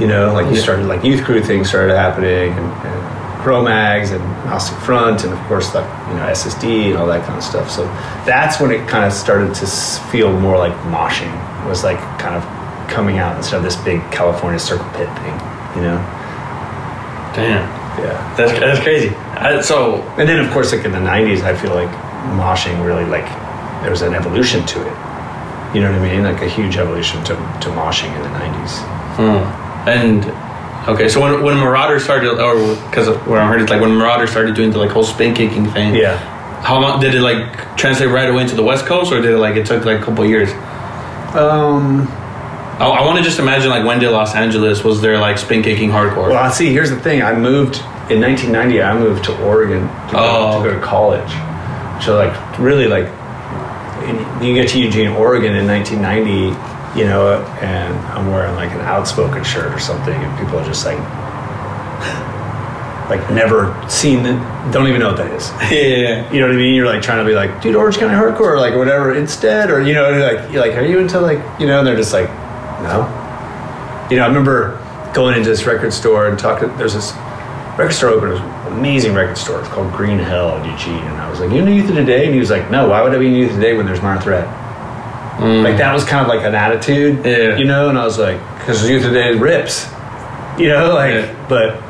You 0.00 0.06
know, 0.06 0.32
like 0.34 0.50
you 0.50 0.56
started 0.56 0.86
like 0.86 1.04
youth 1.04 1.24
crew 1.24 1.42
things 1.42 1.68
started 1.68 1.94
happening, 1.96 2.52
and, 2.52 2.66
and 2.86 3.42
Cro-Mags 3.42 4.10
and 4.10 4.22
Agnostic 4.22 4.76
Front, 4.80 5.24
and 5.24 5.32
of 5.32 5.38
course 5.46 5.74
like 5.74 5.86
you 6.08 6.14
know 6.14 6.26
SSD 6.26 6.90
and 6.90 6.96
all 6.98 7.06
that 7.06 7.24
kind 7.24 7.38
of 7.38 7.42
stuff. 7.44 7.70
So 7.70 7.84
that's 8.26 8.60
when 8.60 8.70
it 8.70 8.86
kind 8.88 9.04
of 9.04 9.12
started 9.12 9.54
to 9.54 9.66
feel 10.10 10.32
more 10.38 10.58
like 10.58 10.74
moshing. 10.92 11.32
It 11.64 11.68
was 11.68 11.82
like 11.82 11.98
kind 12.18 12.34
of 12.34 12.44
coming 12.90 13.18
out 13.18 13.36
instead 13.36 13.56
of 13.56 13.62
this 13.62 13.76
big 13.76 14.00
California 14.12 14.58
circle 14.58 14.86
pit 14.90 15.08
thing. 15.18 15.34
You 15.76 15.82
know? 15.82 15.98
Damn, 17.34 17.64
Yeah. 18.00 18.34
that's 18.36 18.52
that's 18.60 18.80
crazy. 18.80 19.10
I, 19.36 19.60
so 19.60 20.02
And 20.18 20.28
then 20.28 20.44
of 20.44 20.50
course 20.52 20.72
like 20.72 20.84
in 20.84 20.92
the 20.92 20.98
'90s, 20.98 21.42
I 21.42 21.54
feel 21.56 21.74
like 21.74 21.90
moshing 22.36 22.84
really 22.84 23.04
like 23.04 23.26
there 23.82 23.90
was 23.90 24.02
an 24.02 24.14
evolution 24.14 24.64
to 24.66 24.80
it. 24.80 24.96
You 25.74 25.82
know 25.82 25.90
what 25.92 26.00
I 26.00 26.08
mean? 26.14 26.22
Like 26.24 26.40
a 26.42 26.48
huge 26.48 26.76
evolution 26.76 27.22
to, 27.24 27.34
to 27.34 27.68
moshing 27.70 28.14
in 28.16 28.22
the 28.22 28.38
'90s. 28.38 28.72
Hmm. 29.16 29.65
And 29.86 30.24
okay, 30.88 31.08
so 31.08 31.20
when 31.20 31.42
when 31.42 31.56
Merauder 31.56 32.00
started, 32.00 32.38
or 32.40 32.54
because 32.86 33.08
what 33.26 33.38
I 33.38 33.46
heard 33.46 33.60
is 33.62 33.68
like 33.70 33.80
when 33.80 33.90
Merauder 33.90 34.28
started 34.28 34.54
doing 34.54 34.70
the 34.70 34.78
like 34.78 34.90
whole 34.90 35.04
spin 35.04 35.34
kicking 35.34 35.66
thing. 35.66 35.94
Yeah. 35.94 36.16
How 36.62 36.80
long 36.80 37.00
did 37.00 37.14
it 37.14 37.20
like 37.20 37.76
translate 37.76 38.08
right 38.10 38.28
away 38.28 38.42
into 38.42 38.56
the 38.56 38.62
West 38.64 38.86
Coast, 38.86 39.12
or 39.12 39.20
did 39.20 39.30
it 39.32 39.38
like 39.38 39.56
it 39.56 39.66
took 39.66 39.84
like 39.84 40.00
a 40.00 40.04
couple 40.04 40.24
years? 40.26 40.50
Um, 41.36 42.08
I, 42.78 42.86
I 43.00 43.06
want 43.06 43.18
to 43.18 43.24
just 43.24 43.38
imagine 43.38 43.68
like 43.70 43.84
when 43.84 43.98
did 44.00 44.10
Los 44.10 44.34
Angeles 44.34 44.82
was 44.82 45.00
there 45.00 45.18
like 45.18 45.38
spin 45.38 45.62
kicking 45.62 45.90
hardcore? 45.90 46.30
well, 46.30 46.36
I 46.42 46.50
see, 46.50 46.72
here's 46.72 46.90
the 46.90 46.98
thing. 47.00 47.22
I 47.22 47.34
moved 47.34 47.76
in 48.10 48.20
1990. 48.20 48.82
I 48.82 48.98
moved 48.98 49.24
to 49.24 49.44
Oregon 49.44 49.82
to 49.82 50.12
go, 50.12 50.18
Oh. 50.18 50.62
to, 50.64 50.68
go 50.70 50.74
to 50.74 50.84
college. 50.84 51.30
So, 52.04 52.16
like, 52.16 52.58
really, 52.58 52.86
like, 52.86 53.06
in- 54.08 54.42
you 54.44 54.54
get 54.54 54.68
to 54.70 54.78
Eugene, 54.80 55.08
Oregon 55.08 55.54
in 55.54 55.66
1990, 55.66 56.50
you 56.96 57.04
know, 57.04 57.42
and 57.60 57.94
I'm 58.06 58.30
wearing 58.30 58.54
like 58.54 58.70
an 58.70 58.80
outspoken 58.80 59.44
shirt 59.44 59.72
or 59.72 59.78
something, 59.78 60.14
and 60.14 60.38
people 60.38 60.58
are 60.58 60.64
just 60.64 60.84
like, 60.86 60.98
like, 63.10 63.30
never 63.30 63.72
seen 63.88 64.26
it, 64.26 64.72
don't 64.72 64.88
even 64.88 65.00
know 65.00 65.08
what 65.08 65.18
that 65.18 65.30
is. 65.32 65.50
yeah. 65.70 66.32
You 66.32 66.40
know 66.40 66.46
what 66.46 66.54
I 66.54 66.58
mean? 66.58 66.74
You're 66.74 66.86
like 66.86 67.02
trying 67.02 67.24
to 67.24 67.28
be 67.28 67.34
like, 67.34 67.62
dude, 67.62 67.76
Orange 67.76 67.98
County 67.98 68.14
Hardcore, 68.14 68.54
or 68.54 68.58
like 68.58 68.74
whatever 68.74 69.14
instead, 69.14 69.70
or 69.70 69.82
you 69.82 69.94
know, 69.94 70.10
like 70.10 70.50
you're 70.50 70.60
like, 70.60 70.74
are 70.76 70.84
you 70.84 70.98
into 70.98 71.20
like, 71.20 71.38
you 71.60 71.66
know? 71.66 71.78
And 71.78 71.86
they're 71.86 71.96
just 71.96 72.12
like, 72.12 72.28
no. 72.82 73.06
You 74.10 74.16
know, 74.16 74.24
I 74.24 74.26
remember 74.26 74.82
going 75.14 75.36
into 75.36 75.48
this 75.48 75.66
record 75.66 75.92
store 75.92 76.28
and 76.28 76.38
talking. 76.38 76.74
There's 76.76 76.94
this 76.94 77.12
record 77.78 77.92
store 77.92 78.10
open, 78.10 78.30
it 78.30 78.32
was 78.32 78.40
an 78.40 78.72
amazing 78.78 79.14
record 79.14 79.36
store. 79.36 79.60
It's 79.60 79.68
called 79.68 79.92
Green 79.92 80.18
Hell 80.18 80.56
in 80.56 80.70
Eugene, 80.70 80.94
and 80.94 81.16
I 81.20 81.30
was 81.30 81.40
like, 81.40 81.52
you 81.52 81.62
know, 81.62 81.70
Youth 81.70 81.90
of 81.90 81.96
Today, 81.96 82.24
and 82.24 82.34
he 82.34 82.40
was 82.40 82.50
like, 82.50 82.70
no, 82.70 82.88
why 82.88 83.02
would 83.02 83.14
I 83.14 83.18
be 83.18 83.28
in 83.28 83.34
Youth 83.34 83.50
of 83.50 83.56
Today 83.56 83.76
when 83.76 83.86
there's 83.86 84.02
Minor 84.02 84.20
Threat? 84.20 84.65
Mm. 85.36 85.64
Like 85.64 85.76
that 85.78 85.92
was 85.92 86.04
kind 86.04 86.22
of 86.22 86.28
like 86.28 86.44
an 86.46 86.54
attitude, 86.54 87.24
Yeah. 87.24 87.56
you 87.56 87.64
know. 87.66 87.88
And 87.88 87.98
I 87.98 88.04
was 88.04 88.18
like, 88.18 88.38
because 88.58 88.88
Youth 88.88 89.04
of 89.04 89.12
Today 89.12 89.34
rips, 89.34 89.86
you 90.58 90.68
know, 90.68 90.94
like, 90.94 91.12
Yeah. 91.14 91.46
but 91.48 91.80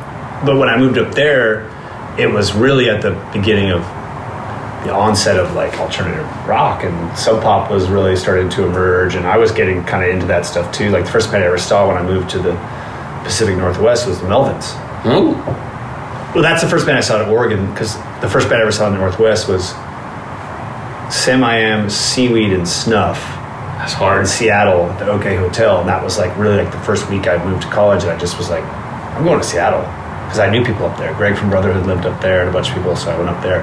but 0.44 0.56
when 0.58 0.68
I 0.68 0.76
moved 0.76 0.98
up 0.98 1.14
there, 1.14 1.70
it 2.18 2.30
was 2.30 2.52
really 2.54 2.90
at 2.90 3.02
the 3.02 3.12
beginning 3.32 3.70
of 3.70 3.82
the 4.84 4.92
onset 4.92 5.38
of 5.38 5.54
like 5.54 5.78
alternative 5.80 6.24
rock 6.46 6.84
and 6.84 7.16
sub 7.18 7.42
pop 7.42 7.70
was 7.70 7.88
really 7.88 8.14
starting 8.16 8.48
to 8.50 8.64
emerge 8.64 9.14
and 9.16 9.26
I 9.26 9.36
was 9.36 9.50
getting 9.50 9.82
kind 9.84 10.04
of 10.04 10.10
into 10.10 10.26
that 10.26 10.46
stuff 10.46 10.70
too. 10.72 10.90
Like 10.90 11.04
the 11.06 11.10
first 11.10 11.30
band 11.32 11.42
I 11.42 11.46
ever 11.48 11.58
saw 11.58 11.88
when 11.88 11.96
I 11.96 12.02
moved 12.02 12.30
to 12.30 12.38
the 12.38 12.52
Pacific 13.24 13.56
Northwest 13.56 14.06
was 14.06 14.20
the 14.20 14.26
Melvins. 14.28 14.72
Oh, 15.04 15.32
Well, 16.34 16.42
that's 16.42 16.62
the 16.62 16.68
first 16.68 16.86
band 16.86 16.98
I 16.98 17.00
saw 17.00 17.22
in 17.22 17.28
Oregon 17.30 17.68
because 17.72 17.96
the 18.20 18.28
first 18.28 18.48
band 18.48 18.60
I 18.60 18.62
ever 18.62 18.70
saw 18.72 18.86
in 18.86 18.92
the 18.92 18.98
Northwest 19.00 19.48
was 19.48 19.72
Sam 21.10 21.44
I 21.44 21.58
Am, 21.58 21.88
Seaweed, 21.88 22.52
and 22.52 22.66
Snuff 22.66 23.18
that's 23.76 24.00
in. 24.00 24.26
Seattle 24.26 24.86
at 24.86 24.98
the 24.98 25.10
OK 25.10 25.36
Hotel. 25.36 25.80
And 25.80 25.88
that 25.88 26.02
was 26.02 26.18
like 26.18 26.36
really 26.36 26.56
like 26.56 26.72
the 26.72 26.80
first 26.80 27.08
week 27.10 27.28
I 27.28 27.42
moved 27.44 27.62
to 27.62 27.68
college. 27.68 28.02
And 28.02 28.10
I 28.10 28.18
just 28.18 28.38
was 28.38 28.48
like, 28.50 28.64
I'm 28.64 29.24
going 29.24 29.38
to 29.38 29.44
Seattle 29.44 29.80
because 30.24 30.38
I 30.38 30.50
knew 30.50 30.64
people 30.64 30.86
up 30.86 30.98
there. 30.98 31.14
Greg 31.14 31.36
from 31.36 31.50
Brotherhood 31.50 31.86
lived 31.86 32.06
up 32.06 32.20
there 32.20 32.40
and 32.40 32.48
a 32.48 32.52
bunch 32.52 32.68
of 32.68 32.74
people. 32.74 32.96
So 32.96 33.10
I 33.10 33.16
went 33.16 33.28
up 33.28 33.42
there. 33.42 33.62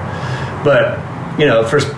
But, 0.63 0.99
you 1.39 1.45
know, 1.45 1.63
the 1.63 1.69
first 1.69 1.91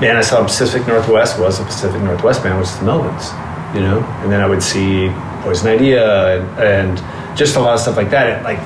band 0.00 0.16
I 0.16 0.22
saw 0.22 0.40
in 0.40 0.46
Pacific 0.46 0.86
Northwest 0.86 1.38
was 1.38 1.60
a 1.60 1.64
Pacific 1.64 2.00
Northwest 2.02 2.42
band, 2.42 2.58
which 2.58 2.68
is 2.68 2.78
the 2.78 2.86
Melvins, 2.86 3.74
you 3.74 3.80
know? 3.80 4.00
And 4.22 4.32
then 4.32 4.40
I 4.40 4.46
would 4.46 4.62
see 4.62 5.08
Poison 5.42 5.68
Idea 5.68 6.40
and, 6.40 6.62
and 6.62 7.36
just 7.36 7.56
a 7.56 7.60
lot 7.60 7.74
of 7.74 7.80
stuff 7.80 7.96
like 7.96 8.10
that. 8.10 8.30
And, 8.30 8.44
like, 8.44 8.58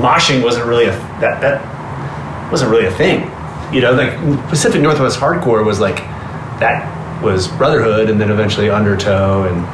moshing 0.00 0.42
wasn't 0.42 0.66
really 0.66 0.86
a, 0.86 0.92
that, 1.20 1.40
that 1.40 2.50
wasn't 2.50 2.70
really 2.70 2.86
a 2.86 2.90
thing. 2.92 3.30
You 3.72 3.80
know, 3.80 3.92
like 3.92 4.16
Pacific 4.48 4.80
Northwest 4.82 5.18
hardcore 5.18 5.64
was 5.64 5.80
like, 5.80 5.96
that 6.60 7.22
was 7.22 7.48
Brotherhood 7.48 8.10
and 8.10 8.20
then 8.20 8.30
eventually 8.30 8.68
Undertow 8.68 9.44
and, 9.44 9.64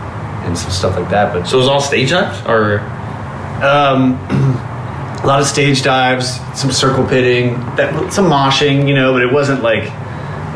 and 0.46 0.57
some 0.57 0.70
stuff 0.70 0.96
like 0.96 1.11
that. 1.11 1.32
But 1.32 1.44
So 1.46 1.57
it 1.57 1.61
was 1.61 1.68
all 1.68 1.80
stage 1.80 2.11
dives, 2.11 2.46
or 2.46 2.80
um, 3.64 4.14
a 5.22 5.26
lot 5.26 5.40
of 5.40 5.46
stage 5.46 5.82
dives, 5.82 6.36
some 6.59 6.70
circle 6.70 7.07
pitting, 7.07 7.55
that 7.76 8.12
some 8.12 8.26
moshing, 8.26 8.86
you 8.88 8.94
know, 8.94 9.12
but 9.12 9.22
it 9.22 9.32
wasn't 9.32 9.62
like 9.62 9.90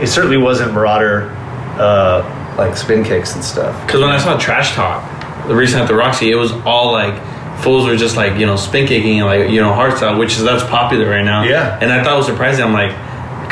it 0.00 0.06
certainly 0.06 0.36
wasn't 0.36 0.72
Merauder 0.72 1.30
uh, 1.78 2.54
like 2.56 2.76
spin 2.76 3.02
kicks 3.04 3.34
and 3.34 3.42
stuff. 3.44 3.84
because 3.86 4.00
when 4.00 4.10
I 4.10 4.18
saw 4.18 4.38
Trash 4.38 4.74
Talk, 4.74 5.02
the 5.48 5.54
recent 5.56 5.82
at 5.82 5.88
the 5.88 5.94
Roxy, 5.94 6.30
it 6.30 6.36
was 6.36 6.52
all 6.64 6.92
like 6.92 7.20
fools 7.62 7.86
were 7.86 7.96
just 7.96 8.16
like 8.16 8.38
you 8.38 8.46
know 8.46 8.56
spin 8.56 8.86
kicking 8.86 9.18
and 9.18 9.26
like 9.26 9.50
you 9.50 9.60
know 9.60 9.72
hardstyle, 9.72 10.18
which 10.18 10.36
is 10.36 10.44
that's 10.44 10.62
popular 10.64 11.08
right 11.10 11.24
now. 11.24 11.42
Yeah. 11.42 11.78
and 11.80 11.90
I 11.92 12.04
thought 12.04 12.14
it 12.14 12.16
was 12.18 12.26
surprising. 12.26 12.64
I'm 12.64 12.72
like. 12.72 12.92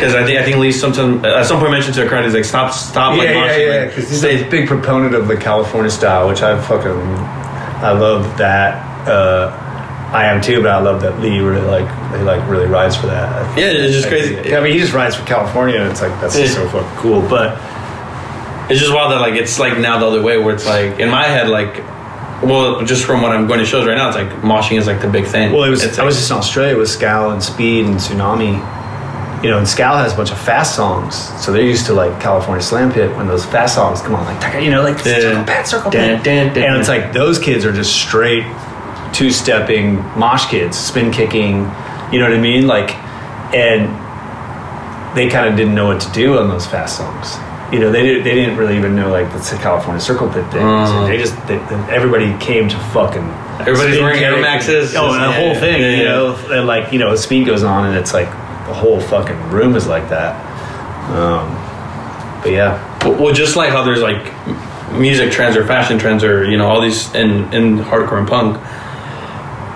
Because 0.01 0.15
I 0.15 0.25
think 0.25 0.39
I 0.41 0.45
think 0.45 0.57
Lee 0.57 0.73
sometime 0.73 1.25
at 1.25 1.45
some 1.47 1.59
point 1.61 1.73
mentioned 1.73 1.95
to 1.97 2.05
a 2.07 2.09
crowd 2.09 2.25
he's 2.25 2.35
like 2.35 2.45
stop 2.45 2.73
stop 2.73 3.17
like 3.19 3.29
yeah, 3.29 3.45
yeah, 3.45 3.57
yeah. 3.57 3.81
like, 3.83 3.89
Because 3.91 4.09
he's 4.11 4.19
stay- 4.21 4.47
a 4.47 4.51
big 4.51 4.67
proponent 4.67 5.15
of 5.15 5.29
the 5.29 5.37
California 5.37 5.91
style, 5.91 6.29
which 6.29 6.43
I 6.43 6.61
fucking 6.61 6.91
I 6.91 7.93
love 7.93 8.37
that. 8.39 9.09
Uh, 9.09 9.57
I 10.13 10.25
am 10.27 10.41
too, 10.41 10.61
but 10.63 10.71
I 10.73 10.81
love 10.81 11.01
that 11.03 11.21
Lee 11.21 11.39
really 11.41 11.61
like 11.67 11.87
he 12.17 12.23
like 12.25 12.47
really 12.51 12.67
rides 12.67 12.97
for 12.97 13.07
that. 13.07 13.57
Yeah, 13.57 13.67
it's 13.67 13.95
just 13.95 14.09
crazy. 14.09 14.55
I 14.57 14.61
mean, 14.61 14.73
he 14.73 14.79
just 14.81 14.93
rides 14.93 15.15
for 15.15 15.25
California, 15.25 15.77
and 15.81 15.91
it's 15.91 16.01
like 16.03 16.13
that's 16.21 16.35
just 16.37 16.57
Yeah. 16.59 16.65
so 16.65 16.69
fucking 16.81 16.99
cool. 16.99 17.21
But 17.29 17.57
It's 18.71 18.81
just 18.81 18.93
wild 18.95 19.13
that 19.13 19.21
like 19.21 19.35
it's 19.35 19.59
like 19.59 19.79
now 19.79 19.99
the 19.99 20.07
other 20.07 20.23
way 20.23 20.37
where 20.39 20.55
it's 20.55 20.67
like 20.67 20.99
in 20.99 21.11
my 21.11 21.25
head 21.25 21.49
like 21.49 21.83
well 22.43 22.83
just 22.85 23.05
from 23.05 23.21
what 23.23 23.33
I'm 23.33 23.47
going 23.47 23.59
to 23.61 23.67
shows 23.67 23.87
right 23.87 23.97
now 23.97 24.09
it's 24.09 24.17
like 24.17 24.31
moshing 24.43 24.79
is 24.79 24.87
like 24.87 25.01
the 25.01 25.09
big 25.09 25.27
thing. 25.27 25.53
Well, 25.53 25.65
it 25.65 25.71
was. 25.71 25.85
It's 25.85 25.99
I 25.99 26.05
was 26.05 26.17
just 26.17 26.31
in 26.31 26.37
Australia 26.37 26.77
with 26.77 26.89
Scowl 26.89 27.31
and 27.33 27.43
Speed 27.43 27.87
and 27.87 27.97
Sunami. 27.97 28.59
You 29.43 29.49
know, 29.49 29.57
and 29.59 29.67
Scowl 29.67 29.97
has 29.97 30.13
a 30.13 30.17
bunch 30.17 30.31
of 30.31 30.39
fast 30.39 30.77
songs, 30.77 31.15
so 31.43 31.51
they're 31.51 31.63
used 31.63 31.87
to 31.87 31.95
like 31.95 32.21
California 32.21 32.63
Slam 32.63 32.93
Pit 32.93 33.17
when 33.17 33.27
those 33.27 33.45
fast 33.47 33.75
songs 33.75 34.03
come 34.03 34.15
on, 34.15 34.25
like 34.27 34.63
you 34.63 34.71
know, 34.71 34.83
like 34.83 34.99
Yeah. 35.05 35.21
circle 35.21 35.45
pit, 35.45 35.67
circle 35.67 35.91
dun, 35.91 36.29
and 36.29 36.77
it's 36.77 36.89
like 36.89 37.13
those 37.15 37.39
kids 37.39 37.65
are 37.65 37.73
just 37.73 37.95
straight 37.97 38.45
two 39.15 39.31
stepping 39.31 39.97
mosh 40.19 40.47
kids, 40.51 40.77
spin 40.79 41.11
kicking. 41.11 41.61
You 42.13 42.19
know 42.19 42.29
what 42.29 42.35
I 42.35 42.41
mean? 42.41 42.67
Like, 42.67 42.95
and 43.55 43.89
they 45.17 45.29
kind 45.29 45.49
of 45.49 45.57
didn't 45.57 45.75
know 45.75 45.87
what 45.87 46.01
to 46.03 46.13
do 46.13 46.39
on 46.39 46.49
those 46.49 46.67
fast 46.67 46.97
songs. 46.99 47.37
You 47.73 47.79
know, 47.81 47.91
they 47.91 48.03
didn't, 48.03 48.25
they 48.25 48.35
didn't 48.35 48.57
really 48.59 48.77
even 48.77 48.95
know 48.95 49.11
like 49.11 49.33
the 49.33 49.59
California 49.63 50.01
Circle 50.01 50.29
Pit 50.29 50.45
thing. 50.53 50.63
Uh. 50.63 51.07
they 51.07 51.17
just 51.17 51.35
they, 51.47 51.57
everybody 51.89 52.37
came 52.45 52.69
to 52.69 52.77
fucking 52.93 53.23
Everybody's 53.61 54.01
wearing 54.01 54.23
Air. 54.23 54.41
Maxes. 54.41 54.95
Oh, 54.97 55.13
and 55.15 55.23
the 55.23 55.29
Yeah, 55.29 55.33
whole 55.33 55.55
thing, 55.55 55.81
yeah, 55.81 55.97
you 55.97 56.05
know, 56.05 56.37
and 56.51 56.67
like 56.67 56.93
you 56.93 56.99
know, 56.99 57.11
the 57.13 57.17
speed 57.19 57.47
goes 57.47 57.63
on, 57.63 57.87
and 57.87 57.97
it's 57.97 58.13
like 58.13 58.29
the 58.71 58.77
whole 58.77 59.01
fucking 59.01 59.51
room 59.51 59.75
is 59.75 59.89
like 59.89 60.09
that. 60.11 60.33
Um, 61.11 61.51
but 62.41 62.53
yeah, 62.53 62.79
Well, 63.05 63.35
just 63.35 63.57
like 63.57 63.71
how 63.71 63.83
there's 63.83 64.01
like 64.01 64.23
music 64.93 65.33
trends 65.33 65.57
or 65.57 65.67
fashion 65.67 65.99
trends 65.99 66.23
or 66.23 66.49
you 66.49 66.57
know 66.57 66.69
all 66.69 66.81
these 66.81 67.13
in 67.15 67.53
in 67.53 67.79
hardcore 67.79 68.19
and 68.21 68.29
punk, 68.29 68.57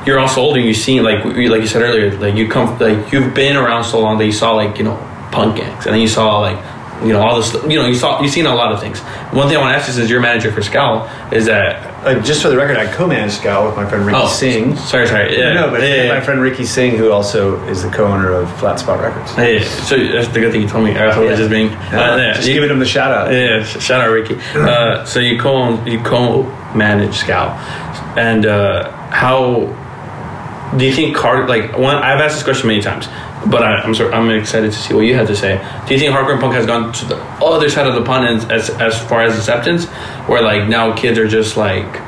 you're 0.06 0.20
also 0.20 0.40
older. 0.40 0.60
You 0.60 0.74
see, 0.74 1.00
like 1.00 1.24
like 1.24 1.60
you 1.60 1.66
said 1.66 1.82
earlier, 1.82 2.16
like 2.18 2.36
you 2.36 2.48
come 2.48 2.78
like 2.78 3.12
you've 3.12 3.34
been 3.34 3.56
around 3.56 3.82
so 3.84 4.00
long 4.00 4.16
that 4.18 4.26
you 4.26 4.32
saw 4.32 4.54
like 4.54 4.78
you 4.78 4.84
know 4.84 4.96
punk 5.32 5.56
gangs, 5.56 5.86
and 5.86 5.94
then 5.94 6.00
you 6.00 6.08
saw 6.08 6.38
like 6.38 6.58
you 7.04 7.12
know 7.12 7.20
all 7.20 7.36
this 7.36 7.52
you 7.64 7.78
know 7.78 7.86
you 7.86 7.94
saw 7.94 8.20
you've 8.22 8.32
seen 8.32 8.46
a 8.46 8.54
lot 8.54 8.72
of 8.72 8.80
things. 8.80 8.98
One 9.32 9.48
thing 9.48 9.56
I 9.56 9.60
want 9.60 9.72
to 9.74 9.78
ask 9.78 9.86
you 9.88 9.94
since 9.94 10.08
you're 10.10 10.20
manager 10.20 10.50
for 10.50 10.62
Scowl 10.62 11.08
is 11.32 11.46
that 11.46 11.92
like 12.04 12.24
just 12.24 12.42
for 12.42 12.48
the 12.48 12.56
record, 12.56 12.76
I 12.76 12.86
co-managed 12.92 13.34
Scowl 13.36 13.66
with 13.66 13.76
my 13.76 13.86
friend 13.88 14.04
Ricky 14.06 14.18
oh 14.20 14.28
Singh. 14.28 14.76
sorry 14.76 15.06
sorry 15.06 15.38
yeah 15.38 15.52
no, 15.54 15.70
but 15.70 15.80
yeah, 15.82 16.04
yeah, 16.04 16.14
my 16.14 16.20
friend 16.20 16.40
Ricky 16.40 16.64
Singh, 16.64 16.96
who 16.96 17.10
also 17.12 17.62
is 17.66 17.82
the 17.82 17.90
co-owner 17.90 18.32
of 18.32 18.50
Flat 18.58 18.78
Spot 18.80 19.00
Records. 19.00 19.32
yeah. 19.36 19.44
Yeah, 19.46 19.64
so 19.64 19.96
that's 19.96 20.28
the 20.28 20.40
good 20.40 20.52
thing 20.52 20.62
you 20.62 20.68
told 20.68 20.84
me. 20.84 20.92
I 20.92 21.12
thought 21.12 21.22
it 21.24 21.30
was 21.30 21.38
just 21.38 21.50
being 21.50 21.68
Yeah, 21.70 22.12
uh, 22.12 22.16
yeah, 22.16 22.32
just 22.34 22.48
you- 22.48 22.54
giving 22.54 22.70
him 22.70 22.78
the 22.78 22.86
shout 22.86 23.10
out. 23.12 23.32
Yeah, 23.32 23.62
shout 23.64 24.00
out 24.00 24.10
Ricky. 24.10 24.36
Uh, 24.54 25.04
so 25.04 25.20
you 25.20 25.38
co 25.40 25.82
you 25.84 26.00
co 26.02 26.42
manage 26.74 27.14
Scowl, 27.16 27.50
and 28.18 28.44
uh, 28.46 28.90
how 29.10 29.66
do 30.76 30.84
you 30.84 30.92
think 30.92 31.16
card 31.16 31.48
like 31.48 31.76
one? 31.78 31.96
I've 31.96 32.20
asked 32.20 32.34
this 32.36 32.42
question 32.42 32.66
many 32.68 32.82
times, 32.82 33.06
but 33.46 33.62
I, 33.62 33.80
I'm 33.82 33.94
sorry, 33.94 34.12
I'm 34.12 34.30
excited 34.30 34.72
to 34.72 34.78
see 34.78 34.94
what 34.94 35.02
you 35.02 35.14
have 35.14 35.26
to 35.28 35.36
say. 35.36 35.58
Do 35.86 35.94
you 35.94 36.00
think 36.00 36.14
hardcore 36.14 36.40
punk 36.40 36.54
has 36.54 36.66
gone 36.66 36.92
to 36.92 37.04
the 37.06 37.16
other 37.42 37.68
side 37.68 37.86
of 37.86 37.94
the 37.94 38.02
pond 38.02 38.26
as 38.26 38.44
as, 38.50 38.70
as 38.80 39.08
far 39.08 39.22
as 39.22 39.36
acceptance, 39.36 39.86
where 40.28 40.42
like 40.42 40.68
now 40.68 40.94
kids 40.94 41.18
are 41.18 41.28
just 41.28 41.56
like. 41.56 42.02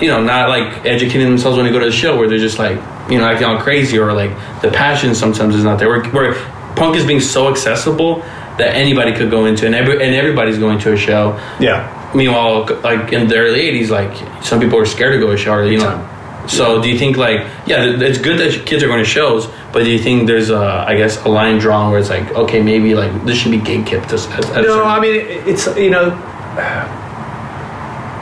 You 0.00 0.08
know, 0.08 0.20
not 0.20 0.48
like 0.48 0.84
educating 0.84 1.28
themselves 1.28 1.56
when 1.56 1.64
they 1.64 1.70
go 1.70 1.78
to 1.78 1.84
the 1.84 1.92
show, 1.92 2.18
where 2.18 2.28
they're 2.28 2.38
just 2.38 2.58
like, 2.58 2.74
you 3.08 3.18
know, 3.18 3.24
acting 3.24 3.46
all 3.46 3.60
crazy, 3.60 3.98
or 3.98 4.12
like 4.12 4.32
the 4.60 4.68
passion 4.68 5.14
sometimes 5.14 5.54
is 5.54 5.62
not 5.62 5.78
there. 5.78 5.88
Where, 5.88 6.02
where 6.06 6.34
punk 6.74 6.96
is 6.96 7.06
being 7.06 7.20
so 7.20 7.48
accessible 7.48 8.16
that 8.58 8.74
anybody 8.74 9.12
could 9.12 9.30
go 9.30 9.44
into, 9.46 9.64
and 9.64 9.76
every, 9.76 10.02
and 10.02 10.12
everybody's 10.16 10.58
going 10.58 10.80
to 10.80 10.92
a 10.94 10.96
show. 10.96 11.38
Yeah, 11.60 11.86
Meanwhile, 12.14 12.80
like 12.82 13.12
in 13.12 13.28
the 13.28 13.36
early 13.36 13.60
'80s, 13.60 13.90
like 13.90 14.44
some 14.44 14.60
people 14.60 14.78
were 14.78 14.86
scared 14.86 15.14
to 15.14 15.18
go 15.18 15.28
to 15.28 15.32
a 15.34 15.36
show. 15.36 15.54
Or, 15.54 15.64
you 15.64 15.78
know. 15.78 16.08
So 16.46 16.82
do 16.82 16.88
you 16.88 16.98
think 16.98 17.16
like 17.16 17.40
yeah, 17.66 17.84
it's 17.84 18.18
good 18.18 18.38
that 18.40 18.66
kids 18.66 18.82
are 18.82 18.88
going 18.88 18.98
to 19.04 19.08
shows, 19.08 19.46
but 19.72 19.84
do 19.84 19.90
you 19.90 19.98
think 19.98 20.26
there's 20.26 20.50
a 20.50 20.58
I 20.88 20.96
guess 20.96 21.22
a 21.24 21.28
line 21.28 21.58
drawn 21.58 21.90
where 21.90 22.00
it's 22.00 22.10
like 22.10 22.30
okay, 22.34 22.62
maybe 22.62 22.94
like 22.94 23.12
this 23.24 23.38
should 23.38 23.52
be 23.52 23.58
gate 23.60 23.86
kept 23.86 24.12
at, 24.12 24.28
at 24.50 24.62
No, 24.64 24.84
I 24.84 24.98
mean 25.00 25.14
it's 25.46 25.66
you 25.76 25.90
know, 25.90 26.10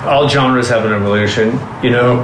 all 0.07 0.29
genres 0.29 0.69
have 0.69 0.85
an 0.85 0.93
evolution, 0.93 1.59
you 1.83 1.91
know, 1.91 2.23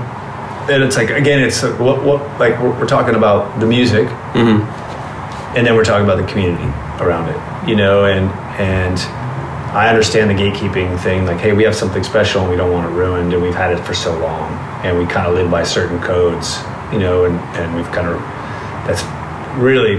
and 0.70 0.82
it's 0.82 0.96
like 0.96 1.10
again, 1.10 1.42
it's 1.42 1.62
uh, 1.62 1.72
what 1.76 2.02
what 2.04 2.20
like 2.40 2.58
we're, 2.60 2.78
we're 2.80 2.86
talking 2.86 3.14
about 3.14 3.60
the 3.60 3.66
music, 3.66 4.08
Mhm. 4.34 4.60
and 5.56 5.66
then 5.66 5.74
we're 5.76 5.84
talking 5.84 6.04
about 6.04 6.18
the 6.18 6.26
community 6.32 6.68
around 7.00 7.28
it, 7.28 7.68
you 7.68 7.76
know, 7.76 8.04
and 8.06 8.30
and 8.60 8.98
I 9.76 9.88
understand 9.88 10.30
the 10.30 10.34
gatekeeping 10.34 10.98
thing, 11.00 11.26
like 11.26 11.38
hey, 11.38 11.52
we 11.52 11.64
have 11.64 11.74
something 11.74 12.02
special 12.02 12.40
and 12.42 12.50
we 12.50 12.56
don't 12.56 12.72
want 12.72 12.86
it 12.90 12.94
ruined, 12.94 13.32
and 13.32 13.42
we've 13.42 13.54
had 13.54 13.72
it 13.72 13.80
for 13.84 13.94
so 13.94 14.16
long, 14.18 14.50
and 14.86 14.98
we 14.98 15.06
kind 15.06 15.26
of 15.26 15.34
live 15.34 15.50
by 15.50 15.62
certain 15.62 16.00
codes, 16.00 16.58
you 16.92 16.98
know, 16.98 17.24
and 17.24 17.38
and 17.56 17.74
we've 17.74 17.90
kind 17.92 18.08
of 18.08 18.18
that's 18.86 19.02
really 19.58 19.96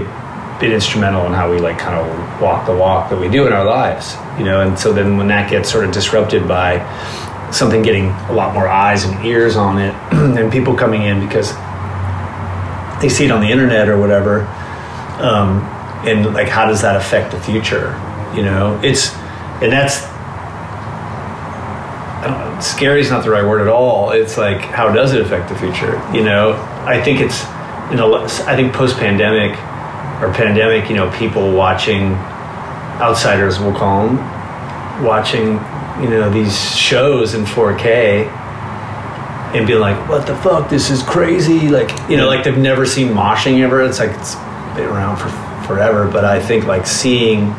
been 0.60 0.72
instrumental 0.72 1.26
in 1.26 1.32
how 1.32 1.50
we 1.50 1.58
like 1.58 1.78
kind 1.78 1.94
of 1.94 2.40
walk 2.40 2.66
the 2.66 2.74
walk 2.74 3.10
that 3.10 3.18
we 3.18 3.28
do 3.28 3.46
in 3.46 3.52
our 3.52 3.64
lives 3.64 4.16
you 4.36 4.44
know 4.44 4.60
and 4.60 4.76
so 4.76 4.92
then 4.92 5.16
when 5.16 5.28
that 5.28 5.48
gets 5.48 5.70
sort 5.70 5.84
of 5.84 5.92
disrupted 5.92 6.48
by 6.48 6.78
something 7.52 7.80
getting 7.80 8.06
a 8.06 8.32
lot 8.32 8.52
more 8.54 8.66
eyes 8.66 9.04
and 9.04 9.24
ears 9.24 9.56
on 9.56 9.78
it 9.78 9.94
and 10.12 10.50
people 10.50 10.74
coming 10.74 11.02
in 11.02 11.20
because 11.20 11.52
they 13.00 13.08
see 13.08 13.24
it 13.24 13.30
on 13.30 13.40
the 13.40 13.48
internet 13.48 13.88
or 13.88 13.96
whatever 14.00 14.40
um, 15.20 15.60
and 16.04 16.34
like 16.34 16.48
how 16.48 16.66
does 16.66 16.82
that 16.82 16.96
affect 16.96 17.30
the 17.30 17.40
future 17.40 17.94
you 18.34 18.42
know? 18.42 18.80
It's 18.82 19.14
and 19.62 19.72
that's 19.72 20.06
scary 22.60 23.00
is 23.00 23.10
not 23.10 23.24
the 23.24 23.30
right 23.30 23.44
word 23.44 23.60
at 23.60 23.68
all. 23.68 24.10
It's 24.10 24.36
like, 24.36 24.60
how 24.60 24.92
does 24.92 25.12
it 25.12 25.20
affect 25.20 25.48
the 25.48 25.56
future? 25.56 26.00
You 26.14 26.24
know, 26.24 26.52
I 26.86 27.00
think 27.02 27.20
it's, 27.20 27.44
you 27.90 27.96
know, 27.96 28.24
I 28.24 28.56
think 28.56 28.72
post 28.72 28.96
pandemic 28.96 29.52
or 30.22 30.32
pandemic, 30.34 30.90
you 30.90 30.96
know, 30.96 31.10
people 31.12 31.52
watching 31.52 32.14
outsiders, 33.00 33.58
we'll 33.60 33.74
call 33.74 34.06
them, 34.06 34.18
watching, 35.04 35.52
you 36.02 36.10
know, 36.10 36.28
these 36.30 36.76
shows 36.76 37.34
in 37.34 37.44
4K 37.44 38.26
and 39.54 39.66
being 39.66 39.80
like, 39.80 40.08
what 40.08 40.26
the 40.26 40.36
fuck? 40.36 40.68
This 40.68 40.90
is 40.90 41.02
crazy. 41.02 41.68
Like, 41.68 41.90
you 42.10 42.16
know, 42.16 42.26
like 42.26 42.44
they've 42.44 42.58
never 42.58 42.84
seen 42.84 43.08
moshing 43.08 43.60
ever. 43.60 43.82
It's 43.82 43.98
like, 43.98 44.10
it's 44.10 44.34
been 44.74 44.86
around 44.86 45.16
for 45.16 45.28
forever. 45.66 46.10
But 46.10 46.24
I 46.24 46.40
think 46.40 46.66
like 46.66 46.86
seeing 46.86 47.54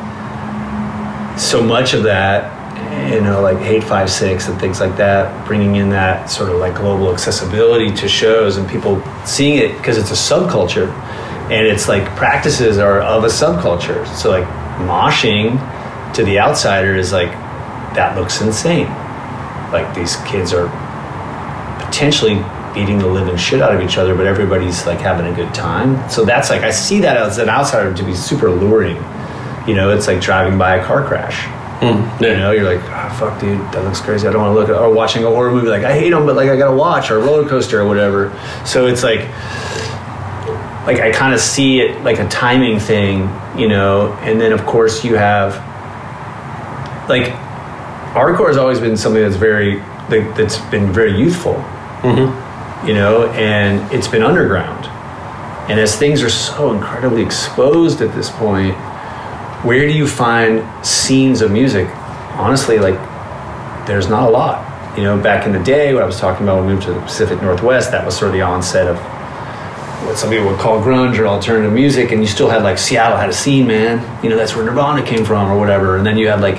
so 1.38 1.64
much 1.64 1.94
of 1.94 2.04
that 2.04 2.59
you 3.10 3.22
know 3.22 3.42
like 3.42 3.58
Hate5six 3.58 4.50
and 4.50 4.60
things 4.60 4.80
like 4.80 4.96
that 4.98 5.46
bringing 5.48 5.76
in 5.76 5.90
that 5.90 6.28
sort 6.28 6.50
of 6.50 6.58
like 6.58 6.76
global 6.76 7.12
accessibility 7.14 7.94
to 7.96 8.08
shows 8.08 8.58
and 8.58 8.70
people 8.70 9.02
seeing 9.26 9.58
it 9.58 9.76
because 9.78 9.98
it's 9.98 10.12
a 10.12 10.14
subculture 10.14 10.90
and 11.52 11.66
it's 11.66 11.88
like 11.88 12.06
practices 12.16 12.78
are 12.78 13.02
of 13.02 13.24
a 13.24 13.28
subculture 13.28 14.06
so 14.16 14.30
like 14.30 14.46
moshing 14.80 15.58
to 16.14 16.24
the 16.24 16.40
outsider 16.40 16.96
is 16.96 17.12
like 17.12 17.32
that 17.96 18.16
looks 18.18 18.42
insane 18.42 18.88
like 19.72 19.94
these 19.96 20.16
kids 20.18 20.54
are 20.54 20.68
potentially 21.86 22.44
beating 22.74 23.00
the 23.00 23.08
living 23.08 23.36
shit 23.38 23.62
out 23.62 23.74
of 23.74 23.82
each 23.82 23.98
other, 23.98 24.16
but 24.16 24.26
everybody's 24.28 24.86
like 24.86 25.00
having 25.00 25.26
a 25.26 25.36
good 25.36 25.54
time. 25.54 26.10
So 26.10 26.24
that's 26.26 26.50
like 26.50 26.62
I 26.62 26.72
see 26.72 27.00
that 27.02 27.18
as 27.18 27.38
an 27.38 27.50
outsider 27.50 27.94
to 27.94 28.04
be 28.04 28.14
super 28.14 28.48
alluring. 28.48 28.98
You 29.68 29.76
know, 29.76 29.92
it's 29.92 30.08
like 30.08 30.22
driving 30.22 30.58
by 30.58 30.78
a 30.78 30.86
car 30.86 31.06
crash. 31.06 31.48
Mm, 31.80 32.22
You 32.22 32.28
know, 32.38 32.52
you're 32.52 32.66
like, 32.66 32.84
oh, 32.84 33.16
fuck, 33.18 33.40
dude, 33.40 33.58
that 33.72 33.84
looks 33.86 34.02
crazy. 34.02 34.28
I 34.28 34.32
don't 34.32 34.42
want 34.42 34.54
to 34.56 34.60
look 34.60 34.70
at, 34.70 34.76
or 34.76 34.94
watching 34.94 35.24
a 35.24 35.28
horror 35.28 35.52
movie, 35.52 35.68
like, 35.68 35.84
I 35.86 35.94
hate 35.98 36.10
them, 36.10 36.26
but 36.26 36.36
like, 36.36 36.50
I 36.50 36.58
gotta 36.58 36.76
watch, 36.76 37.10
or 37.10 37.18
a 37.20 37.24
roller 37.24 37.48
coaster, 37.48 37.80
or 37.80 37.88
whatever. 37.88 38.32
So 38.66 38.88
it's 38.88 39.02
like, 39.04 39.22
like, 40.86 41.00
I 41.00 41.12
kind 41.14 41.34
of 41.34 41.40
see 41.40 41.80
it 41.82 42.04
like 42.04 42.20
a 42.20 42.28
timing 42.28 42.80
thing, 42.80 43.30
you 43.58 43.68
know, 43.70 44.12
and 44.24 44.42
then 44.42 44.52
of 44.52 44.66
course 44.66 45.04
you 45.06 45.16
have, 45.16 45.56
like, 47.08 47.28
hardcore 48.14 48.48
has 48.48 48.58
always 48.58 48.80
been 48.80 48.98
something 48.98 49.22
that's 49.22 49.36
very, 49.36 49.78
like, 50.10 50.36
that's 50.36 50.58
been 50.70 50.92
very 50.92 51.18
youthful, 51.18 51.56
Mm-hmm. 52.02 52.88
you 52.88 52.94
know, 52.94 53.28
and 53.32 53.92
it's 53.94 54.08
been 54.08 54.24
underground. 54.24 54.86
And 55.70 55.80
as 55.80 55.96
things 55.96 56.24
are 56.24 56.30
so 56.30 56.74
incredibly 56.74 57.22
exposed 57.22 58.02
at 58.02 58.14
this 58.16 58.30
point, 58.30 58.76
where 59.64 59.88
do 59.88 59.94
you 59.94 60.08
find 60.08 60.64
scenes 60.86 61.42
of 61.42 61.52
music? 61.52 61.88
Honestly, 62.34 62.80
like 62.80 62.96
there's 63.88 64.08
not 64.08 64.28
a 64.28 64.32
lot. 64.32 64.66
You 64.98 65.04
know, 65.04 65.22
back 65.22 65.46
in 65.46 65.52
the 65.52 65.64
day, 65.64 65.94
what 65.94 66.04
I 66.04 66.06
was 66.06 66.20
talking 66.20 66.46
about 66.46 66.58
when 66.58 66.68
we 66.68 66.74
moved 66.74 66.86
to 66.86 66.94
the 66.94 67.02
Pacific 67.02 67.42
Northwest, 67.42 67.92
that 67.92 68.06
was 68.06 68.18
sort 68.18 68.30
of 68.30 68.34
the 68.34 68.42
onset 68.42 68.88
of 68.88 68.98
what 70.06 70.18
some 70.18 70.30
people 70.30 70.48
would 70.48 70.60
call 70.60 70.82
grunge 70.82 71.20
or 71.20 71.28
alternative 71.28 71.74
music, 71.74 72.12
and 72.12 72.22
you 72.22 72.28
still 72.28 72.50
had 72.50 72.64
like 72.64 72.78
Seattle 72.78 73.18
had 73.18 73.30
a 73.30 73.34
scene, 73.34 73.68
man. 73.68 74.24
You 74.24 74.30
know, 74.30 74.38
that's 74.38 74.56
where 74.56 74.66
Nirvana 74.66 75.06
came 75.06 75.26
from 75.26 75.50
or 75.52 75.60
whatever. 75.60 75.98
And 75.98 76.06
then 76.06 76.18
you 76.18 76.30
had 76.30 76.42
like, 76.42 76.58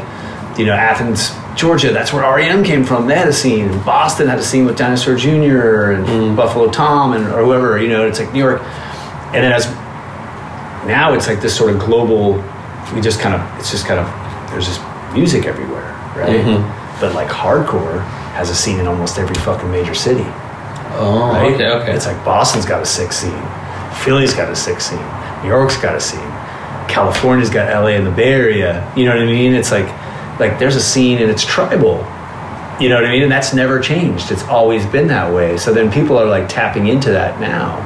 you 0.58 0.66
know, 0.66 0.74
Athens, 0.74 1.30
Georgia, 1.58 1.92
that's 1.92 2.12
where 2.12 2.22
REM 2.22 2.64
came 2.64 2.84
from. 2.84 3.06
They 3.06 3.16
had 3.16 3.28
a 3.28 3.32
scene. 3.32 3.68
And 3.68 3.84
Boston 3.84 4.28
had 4.28 4.38
a 4.38 4.44
scene 4.44 4.66
with 4.66 4.76
Dinosaur 4.76 5.16
Jr. 5.16 5.92
and 5.92 6.06
mm. 6.06 6.36
Buffalo 6.36 6.70
Tom 6.70 7.14
and 7.14 7.24
or 7.26 7.44
whoever. 7.44 7.80
You 7.80 7.88
know, 7.88 8.06
it's 8.06 8.20
like 8.20 8.32
New 8.32 8.40
York. 8.40 8.60
And 9.32 9.42
then 9.42 9.52
as 9.52 9.66
now 10.86 11.14
it's 11.14 11.26
like 11.26 11.40
this 11.40 11.56
sort 11.56 11.74
of 11.74 11.80
global 11.80 12.42
we 12.94 13.00
just 13.00 13.20
kind 13.20 13.34
of 13.34 13.40
it's 13.58 13.70
just 13.70 13.86
kind 13.86 14.00
of 14.00 14.06
there's 14.50 14.66
just 14.66 14.80
music 15.12 15.46
everywhere 15.46 15.94
right? 16.16 16.44
Mhm. 16.44 17.00
but 17.00 17.14
like 17.14 17.28
hardcore 17.28 18.00
has 18.34 18.50
a 18.50 18.54
scene 18.54 18.78
in 18.80 18.86
almost 18.86 19.18
every 19.18 19.34
fucking 19.36 19.70
major 19.70 19.94
city. 19.94 20.24
Oh, 20.92 21.30
right? 21.32 21.54
okay, 21.54 21.68
okay. 21.68 21.92
it's 21.92 22.06
like 22.06 22.22
boston's 22.24 22.66
got 22.66 22.82
a 22.82 22.86
sick 22.86 23.12
scene 23.12 23.42
philly's 24.04 24.34
got 24.34 24.50
a 24.50 24.56
sick 24.56 24.80
scene 24.80 24.98
new 25.42 25.48
york's 25.48 25.76
got 25.76 25.94
a 25.94 26.00
scene 26.00 26.20
california's 26.88 27.48
got 27.50 27.68
la 27.82 27.88
and 27.88 28.06
the 28.06 28.10
bay 28.10 28.32
area 28.32 28.92
you 28.96 29.04
know 29.04 29.12
what 29.14 29.22
i 29.22 29.26
mean? 29.26 29.54
It's 29.54 29.70
like 29.70 29.86
like 30.40 30.58
there's 30.58 30.74
a 30.76 30.80
scene 30.80 31.18
and 31.18 31.30
it's 31.30 31.44
tribal 31.44 31.98
you 32.80 32.88
know 32.88 32.94
what 32.96 33.04
i 33.04 33.10
mean? 33.12 33.22
And 33.24 33.30
that's 33.30 33.52
never 33.52 33.78
changed. 33.78 34.32
It's 34.32 34.42
always 34.44 34.86
been 34.86 35.06
that 35.08 35.30
way. 35.34 35.58
So 35.58 35.70
then 35.74 35.92
people 35.92 36.16
are 36.18 36.24
like 36.26 36.48
tapping 36.48 36.86
into 36.88 37.10
that 37.10 37.38
now. 37.38 37.76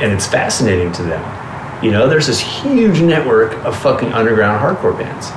And 0.00 0.10
it's 0.12 0.26
fascinating 0.26 0.92
to 0.92 1.02
them. 1.02 1.22
You 1.82 1.90
know, 1.90 2.08
there's 2.08 2.26
this 2.26 2.40
huge 2.40 3.00
network 3.00 3.52
of 3.64 3.76
fucking 3.76 4.12
underground 4.12 4.60
hardcore 4.62 4.96
bands, 4.98 5.30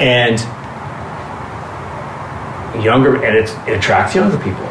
and 0.00 0.38
younger, 2.84 3.24
and 3.24 3.36
it, 3.36 3.54
it 3.68 3.78
attracts 3.78 4.14
younger 4.14 4.36
people, 4.38 4.64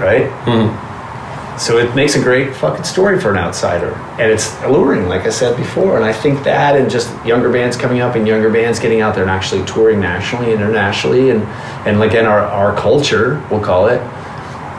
right? 0.00 0.28
Mhm. 0.46 0.76
So 1.58 1.76
it 1.78 1.94
makes 1.94 2.14
a 2.14 2.20
great 2.22 2.56
fucking 2.56 2.84
story 2.84 3.20
for 3.20 3.30
an 3.30 3.36
outsider, 3.36 3.92
and 4.18 4.32
it's 4.32 4.54
alluring, 4.62 5.08
like 5.08 5.26
I 5.26 5.30
said 5.30 5.56
before. 5.58 5.96
And 5.96 6.04
I 6.04 6.12
think 6.12 6.42
that, 6.44 6.74
and 6.74 6.90
just 6.90 7.10
younger 7.24 7.50
bands 7.50 7.76
coming 7.76 8.00
up, 8.00 8.14
and 8.16 8.26
younger 8.26 8.48
bands 8.48 8.78
getting 8.78 9.02
out 9.02 9.14
there 9.14 9.22
and 9.24 9.30
actually 9.30 9.64
touring 9.66 10.00
nationally, 10.00 10.52
internationally, 10.52 11.30
and 11.30 11.42
and 11.86 12.02
again, 12.02 12.24
our 12.26 12.40
our 12.40 12.74
culture, 12.76 13.42
we'll 13.50 13.60
call 13.60 13.86
it. 13.88 14.00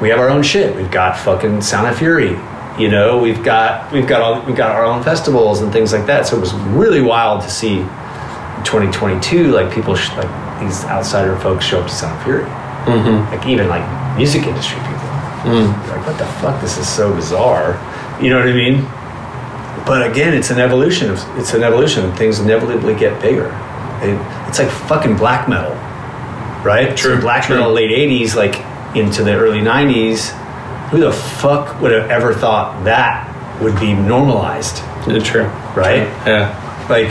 We 0.02 0.10
have 0.10 0.20
our 0.20 0.30
own 0.30 0.42
shit. 0.42 0.76
We've 0.76 0.90
got 0.90 1.16
fucking 1.18 1.62
Sound 1.62 1.88
and 1.88 1.96
Fury. 1.96 2.36
You 2.80 2.90
know, 2.90 3.18
we've 3.20 3.44
got 3.44 3.92
we've 3.92 4.08
got 4.08 4.22
all 4.22 4.42
we've 4.46 4.56
got 4.56 4.72
our 4.72 4.86
own 4.86 5.04
festivals 5.04 5.62
and 5.62 5.72
things 5.74 5.92
like 5.94 6.06
that. 6.08 6.26
So 6.28 6.38
it 6.38 6.40
was 6.40 6.54
really 6.54 7.02
wild 7.02 7.42
to 7.42 7.50
see 7.50 7.84
2022, 8.64 9.52
like 9.52 9.74
people 9.74 9.96
sh- 9.96 10.10
like 10.18 10.60
these 10.62 10.84
outsider 10.86 11.36
folks 11.38 11.66
show 11.66 11.82
up 11.82 11.88
to 11.88 11.94
Sound 11.94 12.22
Fury, 12.24 12.44
Mhm. 12.86 13.30
like 13.32 13.46
even 13.48 13.68
like 13.68 13.84
music 14.18 14.44
industry 14.46 14.78
people. 14.80 14.98
Mm. 15.44 15.68
Like, 15.90 16.06
what 16.08 16.18
the 16.18 16.26
fuck? 16.40 16.62
This 16.62 16.78
is 16.78 16.88
so 16.88 17.12
bizarre. 17.14 17.80
You 18.22 18.30
know 18.30 18.38
what 18.40 18.48
I 18.48 18.54
mean? 18.54 18.86
But 19.86 20.06
again, 20.10 20.34
it's 20.36 20.52
an 20.52 20.60
evolution. 20.60 21.10
Of, 21.10 21.20
it's 21.38 21.54
an 21.56 21.64
evolution. 21.64 22.12
Things 22.14 22.40
inevitably 22.40 22.94
get 22.94 23.20
bigger. 23.22 23.50
They, 24.02 24.12
it's 24.48 24.60
like 24.60 24.70
fucking 24.70 25.16
black 25.18 25.50
metal, 25.50 25.74
right? 26.64 26.96
True, 26.96 27.16
So 27.16 27.22
black 27.22 27.46
true. 27.46 27.56
metal, 27.58 27.74
late 27.74 27.90
'80s, 27.92 28.36
like 28.36 28.64
into 28.96 29.24
the 29.24 29.34
early 29.34 29.62
'90s. 29.62 30.32
Who 30.92 31.00
the 31.00 31.12
fuck 31.12 31.82
would 31.82 31.92
have 31.92 32.10
ever 32.12 32.34
thought 32.34 32.84
that 32.86 33.28
would 33.62 33.80
be 33.80 33.94
normalized, 33.94 34.78
Yeah, 35.08 35.20
true. 35.20 35.46
right? 35.76 36.04
Yeah. 36.28 36.86
Like, 36.90 37.10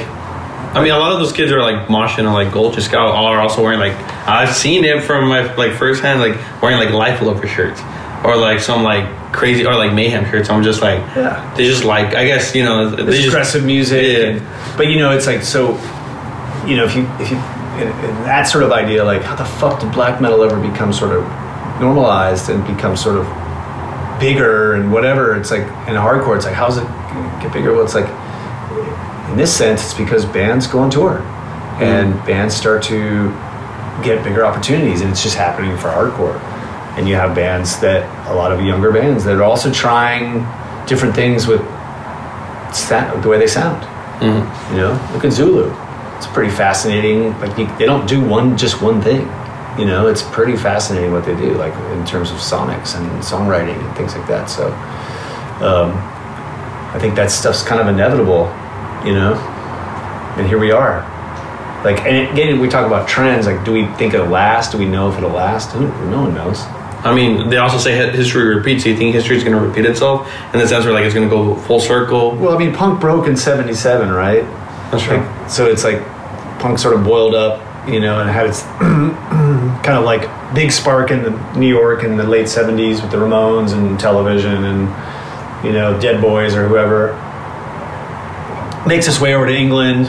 I 0.76 0.83
mean, 0.83 0.93
a 0.93 0.99
lot 0.99 1.12
of 1.12 1.18
those 1.18 1.33
kids 1.33 1.51
are 1.51 1.61
like 1.62 1.89
moshing 1.89 2.18
and 2.20 2.33
like 2.33 2.53
Gold 2.53 2.81
Scout 2.81 3.14
are 3.14 3.41
also 3.41 3.62
wearing 3.62 3.81
like 3.81 3.95
I've 4.28 4.55
seen 4.55 4.85
it 4.85 5.03
from 5.03 5.28
my 5.28 5.53
like 5.55 5.72
firsthand, 5.72 6.20
like 6.20 6.37
wearing 6.62 6.78
like 6.78 6.91
Lifelover 6.91 7.49
shirts 7.49 7.81
or 8.24 8.37
like 8.37 8.61
some 8.61 8.83
like 8.83 9.07
crazy 9.33 9.64
or 9.64 9.74
like 9.74 9.93
mayhem 9.95 10.24
shirts. 10.31 10.51
I'm 10.51 10.62
just 10.62 10.83
like, 10.83 11.01
Yeah. 11.16 11.55
they 11.57 11.64
just 11.64 11.85
like 11.85 12.14
I 12.14 12.24
guess 12.26 12.55
you 12.55 12.62
know 12.64 12.91
they 12.91 13.03
It's 13.03 13.16
just 13.16 13.28
aggressive 13.28 13.64
music. 13.64 14.03
Yeah. 14.18 14.24
and- 14.26 14.76
but 14.76 14.87
you 14.89 14.99
know, 14.99 15.11
it's 15.12 15.26
like 15.26 15.43
so. 15.43 15.72
You 16.66 16.76
know, 16.76 16.85
if 16.85 16.95
you 16.95 17.09
if 17.18 17.31
you 17.31 17.37
that 18.26 18.45
sort 18.45 18.62
of 18.62 18.70
idea, 18.72 19.03
like 19.05 19.22
how 19.22 19.35
the 19.35 19.45
fuck 19.45 19.81
did 19.81 19.91
black 19.93 20.20
metal 20.20 20.43
ever 20.45 20.61
become 20.61 20.93
sort 20.93 21.12
of 21.16 21.24
normalized 21.81 22.51
and 22.51 22.64
become 22.66 22.97
sort 22.97 23.16
of 23.16 23.26
bigger 24.21 24.75
and 24.75 24.93
whatever? 24.93 25.35
It's 25.37 25.51
like 25.51 25.62
in 25.89 25.95
hardcore, 25.97 26.37
it's 26.37 26.45
like 26.45 26.55
how's 26.55 26.77
it 26.79 26.85
get 27.43 27.53
bigger? 27.53 27.73
Well, 27.73 27.85
it's 27.85 27.95
like 27.95 28.09
in 29.31 29.37
this 29.37 29.55
sense, 29.55 29.83
it's 29.85 29.95
because 29.95 30.25
bands 30.27 30.66
go 30.66 30.81
on 30.81 30.91
tour 30.91 31.18
and 31.81 32.14
bands 32.27 32.55
start 32.55 32.83
to 32.85 33.31
get 34.05 34.23
bigger 34.25 34.45
opportunities, 34.45 35.01
and 35.01 35.11
it's 35.11 35.23
just 35.23 35.37
happening 35.37 35.77
for 35.79 35.89
hardcore. 35.89 36.39
And 36.99 37.09
you 37.09 37.14
have 37.14 37.35
bands 37.35 37.79
that 37.81 38.05
a 38.29 38.35
lot 38.35 38.53
of 38.53 38.61
younger 38.61 38.93
bands 38.93 39.25
that 39.25 39.37
are 39.37 39.43
also 39.43 39.73
trying 39.73 40.47
different 40.87 41.14
things 41.14 41.47
with 41.47 41.61
sound, 42.75 43.23
the 43.23 43.29
way 43.29 43.39
they 43.39 43.47
sound. 43.47 43.83
Mhm. 44.21 44.73
You 44.73 44.77
know, 44.79 45.01
look 45.14 45.25
at 45.25 45.33
Zulu. 45.33 45.73
It's 46.16 46.27
pretty 46.27 46.51
fascinating. 46.51 47.39
Like 47.41 47.57
you, 47.57 47.66
they 47.79 47.87
don't 47.87 48.07
do 48.07 48.21
one 48.21 48.57
just 48.57 48.83
one 48.83 49.01
thing. 49.01 49.27
You 49.79 49.87
know, 49.87 50.09
it's 50.09 50.23
pretty 50.23 50.57
fascinating 50.57 51.12
what 51.12 51.25
they 51.25 51.37
do, 51.37 51.55
like 51.55 51.75
in 51.97 52.05
terms 52.05 52.31
of 52.31 52.39
sonics 52.39 52.97
and 52.97 53.09
songwriting 53.23 53.79
and 53.79 53.97
things 53.97 54.14
like 54.14 54.27
that. 54.29 54.47
So, 54.51 54.66
um, 55.64 55.93
I 56.93 56.99
think 56.99 57.14
that 57.14 57.31
stuff's 57.31 57.62
kind 57.62 57.81
of 57.81 57.89
inevitable. 57.89 58.53
You 59.07 59.14
know, 59.14 59.35
and 60.37 60.47
here 60.47 60.59
we 60.59 60.73
are. 60.73 61.01
Like, 61.85 62.01
and 62.03 62.31
again, 62.31 62.61
we 62.61 62.68
talk 62.68 62.87
about 62.87 63.09
trends. 63.09 63.47
Like, 63.47 63.64
do 63.64 63.73
we 63.73 63.87
think 63.95 64.12
it'll 64.12 64.27
last? 64.27 64.73
Do 64.73 64.79
we 64.79 64.87
know 64.87 65.11
if 65.11 65.16
it'll 65.16 65.31
last? 65.31 65.73
Who, 65.73 65.87
no 66.11 66.23
one 66.23 66.35
knows. 66.35 66.61
I 67.03 67.14
mean, 67.14 67.49
they 67.49 67.57
also 67.57 67.79
say 67.79 67.97
history 68.11 68.55
repeats. 68.55 68.85
Do 68.85 68.91
you 68.91 68.97
think 68.97 69.14
history 69.14 69.37
is 69.37 69.43
going 69.43 69.59
to 69.59 69.66
repeat 69.66 69.87
itself 69.87 70.31
in 70.53 70.61
the 70.61 70.68
sense 70.68 70.85
where 70.85 70.93
like 70.93 71.05
it's 71.05 71.14
going 71.14 71.29
to 71.29 71.35
go 71.35 71.55
full 71.55 71.81
circle? 71.81 72.37
Well, 72.37 72.55
I 72.55 72.59
mean, 72.59 72.75
punk 72.75 73.01
broke 73.01 73.27
in 73.27 73.37
'77, 73.37 74.11
right? 74.11 74.43
That's 74.91 75.07
right. 75.07 75.21
Like, 75.21 75.51
so 75.51 75.66
it's 75.66 75.83
like 75.83 76.05
punk 76.61 76.79
sort 76.79 76.95
of 76.95 77.03
boiled 77.03 77.35
up, 77.35 77.89
you 77.89 78.01
know, 78.01 78.21
and 78.21 78.29
had 78.29 78.47
its 78.47 78.62
kind 79.91 79.99
of 79.99 80.05
like 80.05 80.55
big 80.55 80.70
spark 80.70 81.11
in 81.11 81.24
the 81.24 81.30
New 81.59 81.66
York 81.66 82.05
in 82.05 82.16
the 82.16 82.22
late 82.22 82.47
'70s 82.47 83.03
with 83.03 83.11
the 83.11 83.16
Ramones 83.16 83.72
and 83.72 83.99
television 83.99 84.62
and 84.62 85.66
you 85.66 85.72
know 85.72 86.01
Dead 86.01 86.20
Boys 86.20 86.55
or 86.55 86.68
whoever. 86.68 87.18
Makes 88.86 89.09
its 89.09 89.20
way 89.20 89.34
over 89.34 89.47
to 89.47 89.53
England, 89.53 90.07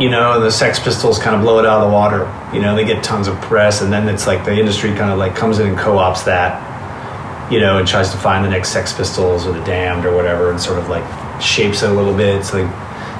you 0.00 0.08
know, 0.08 0.34
and 0.34 0.44
the 0.44 0.52
Sex 0.52 0.78
Pistols 0.78 1.18
kind 1.18 1.34
of 1.34 1.42
blow 1.42 1.58
it 1.58 1.66
out 1.66 1.82
of 1.82 1.88
the 1.88 1.92
water. 1.92 2.32
You 2.54 2.62
know, 2.62 2.76
they 2.76 2.84
get 2.84 3.02
tons 3.02 3.26
of 3.26 3.34
press, 3.42 3.82
and 3.82 3.92
then 3.92 4.08
it's 4.08 4.24
like 4.24 4.44
the 4.44 4.56
industry 4.56 4.90
kind 4.90 5.10
of 5.10 5.18
like 5.18 5.34
comes 5.34 5.58
in 5.58 5.66
and 5.66 5.76
co-ops 5.76 6.22
that, 6.22 7.50
you 7.50 7.58
know, 7.58 7.78
and 7.78 7.88
tries 7.88 8.12
to 8.12 8.16
find 8.16 8.44
the 8.44 8.50
next 8.50 8.68
Sex 8.68 8.92
Pistols 8.92 9.48
or 9.48 9.52
the 9.52 9.64
Damned 9.64 10.06
or 10.06 10.14
whatever, 10.14 10.52
and 10.52 10.60
sort 10.60 10.78
of 10.78 10.88
like 10.88 11.04
shapes 11.42 11.82
it 11.82 11.90
a 11.90 11.92
little 11.92 12.16
bit. 12.16 12.44
So, 12.44 12.62
like, 12.62 12.72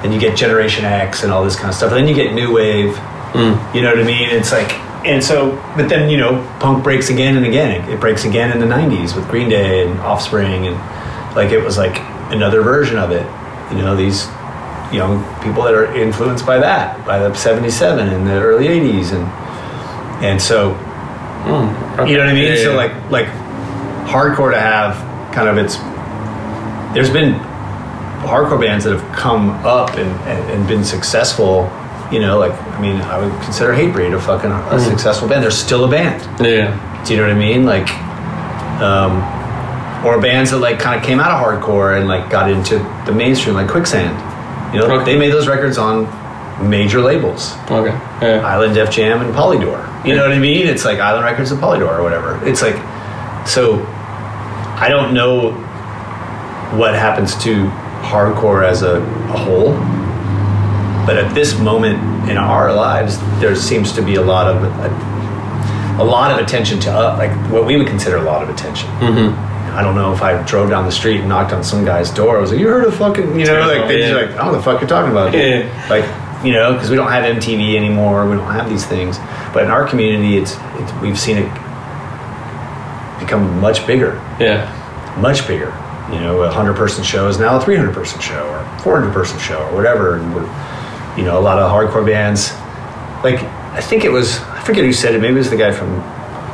and 0.05 0.13
you 0.13 0.19
get 0.19 0.37
Generation 0.37 0.85
X 0.85 1.23
and 1.23 1.33
all 1.33 1.43
this 1.43 1.57
kind 1.57 1.67
of 1.67 1.75
stuff. 1.75 1.91
And 1.91 1.99
then 1.99 2.07
you 2.07 2.15
get 2.15 2.33
New 2.33 2.53
Wave. 2.53 2.95
Mm. 3.33 3.75
You 3.75 3.81
know 3.81 3.89
what 3.89 3.99
I 3.99 4.03
mean? 4.03 4.29
It's 4.29 4.53
like, 4.53 4.84
and 5.05 5.23
so, 5.23 5.51
but 5.77 5.87
then 5.89 6.09
you 6.09 6.17
know, 6.17 6.41
punk 6.59 6.83
breaks 6.83 7.09
again 7.09 7.37
and 7.37 7.45
again. 7.45 7.71
It, 7.83 7.93
it 7.93 7.99
breaks 7.99 8.25
again 8.25 8.51
in 8.51 8.59
the 8.59 8.65
'90s 8.65 9.15
with 9.15 9.27
Green 9.29 9.49
Day 9.49 9.85
and 9.87 9.99
Offspring, 9.99 10.67
and 10.67 10.75
like 11.35 11.51
it 11.51 11.59
was 11.63 11.77
like 11.77 11.97
another 12.31 12.61
version 12.61 12.97
of 12.97 13.11
it. 13.11 13.25
You 13.75 13.81
know, 13.83 13.95
these 13.95 14.25
young 14.93 15.23
people 15.43 15.63
that 15.63 15.73
are 15.73 15.93
influenced 15.95 16.45
by 16.45 16.59
that, 16.59 17.05
by 17.05 17.19
the 17.19 17.33
'77 17.33 18.07
and 18.07 18.27
the 18.27 18.33
early 18.41 18.67
'80s, 18.67 19.11
and 19.13 19.25
and 20.25 20.41
so 20.41 20.73
Mm. 21.45 22.09
you 22.09 22.17
know 22.17 22.23
what 22.23 22.29
I 22.29 22.33
mean? 22.33 22.53
Yeah, 22.53 22.63
So 22.63 22.75
like 22.75 22.91
like 23.11 23.27
hardcore 24.07 24.49
to 24.51 24.59
have 24.59 24.95
kind 25.31 25.47
of 25.47 25.57
its 25.59 25.77
there's 26.95 27.11
been 27.11 27.35
hardcore 28.25 28.59
bands 28.59 28.83
that 28.85 28.97
have 28.97 29.15
come 29.15 29.51
up 29.63 29.91
and, 29.91 30.09
and, 30.27 30.51
and 30.51 30.67
been 30.67 30.83
successful, 30.83 31.69
you 32.15 32.21
know, 32.25 32.35
like 32.39 32.53
I 32.75 32.79
mean 32.85 32.97
I 33.01 33.17
would 33.21 33.33
consider 33.43 33.71
Hatebreed 33.73 34.13
a 34.15 34.19
fucking 34.29 34.51
a 34.51 34.55
Mm. 34.55 34.89
successful 34.91 35.27
band. 35.27 35.43
They're 35.43 35.51
still 35.67 35.83
a 35.85 35.91
band. 35.97 36.19
yeah. 36.39 36.69
Do 37.03 37.07
you 37.13 37.17
know 37.19 37.27
what 37.27 37.35
I 37.35 37.39
mean? 37.47 37.61
Like 37.75 37.89
um 38.87 39.13
or 40.05 40.19
bands 40.21 40.51
that 40.51 40.59
like 40.59 40.77
kind 40.79 40.95
of 40.99 41.05
came 41.05 41.19
out 41.19 41.31
of 41.31 41.37
hardcore 41.43 41.97
and 41.97 42.07
like 42.07 42.29
got 42.29 42.49
into 42.49 42.75
the 43.05 43.11
mainstream, 43.11 43.55
like 43.55 43.67
Quicksand. 43.75 44.13
You 44.73 44.79
know, 44.79 44.87
Okay. 44.95 45.05
they 45.13 45.17
made 45.17 45.31
those 45.31 45.47
records 45.47 45.77
on 45.77 46.07
major 46.75 47.01
labels, 47.01 47.53
Okay. 47.69 47.95
Yeah. 48.21 48.41
Island 48.53 48.75
Def 48.75 48.89
Jam 48.91 49.21
and 49.21 49.33
Polydor. 49.35 49.79
You 50.05 50.15
know 50.15 50.21
what 50.23 50.31
I 50.31 50.39
mean? 50.39 50.67
It's 50.67 50.85
like 50.85 50.99
Island 50.99 51.25
Records 51.25 51.51
and 51.51 51.59
Polydor 51.61 51.91
or 51.99 52.03
whatever. 52.03 52.39
It's 52.47 52.61
like, 52.61 52.75
so 53.47 53.83
I 54.85 54.87
don't 54.89 55.13
know 55.13 55.51
what 56.79 56.93
happens 56.93 57.35
to 57.43 57.51
hardcore 58.11 58.63
as 58.63 58.83
a, 58.83 58.95
a 59.35 59.37
whole, 59.45 59.73
but 61.05 61.17
at 61.17 61.33
this 61.35 61.57
moment 61.59 62.29
in 62.29 62.37
our 62.37 62.73
lives, 62.73 63.17
there 63.39 63.55
seems 63.55 63.91
to 63.93 64.01
be 64.01 64.15
a 64.15 64.21
lot 64.21 64.47
of 64.47 64.63
a, 64.63 66.01
a 66.01 66.03
lot 66.03 66.31
of 66.31 66.45
attention 66.45 66.79
to 66.81 66.91
uh, 66.91 67.15
like 67.17 67.31
what 67.51 67.65
we 67.65 67.77
would 67.77 67.87
consider 67.87 68.17
a 68.17 68.21
lot 68.23 68.43
of 68.43 68.49
attention. 68.49 68.89
Mm-hmm. 68.99 69.75
I 69.77 69.81
don't 69.81 69.95
know 69.95 70.13
if 70.13 70.21
I 70.21 70.41
drove 70.43 70.69
down 70.69 70.85
the 70.85 70.91
street 70.91 71.19
and 71.19 71.29
knocked 71.29 71.51
on 71.53 71.63
some 71.63 71.83
guy's 71.85 72.09
door. 72.09 72.37
I 72.37 72.41
was 72.41 72.51
like, 72.51 72.59
"You 72.59 72.67
heard 72.67 72.85
of 72.85 72.95
fucking?" 72.95 73.39
You 73.39 73.45
know, 73.45 73.67
like 73.67 73.87
they 73.87 73.99
Yeah. 73.99 74.09
just 74.11 74.21
like, 74.21 74.31
"I 74.39 74.43
don't 74.43 74.53
know 74.53 74.57
the 74.57 74.63
fuck 74.63 74.79
you're 74.81 74.89
talking 74.89 75.11
about." 75.11 75.31
dude." 75.31 75.41
Yeah. 75.65 75.87
Like, 75.89 76.05
you 76.45 76.53
know, 76.53 76.73
because 76.73 76.89
we 76.89 76.95
don't 76.95 77.11
have 77.11 77.23
MTV 77.37 77.75
anymore. 77.75 78.25
We 78.29 78.35
don't 78.37 78.51
have 78.53 78.69
these 78.69 78.85
things. 78.85 79.17
But 79.53 79.63
in 79.63 79.69
our 79.71 79.85
community, 79.87 80.37
it's, 80.37 80.55
it's 80.79 80.91
we've 81.01 81.19
seen 81.19 81.37
it 81.37 81.49
become 83.19 83.59
much 83.59 83.85
bigger, 83.87 84.21
Yeah. 84.39 84.67
much 85.19 85.47
bigger. 85.47 85.73
You 86.11 86.19
know, 86.19 86.41
a 86.43 86.51
hundred 86.51 86.75
person 86.75 87.03
show 87.03 87.27
is 87.27 87.39
now 87.39 87.57
a 87.57 87.61
three 87.61 87.75
hundred 87.75 87.93
person 87.93 88.19
show 88.21 88.45
or 88.47 88.79
four 88.79 88.99
hundred 88.99 89.13
person 89.13 89.39
show 89.39 89.57
or 89.59 89.73
whatever. 89.73 90.17
And 90.17 90.35
we're, 90.35 90.45
you 91.17 91.23
know, 91.23 91.39
a 91.39 91.41
lot 91.41 91.59
of 91.59 91.71
hardcore 91.71 92.05
bands. 92.05 92.51
Like, 93.23 93.41
I 93.75 93.81
think 93.81 94.05
it 94.05 94.11
was 94.11 94.39
I 94.39 94.61
forget 94.63 94.83
who 94.83 94.93
said 94.93 95.15
it. 95.15 95.21
Maybe 95.21 95.35
it 95.35 95.39
was 95.39 95.49
the 95.49 95.57
guy 95.57 95.71
from 95.71 96.01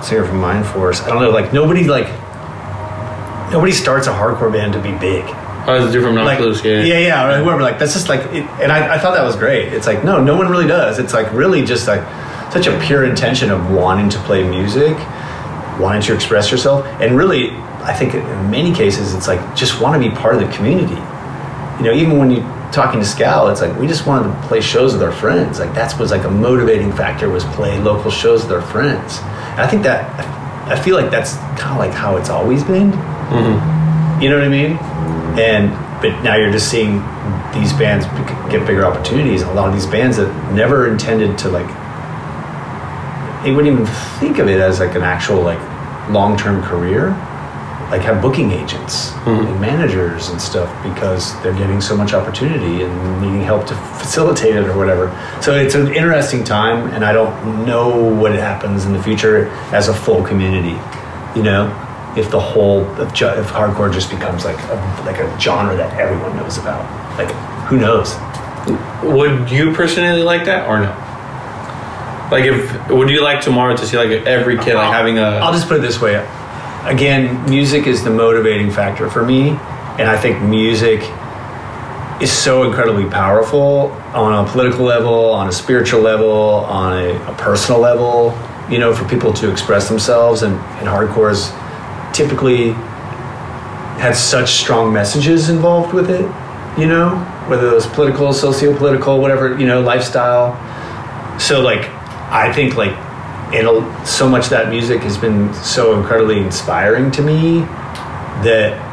singer 0.03 0.25
from 0.25 0.41
Mindforce. 0.41 1.03
I 1.03 1.09
don't 1.09 1.21
know. 1.21 1.29
Like 1.29 1.53
nobody 1.53 1.83
like 1.83 2.07
nobody 3.51 3.71
starts 3.71 4.07
a 4.07 4.11
hardcore 4.11 4.51
band 4.51 4.73
to 4.73 4.81
be 4.81 4.91
big. 4.97 5.23
Oh, 5.67 5.83
it's 5.83 5.91
different 5.91 6.17
Like. 6.17 6.39
Yeah. 6.63 6.83
yeah, 6.83 6.97
yeah, 6.97 7.29
or 7.29 7.43
whoever. 7.43 7.61
Like 7.61 7.77
that's 7.77 7.93
just 7.93 8.09
like, 8.09 8.21
it, 8.33 8.43
and 8.59 8.71
I, 8.71 8.95
I 8.95 8.97
thought 8.97 9.13
that 9.13 9.23
was 9.23 9.35
great. 9.35 9.71
It's 9.73 9.85
like 9.85 10.03
no, 10.03 10.23
no 10.23 10.35
one 10.35 10.49
really 10.49 10.67
does. 10.67 10.97
It's 10.97 11.13
like 11.13 11.31
really 11.33 11.63
just 11.63 11.87
like 11.87 12.01
such 12.51 12.67
a 12.67 12.79
pure 12.79 13.05
intention 13.05 13.51
of 13.51 13.71
wanting 13.71 14.09
to 14.09 14.17
play 14.19 14.43
music, 14.43 14.97
wanting 15.79 16.01
to 16.01 16.15
express 16.15 16.51
yourself, 16.51 16.85
and 16.99 17.15
really, 17.15 17.51
I 17.51 17.93
think 17.93 18.15
in 18.15 18.51
many 18.51 18.73
cases 18.73 19.13
it's 19.13 19.27
like 19.27 19.55
just 19.55 19.79
want 19.79 20.01
to 20.01 20.09
be 20.09 20.13
part 20.15 20.35
of 20.35 20.41
the 20.41 20.51
community. 20.55 20.99
You 21.77 21.85
know, 21.85 21.93
even 21.93 22.17
when 22.17 22.31
you 22.31 22.41
talking 22.71 22.99
to 22.99 23.05
Scowl, 23.05 23.49
it's 23.49 23.61
like 23.61 23.77
we 23.77 23.87
just 23.87 24.07
wanted 24.07 24.33
to 24.33 24.47
play 24.47 24.61
shows 24.61 24.93
with 24.93 25.03
our 25.03 25.11
friends. 25.11 25.59
Like 25.59 25.73
that's 25.73 25.97
was 25.97 26.11
like 26.11 26.23
a 26.23 26.29
motivating 26.29 26.91
factor 26.91 27.29
was 27.29 27.43
play 27.45 27.79
local 27.79 28.11
shows 28.11 28.43
with 28.43 28.51
our 28.51 28.61
friends. 28.61 29.19
And 29.19 29.61
I 29.61 29.67
think 29.67 29.83
that 29.83 30.07
I 30.67 30.79
feel 30.79 30.95
like 30.95 31.11
that's 31.11 31.35
kind 31.59 31.71
of 31.73 31.77
like 31.77 31.91
how 31.91 32.17
it's 32.17 32.29
always 32.29 32.63
been. 32.63 32.91
Mm-hmm. 32.91 34.21
You 34.21 34.29
know 34.29 34.37
what 34.37 34.45
I 34.45 34.49
mean? 34.49 34.77
And 35.39 35.71
but 36.01 36.23
now 36.23 36.35
you're 36.35 36.51
just 36.51 36.69
seeing 36.69 36.99
these 37.53 37.73
bands 37.73 38.05
get 38.49 38.65
bigger 38.65 38.85
opportunities. 38.85 39.43
A 39.43 39.53
lot 39.53 39.67
of 39.67 39.73
these 39.73 39.85
bands 39.85 40.17
that 40.17 40.53
never 40.53 40.89
intended 40.89 41.37
to 41.39 41.49
like, 41.49 41.67
they 43.43 43.51
wouldn't 43.51 43.71
even 43.71 43.85
think 44.19 44.39
of 44.39 44.47
it 44.47 44.59
as 44.59 44.79
like 44.79 44.95
an 44.95 45.03
actual 45.03 45.41
like 45.41 45.59
long 46.09 46.37
term 46.37 46.63
career. 46.63 47.09
Like 47.91 48.01
have 48.03 48.21
booking 48.21 48.51
agents 48.53 49.11
Mhm. 49.25 49.47
and 49.47 49.59
managers 49.61 50.29
and 50.29 50.41
stuff 50.41 50.69
because 50.81 51.35
they're 51.41 51.53
getting 51.53 51.81
so 51.81 51.93
much 51.95 52.13
opportunity 52.13 52.83
and 52.83 53.21
needing 53.21 53.41
help 53.43 53.67
to 53.67 53.75
facilitate 53.99 54.55
it 54.55 54.65
or 54.65 54.77
whatever. 54.77 55.11
So 55.41 55.53
it's 55.53 55.75
an 55.75 55.93
interesting 55.93 56.45
time, 56.45 56.87
and 56.93 57.03
I 57.03 57.11
don't 57.11 57.65
know 57.65 57.89
what 57.89 58.31
happens 58.31 58.85
in 58.85 58.93
the 58.93 59.03
future 59.03 59.49
as 59.73 59.89
a 59.89 59.93
full 59.93 60.23
community. 60.23 60.79
You 61.35 61.43
know, 61.43 61.69
if 62.15 62.31
the 62.31 62.39
whole 62.39 62.87
if, 63.01 63.13
ju- 63.13 63.27
if 63.27 63.47
hardcore 63.51 63.91
just 63.91 64.09
becomes 64.09 64.45
like 64.45 64.57
a, 64.69 65.03
like 65.05 65.19
a 65.19 65.27
genre 65.39 65.75
that 65.75 65.91
everyone 65.99 66.35
knows 66.37 66.57
about, 66.57 66.85
like 67.17 67.31
who 67.67 67.77
knows? 67.77 68.15
Would 69.03 69.51
you 69.51 69.73
personally 69.73 70.23
like 70.23 70.45
that 70.45 70.67
or 70.69 70.79
no? 70.79 70.91
Like, 72.31 72.45
if 72.45 72.89
would 72.89 73.09
you 73.09 73.21
like 73.21 73.41
tomorrow 73.41 73.75
to 73.75 73.85
see 73.85 73.97
like 73.97 74.11
every 74.25 74.57
kid 74.57 74.75
like 74.75 74.93
having 74.93 75.17
a? 75.19 75.39
I'll 75.43 75.51
just 75.51 75.67
put 75.67 75.77
it 75.77 75.81
this 75.81 75.99
way. 75.99 76.15
Again, 76.83 77.47
music 77.47 77.85
is 77.85 78.03
the 78.03 78.09
motivating 78.09 78.71
factor 78.71 79.07
for 79.07 79.23
me, 79.23 79.49
and 79.49 80.09
I 80.09 80.17
think 80.17 80.41
music 80.41 81.01
is 82.19 82.31
so 82.31 82.63
incredibly 82.63 83.07
powerful 83.09 83.91
on 84.13 84.45
a 84.45 84.51
political 84.51 84.85
level, 84.85 85.29
on 85.29 85.47
a 85.47 85.51
spiritual 85.51 86.01
level, 86.01 86.31
on 86.31 86.93
a, 86.97 87.13
a 87.31 87.35
personal 87.35 87.79
level. 87.79 88.37
You 88.69 88.79
know, 88.79 88.95
for 88.95 89.07
people 89.07 89.31
to 89.33 89.51
express 89.51 89.89
themselves, 89.89 90.41
and, 90.41 90.55
and 90.55 90.87
hardcore 90.87 91.31
is 91.31 91.51
typically 92.17 92.71
has 94.01 94.19
such 94.23 94.53
strong 94.53 94.91
messages 94.91 95.49
involved 95.49 95.93
with 95.93 96.09
it. 96.09 96.25
You 96.79 96.87
know, 96.87 97.17
whether 97.47 97.69
it 97.69 97.73
was 97.73 97.85
political, 97.85 98.33
socio-political, 98.33 99.19
whatever. 99.19 99.55
You 99.59 99.67
know, 99.67 99.81
lifestyle. 99.81 100.57
So 101.39 101.61
like, 101.61 101.89
I 102.31 102.51
think 102.53 102.75
like 102.75 102.95
it'll 103.53 103.83
so 104.05 104.29
much 104.29 104.49
that 104.49 104.69
music 104.69 105.01
has 105.01 105.17
been 105.17 105.53
so 105.53 105.99
incredibly 105.99 106.39
inspiring 106.39 107.11
to 107.11 107.21
me 107.21 107.59
that 108.43 108.89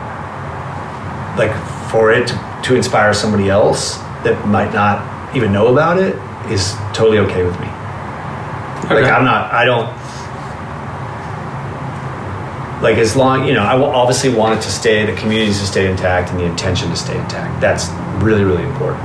like 1.38 1.52
for 1.90 2.12
it 2.12 2.26
to, 2.26 2.60
to 2.64 2.74
inspire 2.74 3.14
somebody 3.14 3.48
else 3.48 3.98
that 4.24 4.46
might 4.48 4.72
not 4.72 5.36
even 5.36 5.52
know 5.52 5.68
about 5.68 5.98
it 5.98 6.16
is 6.50 6.74
totally 6.92 7.18
okay 7.18 7.44
with 7.44 7.58
me. 7.60 7.66
Like 8.88 9.04
i'm 9.04 9.24
not 9.24 9.52
i 9.52 9.66
don't 9.66 9.88
like 12.82 12.96
as 12.96 13.14
long 13.16 13.46
you 13.46 13.52
know 13.52 13.62
i 13.62 13.74
will 13.74 13.84
obviously 13.90 14.32
want 14.32 14.58
it 14.58 14.62
to 14.62 14.70
stay 14.70 15.04
the 15.04 15.14
communities 15.16 15.58
to 15.60 15.66
stay 15.66 15.90
intact 15.90 16.30
and 16.30 16.40
the 16.40 16.44
intention 16.44 16.88
to 16.88 16.96
stay 16.96 17.18
intact. 17.18 17.60
That's 17.60 17.88
really 18.22 18.44
really 18.44 18.62
important. 18.62 19.04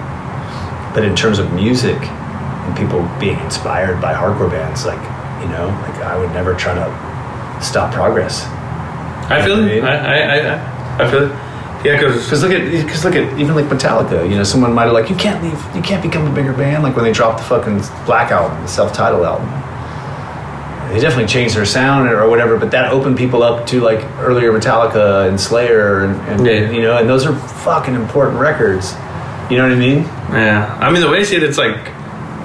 But 0.93 1.04
in 1.04 1.16
terms 1.16 1.38
of 1.38 1.51
music 1.54 1.97
and 2.01 2.78
people 2.78 3.01
being 3.20 3.39
inspired 3.41 3.99
by 3.99 4.14
hardcore 4.14 4.49
bands 4.49 4.86
like 4.86 5.01
you 5.44 5.50
know 5.50 5.68
like 5.86 5.96
i 6.02 6.18
would 6.18 6.32
never 6.32 6.56
try 6.56 6.74
to 6.74 7.64
stop 7.64 7.94
progress 7.94 8.46
I 9.30 9.41
feel 9.41 9.58
it. 9.66 9.82
I 9.84 9.96
I 9.96 10.16
I, 10.36 11.06
I 11.08 11.10
feel 11.12 11.24
it. 11.32 11.32
Yeah, 11.86 11.96
because 11.98 12.24
because 12.26 12.44
look 12.44 12.52
at 12.52 12.70
because 12.86 13.06
look 13.06 13.16
at 13.16 13.39
even 13.39 13.56
like 13.56 13.66
metallica 13.66 14.30
you 14.30 14.36
know 14.36 14.44
someone 14.44 14.74
might 14.74 14.84
have 14.84 14.94
like 14.94 15.10
you 15.10 15.16
can't 15.16 15.41
leave 15.41 15.76
you 15.76 15.82
can't 15.82 16.04
become 16.04 16.28
a 16.30 16.34
bigger 16.36 16.52
band 16.54 16.84
like 16.84 16.96
when 16.96 17.06
they 17.06 17.14
dropped 17.14 17.38
the 17.39 17.46
fucking 17.46 17.78
black 18.06 18.32
album 18.32 18.62
the 18.62 18.68
self-titled 18.68 19.24
album 19.26 19.48
they 20.94 21.00
definitely 21.00 21.26
changed 21.28 21.56
their 21.56 21.66
sound 21.66 22.10
or 22.10 22.30
whatever 22.30 22.58
but 22.58 22.70
that 22.72 22.91
opened 22.91 23.18
people 23.18 23.44
up 23.44 23.66
to 23.68 23.80
like 23.80 24.04
earlier 24.20 24.52
metallica 24.52 25.28
and 25.30 25.39
slayer 25.39 26.04
and, 26.04 26.16
and 26.30 26.46
Yeah. 26.46 26.70
you 26.70 26.82
know 26.82 26.98
and 26.98 27.08
those 27.10 27.26
are 27.26 27.34
fucking 27.64 27.96
important 27.96 28.39
records 28.39 28.94
you 29.50 29.58
know 29.58 29.64
what 29.64 29.72
i 29.72 29.80
mean 29.80 30.00
yeah, 30.32 30.78
I 30.82 30.91
mean 30.91 31.02
the 31.02 31.10
way 31.10 31.20
I 31.20 31.24
see 31.24 31.38
it, 31.38 31.44
it's 31.44 31.58
like 31.58 31.78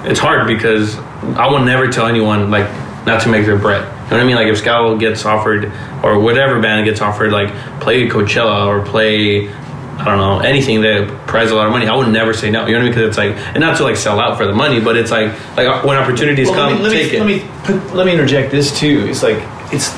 it's 0.05 0.19
hard 0.19 0.47
because 0.47 0.97
I 1.37 1.47
will 1.47 1.59
never 1.63 1.87
tell 1.89 2.07
anyone 2.07 2.49
like 2.51 2.67
not 3.09 3.21
to 3.23 3.29
make 3.29 3.45
their 3.45 3.57
bread. 3.57 3.81
You 3.81 3.89
know 3.89 4.17
what 4.17 4.21
I 4.21 4.23
mean? 4.23 4.35
Like 4.35 4.47
if 4.47 4.57
Scowl 4.57 4.97
gets 4.97 5.25
offered 5.25 5.65
or 6.03 6.19
whatever 6.19 6.61
band 6.61 6.85
gets 6.85 7.01
offered, 7.01 7.31
like 7.31 7.49
play 7.81 8.07
Coachella 8.07 8.67
or 8.67 8.85
play. 8.85 9.49
I 9.49 10.05
don't 10.05 10.17
know 10.17 10.39
anything 10.39 10.81
that 10.83 11.27
prize 11.27 11.51
a 11.51 11.55
lot 11.55 11.65
of 11.65 11.73
money. 11.73 11.85
I 11.85 11.93
would 11.93 12.07
never 12.07 12.33
say 12.33 12.49
no. 12.49 12.65
You 12.65 12.71
know 12.71 12.79
what 12.79 12.81
I 12.81 12.83
mean? 12.85 12.91
Because 12.91 13.09
it's 13.09 13.17
like, 13.17 13.35
and 13.53 13.59
not 13.59 13.75
to 13.77 13.83
like 13.83 13.97
sell 13.97 14.17
out 14.17 14.37
for 14.37 14.45
the 14.47 14.53
money, 14.53 14.79
but 14.79 14.95
it's 14.95 15.11
like, 15.11 15.33
like 15.57 15.83
when 15.83 15.97
opportunities 15.97 16.47
Well, 16.47 16.69
come, 16.69 16.81
let 16.81 16.93
me, 16.93 16.97
take 17.03 17.19
let 17.19 17.27
me, 17.27 17.35
it. 17.35 17.43
Let 17.43 17.69
me, 17.69 17.79
put, 17.81 17.95
let 17.95 18.05
me 18.05 18.13
interject 18.13 18.49
this 18.49 18.71
too. 18.79 19.07
It's 19.09 19.23
like 19.23 19.39
it's 19.73 19.89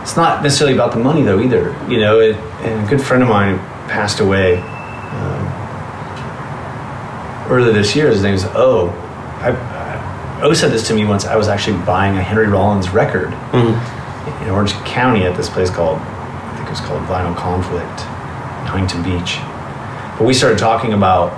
it's 0.00 0.16
not 0.16 0.42
necessarily 0.42 0.74
about 0.74 0.92
the 0.92 1.00
money 1.00 1.22
though 1.22 1.38
either. 1.38 1.76
You 1.86 2.00
know, 2.00 2.20
it, 2.20 2.36
and 2.64 2.86
a 2.86 2.88
good 2.88 3.02
friend 3.02 3.22
of 3.22 3.28
mine 3.28 3.58
passed 3.88 4.20
away 4.20 4.56
um, 4.56 5.46
earlier 7.52 7.72
this 7.74 7.94
year. 7.94 8.08
His 8.08 8.22
name's 8.22 8.44
O. 8.54 8.88
I, 9.42 9.50
I, 9.50 9.85
o 10.42 10.52
said 10.52 10.70
this 10.70 10.86
to 10.88 10.94
me 10.94 11.04
once. 11.04 11.24
I 11.26 11.36
was 11.36 11.48
actually 11.48 11.78
buying 11.84 12.16
a 12.16 12.22
Henry 12.22 12.46
Rollins 12.46 12.90
record 12.90 13.30
Mhm. 13.52 14.42
in 14.42 14.50
Orange 14.50 14.72
County 14.84 15.24
at 15.24 15.36
this 15.36 15.48
place 15.48 15.70
called 15.70 15.98
I 16.00 16.56
think 16.56 16.68
it 16.68 16.70
was 16.70 16.80
called 16.80 17.02
Vinyl 17.06 17.36
Conflict, 17.36 18.00
in 18.00 18.66
Huntington 18.66 19.02
Beach. 19.02 19.38
But 20.18 20.24
we 20.26 20.32
started 20.34 20.58
talking 20.58 20.92
about 20.94 21.32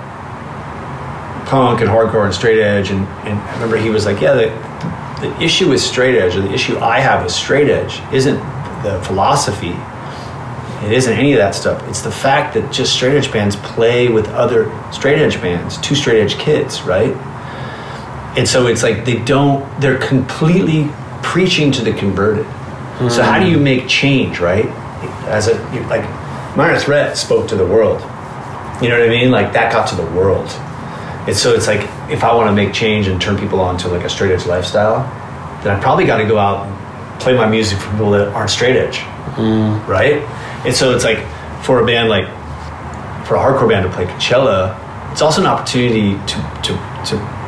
punk 1.45 1.81
and 1.81 1.89
hardcore 1.89 2.25
and 2.25 2.33
straight 2.33 2.61
edge, 2.61 2.91
and, 2.91 3.07
and 3.25 3.39
I 3.39 3.53
remember 3.53 3.77
he 3.77 3.89
was 3.89 4.05
like, 4.05 4.21
"Yeah, 4.21 4.33
the, 4.33 4.51
the 5.21 5.41
issue 5.43 5.69
with 5.69 5.81
straight 5.81 6.17
edge, 6.17 6.35
or 6.35 6.41
the 6.41 6.53
issue 6.53 6.77
I 6.79 6.99
have 6.99 7.23
with 7.23 7.31
straight 7.33 7.69
edge, 7.69 8.01
isn't 8.11 8.39
the 8.83 8.99
philosophy. 9.03 9.75
It 10.85 10.93
isn't 10.93 11.11
any 11.13 11.33
of 11.33 11.39
that 11.39 11.55
stuff. 11.55 11.81
It's 11.89 12.01
the 12.01 12.11
fact 12.11 12.53
that 12.53 12.71
just 12.71 12.93
straight 12.93 13.17
edge 13.17 13.31
bands 13.33 13.55
play 13.57 14.07
with 14.07 14.29
other 14.29 14.71
straight 14.91 15.19
edge 15.19 15.41
bands, 15.41 15.77
two 15.79 15.95
straight 15.95 16.21
edge 16.21 16.37
kids, 16.37 16.83
right? 16.83 17.13
And 18.37 18.47
so 18.47 18.67
it's 18.67 18.83
like 18.83 19.05
they 19.05 19.23
don't. 19.23 19.81
They're 19.81 19.97
completely 19.97 20.89
preaching 21.23 21.71
to 21.73 21.83
the 21.83 21.93
converted. 21.93 22.45
So 23.09 23.23
how 23.23 23.39
do 23.39 23.49
you 23.49 23.57
hmm. 23.57 23.63
make 23.63 23.87
change, 23.87 24.39
right? 24.39 24.65
As 25.25 25.47
a 25.47 25.53
like, 25.87 26.03
Minor 26.57 26.77
Threat 26.77 27.17
spoke 27.17 27.47
to 27.47 27.55
the 27.55 27.65
world. 27.65 28.01
You 28.81 28.89
know 28.89 28.99
what 28.99 29.07
I 29.07 29.09
mean? 29.09 29.31
Like 29.31 29.53
that 29.53 29.71
got 29.71 29.87
to 29.89 29.95
the 29.95 30.05
world. 30.11 30.49
And 31.27 31.35
so 31.35 31.53
it's 31.53 31.67
like 31.67 31.81
if 32.11 32.25
I 32.25 32.35
want 32.35 32.49
to 32.49 32.53
make 32.53 32.73
change 32.73 33.07
and 33.07 33.21
turn 33.21 33.37
people 33.37 33.61
on 33.61 33.77
to 33.79 33.87
like 33.87 34.03
a 34.03 34.09
straight 34.09 34.33
edge 34.33 34.45
lifestyle, 34.45 35.03
then 35.63 35.77
I 35.77 35.79
probably 35.81 36.05
got 36.05 36.17
to 36.17 36.25
go 36.25 36.37
out 36.37 36.67
and 36.67 37.21
play 37.21 37.35
my 37.35 37.47
music 37.47 37.79
for 37.79 37.89
people 37.91 38.11
that 38.11 38.27
aren't 38.29 38.49
straight 38.49 38.75
edge. 38.75 38.97
Hmm. 39.37 39.79
right? 39.89 40.21
And 40.65 40.75
so 40.75 40.93
it's 40.93 41.05
like 41.05 41.19
for 41.63 41.81
a 41.81 41.85
band 41.85 42.09
like 42.09 42.27
for 43.25 43.35
a 43.35 43.39
hardcore 43.39 43.69
band 43.69 43.85
to 43.85 43.95
play 43.95 44.05
Coachella, 44.07 44.77
it's 45.13 45.21
also 45.21 45.39
an 45.39 45.47
opportunity 45.47 46.13
to 46.13 46.35
to, 46.63 46.73
to 47.05 47.38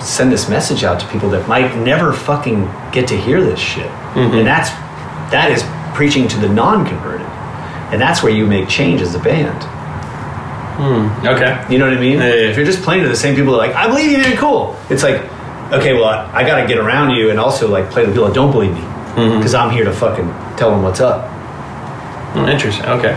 send 0.00 0.32
this 0.32 0.48
message 0.48 0.82
out 0.84 0.98
to 1.00 1.06
people 1.08 1.28
that 1.30 1.46
might 1.48 1.76
never 1.76 2.12
fucking 2.12 2.64
get 2.92 3.06
to 3.08 3.16
hear 3.16 3.42
this 3.42 3.58
shit, 3.60 3.86
and 4.16 4.46
that's 4.46 4.70
that 5.30 5.50
is 5.50 5.62
preaching 5.96 6.26
to 6.28 6.38
the 6.38 6.48
non-converted, 6.48 7.26
and 7.92 8.00
that's 8.00 8.22
where 8.22 8.32
you 8.32 8.46
make 8.46 8.68
change 8.68 9.00
as 9.02 9.14
a 9.14 9.18
band. 9.18 9.62
Okay. 11.26 11.66
You 11.70 11.78
know 11.78 11.86
what 11.88 11.96
I 11.96 12.00
mean? 12.00 12.18
Yeah, 12.18 12.28
yeah, 12.28 12.34
yeah. 12.34 12.48
If 12.50 12.56
you're 12.56 12.64
just 12.64 12.82
playing 12.82 13.02
to 13.02 13.08
the 13.08 13.16
same 13.16 13.34
people 13.34 13.52
that 13.52 13.58
are 13.58 13.66
like, 13.68 13.76
I 13.76 13.86
believe 13.86 14.10
you, 14.12 14.16
man, 14.18 14.36
cool. 14.38 14.76
It's 14.88 15.02
like, 15.02 15.20
okay, 15.72 15.92
well, 15.92 16.04
I, 16.06 16.40
I 16.40 16.46
got 16.46 16.60
to 16.62 16.66
get 16.66 16.78
around 16.78 17.10
you 17.10 17.28
and 17.30 17.38
also 17.38 17.68
like 17.70 17.90
play 17.90 18.06
the 18.06 18.12
people 18.12 18.26
that 18.26 18.34
don't 18.34 18.50
believe 18.52 18.72
me 18.72 18.80
Mm-hmm. 19.10 19.38
because 19.38 19.54
I'm 19.54 19.70
here 19.72 19.84
to 19.84 19.92
fucking 19.92 20.26
tell 20.56 20.70
them 20.70 20.82
what's 20.84 21.00
up, 21.00 21.28
Hmm, 22.32 22.48
Interesting. 22.48 22.86
Okay. 22.86 23.12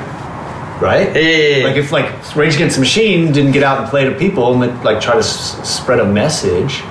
Right? 0.82 1.16
Yeah. 1.16 1.66
Like 1.66 1.76
if 1.78 1.92
like 1.92 2.36
Rage 2.36 2.56
Against 2.56 2.76
the 2.76 2.82
Machine 2.82 3.32
didn't 3.32 3.52
get 3.52 3.64
out 3.64 3.80
and 3.80 3.88
play 3.90 4.06
to 4.06 4.12
people 4.18 4.62
and 4.62 4.84
like 4.84 5.02
try 5.02 5.14
to 5.14 5.20
s- 5.20 5.68
spread 5.68 6.00
a 6.00 6.06
message 6.06 6.82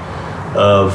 of 0.57 0.93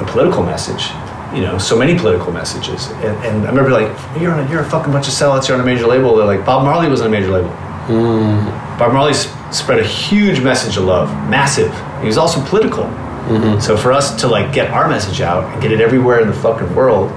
a 0.00 0.04
political 0.10 0.42
message. 0.42 0.88
You 1.34 1.42
know, 1.42 1.58
so 1.58 1.78
many 1.78 1.94
political 1.98 2.32
messages, 2.32 2.86
and, 2.90 3.14
and 3.22 3.46
I 3.46 3.50
remember 3.50 3.70
like 3.70 3.88
you're 4.18 4.32
on 4.32 4.46
a, 4.46 4.50
you're 4.50 4.62
a 4.62 4.70
fucking 4.70 4.90
bunch 4.90 5.08
of 5.08 5.12
sellouts. 5.12 5.46
You're 5.46 5.56
on 5.58 5.62
a 5.62 5.66
major 5.66 5.86
label. 5.86 6.16
They're 6.16 6.24
like 6.24 6.44
Bob 6.46 6.64
Marley 6.64 6.88
was 6.88 7.02
on 7.02 7.08
a 7.08 7.10
major 7.10 7.30
label. 7.30 7.50
Hmm. 7.50 8.78
Bob 8.78 8.94
Marley 8.94 9.10
s- 9.12 9.28
spread 9.54 9.78
a 9.78 9.84
huge 9.84 10.40
message 10.40 10.78
of 10.78 10.84
love, 10.84 11.10
massive. 11.28 11.70
He 12.00 12.06
was 12.06 12.16
also 12.16 12.42
political. 12.46 12.84
Mm-hmm. 12.84 13.60
So 13.60 13.76
for 13.76 13.92
us 13.92 14.18
to 14.22 14.26
like 14.26 14.54
get 14.54 14.70
our 14.70 14.88
message 14.88 15.20
out 15.20 15.44
and 15.52 15.60
get 15.60 15.70
it 15.70 15.82
everywhere 15.82 16.20
in 16.20 16.28
the 16.28 16.34
fucking 16.34 16.74
world, 16.74 17.10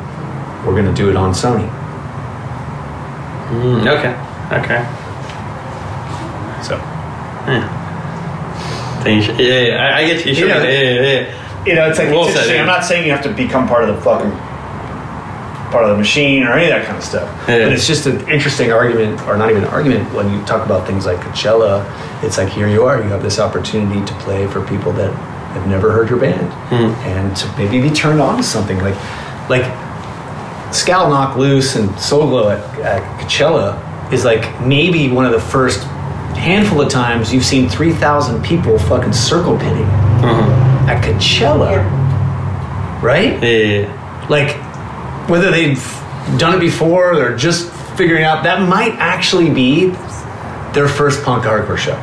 we're 0.65 0.75
gonna 0.75 0.93
do 0.93 1.09
it 1.09 1.15
on 1.15 1.31
Sony. 1.31 1.69
Mm, 3.51 3.87
okay. 3.97 4.13
Okay. 4.59 4.81
So 6.63 6.77
Think 9.03 9.15
you 9.17 9.21
should- 9.23 9.39
yeah, 9.39 9.59
yeah, 9.59 9.95
I, 9.95 9.97
I 9.99 10.05
get 10.07 10.25
you. 10.25 10.33
you. 10.33 10.47
Yeah. 10.47 10.63
Yeah, 10.63 10.69
yeah, 10.69 11.01
yeah. 11.01 11.63
you 11.65 11.73
know, 11.75 11.89
it's 11.89 11.97
like 11.97 12.09
Well 12.09 12.25
it's 12.25 12.33
said, 12.33 12.47
interesting. 12.47 12.55
yeah. 12.55 12.61
I'm 12.61 12.67
not 12.67 12.85
saying 12.85 13.05
you 13.05 13.11
have 13.11 13.23
to 13.23 13.29
become 13.33 13.67
part 13.67 13.83
of 13.87 13.95
the 13.95 14.01
fucking 14.01 14.31
part 15.71 15.85
of 15.85 15.91
the 15.91 15.97
machine 15.97 16.43
or 16.43 16.51
any 16.53 16.65
of 16.65 16.69
that 16.77 16.85
kind 16.85 16.97
of 16.97 17.03
stuff. 17.03 17.27
Yeah. 17.47 17.63
But 17.65 17.73
it's 17.73 17.87
just 17.87 18.05
an 18.05 18.27
interesting 18.29 18.71
argument, 18.71 19.21
or 19.27 19.37
not 19.37 19.49
even 19.51 19.63
an 19.63 19.69
argument, 19.69 20.13
when 20.13 20.31
you 20.31 20.43
talk 20.45 20.65
about 20.65 20.85
things 20.85 21.05
like 21.05 21.17
Coachella. 21.19 21.83
It's 22.23 22.37
like 22.37 22.49
here 22.49 22.67
you 22.67 22.83
are, 22.83 22.97
you 23.01 23.09
have 23.09 23.23
this 23.23 23.39
opportunity 23.39 24.05
to 24.05 24.13
play 24.19 24.45
for 24.47 24.61
people 24.67 24.91
that 24.93 25.11
have 25.55 25.67
never 25.67 25.91
heard 25.91 26.09
your 26.09 26.19
band, 26.19 26.51
Hmm. 26.69 26.93
and 27.07 27.35
to 27.37 27.47
maybe 27.57 27.81
be 27.81 27.89
turned 27.89 28.21
on 28.21 28.37
to 28.37 28.43
something 28.43 28.77
like, 28.79 28.95
like 29.49 29.63
Scowl 30.71 31.09
Knocked 31.09 31.37
Loose 31.37 31.75
and 31.75 31.97
Soul 31.99 32.27
Glo 32.29 32.49
at, 32.49 32.59
at 32.79 33.19
Coachella 33.21 33.77
is 34.13 34.23
like 34.25 34.59
maybe 34.61 35.09
one 35.11 35.25
of 35.25 35.31
the 35.31 35.39
first 35.39 35.83
handful 36.35 36.81
of 36.81 36.89
times 36.89 37.33
you've 37.33 37.45
seen 37.45 37.67
3,000 37.69 38.41
people 38.43 38.77
fucking 38.79 39.13
circle 39.13 39.57
pitting 39.57 39.83
Uh-huh. 39.83 40.89
at 40.91 41.03
Coachella, 41.03 41.83
right? 43.01 43.41
Yeah, 43.43 43.49
yeah, 43.49 43.79
yeah. 43.81 44.27
Like 44.29 44.55
whether 45.29 45.51
they've 45.51 45.81
done 46.37 46.55
it 46.55 46.59
before 46.59 47.13
or 47.15 47.35
just 47.35 47.69
figuring 47.97 48.23
out 48.23 48.43
that 48.43 48.67
might 48.67 48.93
actually 48.93 49.49
be 49.49 49.87
their 50.73 50.87
first 50.87 51.23
punk 51.23 51.43
hardcore 51.43 51.77
show. 51.77 51.95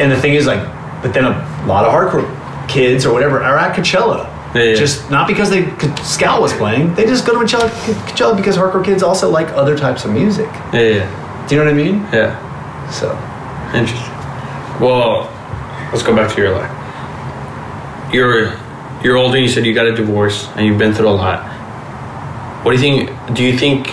And 0.00 0.10
the 0.10 0.16
thing 0.20 0.34
is, 0.34 0.46
like, 0.46 0.60
but 1.02 1.12
then 1.12 1.24
a 1.24 1.66
lot 1.66 1.84
of 1.84 1.92
hardcore 1.92 2.68
kids 2.68 3.04
or 3.04 3.12
whatever 3.12 3.42
are 3.42 3.58
at 3.58 3.74
Coachella. 3.76 4.29
Yeah. 4.54 4.74
Just 4.74 5.10
not 5.10 5.28
because 5.28 5.48
they 5.48 5.70
Scowl 6.02 6.42
was 6.42 6.52
playing. 6.52 6.94
They 6.94 7.04
just 7.04 7.24
go 7.26 7.32
to 7.32 7.38
Coachella, 7.38 7.68
Coachella 7.68 8.36
because 8.36 8.56
hardcore 8.56 8.84
kids 8.84 9.02
also 9.02 9.30
like 9.30 9.48
other 9.50 9.78
types 9.78 10.04
of 10.04 10.12
music. 10.12 10.48
Yeah, 10.72 10.80
yeah, 10.80 11.46
Do 11.48 11.54
you 11.54 11.60
know 11.62 11.66
what 11.70 11.74
I 11.74 11.76
mean? 11.76 12.00
yeah. 12.12 12.90
So 12.90 13.12
Interesting. 13.76 14.10
Well, 14.80 15.30
let's 15.92 16.02
go 16.02 16.14
back 16.16 16.34
to 16.34 16.40
your 16.40 16.50
life. 16.50 16.70
You're 18.12 18.58
you're 19.04 19.16
older. 19.16 19.38
You 19.38 19.46
said 19.48 19.64
you 19.64 19.72
got 19.72 19.86
a 19.86 19.94
divorce 19.94 20.48
and 20.56 20.66
you've 20.66 20.78
been 20.78 20.92
through 20.92 21.08
a 21.08 21.10
lot. 21.10 21.44
What 22.64 22.76
do 22.76 22.76
you 22.76 23.06
think? 23.06 23.34
Do 23.36 23.44
you 23.44 23.56
think? 23.56 23.86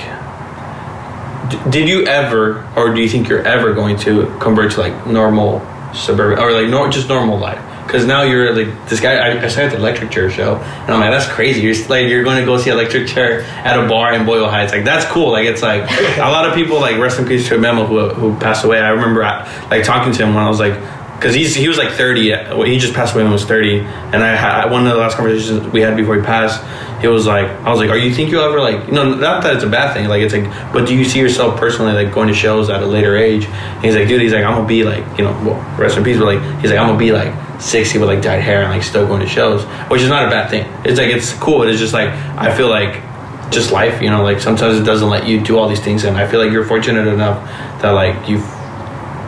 Did 1.70 1.88
you 1.88 2.06
ever, 2.08 2.68
or 2.76 2.94
do 2.94 3.00
you 3.02 3.08
think 3.08 3.30
you're 3.30 3.46
ever 3.48 3.74
going 3.74 3.96
to 4.00 4.26
convert 4.42 4.72
to 4.74 4.82
like 4.82 5.08
normal 5.08 5.62
suburban 5.94 6.40
or 6.40 6.52
like 6.52 6.68
no, 6.70 6.90
just 6.90 7.08
normal 7.08 7.38
life? 7.38 7.62
Because 7.88 8.06
now 8.06 8.24
you're 8.24 8.54
like 8.54 8.90
this 8.90 9.00
guy. 9.00 9.16
I, 9.16 9.42
I 9.42 9.48
saw 9.48 9.62
at 9.62 9.72
the 9.72 9.78
Electric 9.78 10.12
Chair 10.12 10.30
show, 10.30 10.58
and 10.58 10.92
I'm 10.94 11.00
like, 11.00 11.10
that's 11.10 11.28
crazy. 11.32 11.62
You're 11.62 11.74
like 11.88 12.08
you're 12.10 12.24
going 12.24 12.38
to 12.38 12.46
go 12.46 12.58
see 12.58 12.70
Electric 12.70 13.08
Chair 13.08 13.42
at 13.42 13.80
a 13.80 13.88
bar 13.88 14.14
in 14.14 14.26
Boyle 14.26 14.50
Heights. 14.50 14.74
Like 14.74 14.84
that's 14.84 15.06
cool. 15.06 15.32
Like 15.32 15.46
it's 15.48 15.62
like 15.62 15.90
a 16.18 16.30
lot 16.30 16.46
of 16.48 16.54
people 16.54 16.80
like 16.82 16.98
rest 16.98 17.18
in 17.20 17.26
peace 17.26 17.48
to 17.48 17.56
a 17.56 17.58
memo 17.58 17.86
who 17.86 18.10
who 18.10 18.38
passed 18.40 18.66
away. 18.66 18.80
I 18.80 18.90
remember 18.90 19.24
uh, 19.24 19.46
like 19.72 19.84
talking 19.86 20.12
to 20.14 20.26
him 20.26 20.36
when 20.36 20.44
I 20.44 20.50
was 20.50 20.60
like, 20.60 20.74
because 21.18 21.34
he's 21.34 21.56
he 21.56 21.68
was 21.70 21.78
like 21.78 21.92
30. 21.94 22.34
uh, 22.34 22.62
He 22.64 22.78
just 22.78 22.94
passed 22.94 23.14
away 23.16 23.24
when 23.24 23.32
he 23.32 23.34
was 23.34 23.46
30, 23.46 23.80
and 23.80 24.16
I 24.18 24.36
had 24.36 24.70
one 24.70 24.86
of 24.86 24.92
the 24.94 25.00
last 25.00 25.16
conversations 25.16 25.66
we 25.72 25.80
had 25.82 25.96
before 25.96 26.16
he 26.16 26.22
passed. 26.22 26.62
He 27.02 27.08
was 27.08 27.26
like, 27.28 27.46
I 27.48 27.70
was 27.70 27.80
like, 27.80 27.90
are 27.92 27.98
you 27.98 28.12
think 28.14 28.32
you'll 28.32 28.44
ever 28.44 28.60
like, 28.60 28.88
you 28.88 28.94
know, 28.94 29.14
not 29.14 29.44
that 29.44 29.54
it's 29.56 29.64
a 29.64 29.70
bad 29.70 29.94
thing. 29.94 30.08
Like 30.10 30.24
it's 30.24 30.34
like, 30.34 30.46
but 30.74 30.88
do 30.88 30.96
you 30.96 31.06
see 31.06 31.20
yourself 31.20 31.58
personally 31.60 31.94
like 31.94 32.12
going 32.12 32.28
to 32.28 32.34
shows 32.34 32.70
at 32.72 32.82
a 32.82 32.86
later 32.88 33.16
age? 33.16 33.46
And 33.46 33.86
he's 33.86 33.96
like, 33.96 34.08
dude, 34.08 34.20
he's 34.20 34.34
like, 34.34 34.44
I'm 34.44 34.56
gonna 34.56 34.68
be 34.68 34.84
like, 34.84 35.06
you 35.18 35.24
know, 35.24 35.32
well, 35.46 35.78
rest 35.80 35.96
in 35.96 36.04
peace, 36.04 36.18
but 36.18 36.26
like, 36.26 36.42
he's 36.60 36.72
like, 36.72 36.80
I'm 36.80 36.88
gonna 36.88 36.98
be 36.98 37.12
like 37.12 37.32
60 37.60 38.00
with 38.00 38.10
like 38.10 38.22
dyed 38.22 38.42
hair 38.42 38.62
and 38.62 38.72
like 38.72 38.84
still 38.84 39.08
going 39.08 39.22
to 39.22 39.28
shows, 39.28 39.64
which 39.90 40.02
is 40.02 40.10
not 40.10 40.28
a 40.28 40.30
bad 40.30 40.50
thing. 40.50 40.66
It's 40.86 41.00
like 41.00 41.10
it's 41.10 41.34
cool. 41.34 41.60
But 41.60 41.70
it's 41.70 41.80
just 41.80 41.94
like 41.94 42.10
I 42.10 42.56
feel 42.56 42.70
like 42.70 43.04
just 43.52 43.72
life, 43.72 44.02
you 44.02 44.10
know, 44.10 44.24
like 44.24 44.40
sometimes 44.40 44.78
it 44.78 44.84
doesn't 44.84 45.10
let 45.10 45.28
you 45.28 45.42
do 45.42 45.58
all 45.58 45.68
these 45.68 45.80
things, 45.80 46.04
and 46.04 46.18
I 46.18 46.28
feel 46.28 46.44
like 46.44 46.52
you're 46.52 46.66
fortunate 46.66 47.08
enough 47.08 47.44
that 47.82 47.92
like 47.92 48.30
you've 48.30 48.46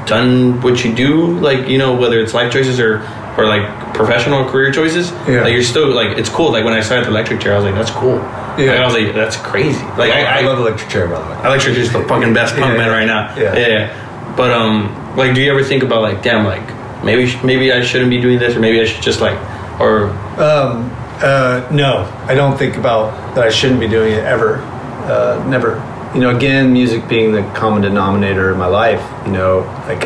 done 0.05 0.61
what 0.61 0.83
you 0.83 0.93
do, 0.93 1.39
like 1.39 1.67
you 1.67 1.77
know, 1.77 1.95
whether 1.95 2.19
it's 2.19 2.33
life 2.33 2.51
choices 2.51 2.79
or 2.79 3.01
or 3.37 3.45
like 3.45 3.93
professional 3.93 4.49
career 4.49 4.71
choices. 4.71 5.11
Yeah. 5.27 5.41
Like 5.41 5.53
you're 5.53 5.63
still 5.63 5.89
like 5.89 6.17
it's 6.17 6.29
cool. 6.29 6.51
Like 6.51 6.65
when 6.65 6.73
I 6.73 6.81
started 6.81 7.05
the 7.05 7.11
electric 7.11 7.41
chair, 7.41 7.53
I 7.53 7.55
was 7.57 7.65
like, 7.65 7.75
that's 7.75 7.91
cool. 7.91 8.17
Yeah. 8.59 8.71
Like, 8.71 8.79
I 8.79 8.85
was 8.85 8.93
like, 8.93 9.15
that's 9.15 9.37
crazy. 9.37 9.83
Like 9.97 10.11
I, 10.11 10.39
I, 10.39 10.41
love 10.41 10.59
Electric 10.59 10.89
Chair, 10.89 11.07
by 11.07 11.21
the 11.21 11.29
way. 11.29 11.45
Electric 11.45 11.75
chair 11.75 11.83
is 11.83 11.93
the 11.93 12.03
fucking 12.03 12.33
best 12.33 12.55
punk 12.55 12.73
Yeah, 12.73 12.77
band 12.77 12.91
yeah. 12.91 12.97
right 12.97 13.05
now. 13.05 13.35
Yeah. 13.37 13.67
yeah. 13.67 14.35
But 14.35 14.51
um, 14.51 15.15
like, 15.15 15.33
do 15.33 15.41
you 15.41 15.49
ever 15.49 15.63
think 15.63 15.81
about 15.83 16.01
like, 16.01 16.21
damn, 16.21 16.45
like 16.45 16.67
maybe 17.03 17.33
maybe 17.43 17.71
I 17.71 17.81
shouldn't 17.81 18.09
be 18.09 18.19
doing 18.19 18.39
this, 18.39 18.55
or 18.55 18.59
maybe 18.59 18.79
I 18.81 18.85
should 18.85 19.01
just 19.03 19.21
like, 19.21 19.37
or 19.79 20.09
Um, 20.39 20.89
uh, 21.21 21.67
no, 21.71 22.05
I 22.27 22.33
don't 22.33 22.57
think 22.57 22.77
about 22.77 23.35
that. 23.35 23.43
I 23.43 23.49
shouldn't 23.49 23.79
be 23.79 23.87
doing 23.87 24.13
it 24.13 24.23
ever. 24.23 24.55
Uh, 24.55 25.45
never. 25.49 25.83
You 26.13 26.21
know, 26.21 26.35
again, 26.35 26.71
music 26.71 27.07
being 27.09 27.33
the 27.33 27.43
common 27.53 27.81
denominator 27.81 28.51
in 28.51 28.57
my 28.57 28.67
life. 28.67 29.03
You 29.25 29.33
know, 29.33 29.59
like 29.87 30.05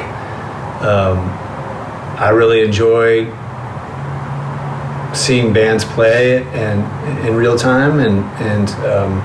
um, 0.82 1.20
I 2.20 2.30
really 2.30 2.62
enjoy 2.62 3.32
seeing 5.14 5.54
bands 5.54 5.86
play 5.86 6.44
and 6.54 7.28
in 7.28 7.36
real 7.36 7.58
time 7.58 8.00
and 8.00 8.24
and 8.42 8.70
um, 8.86 9.22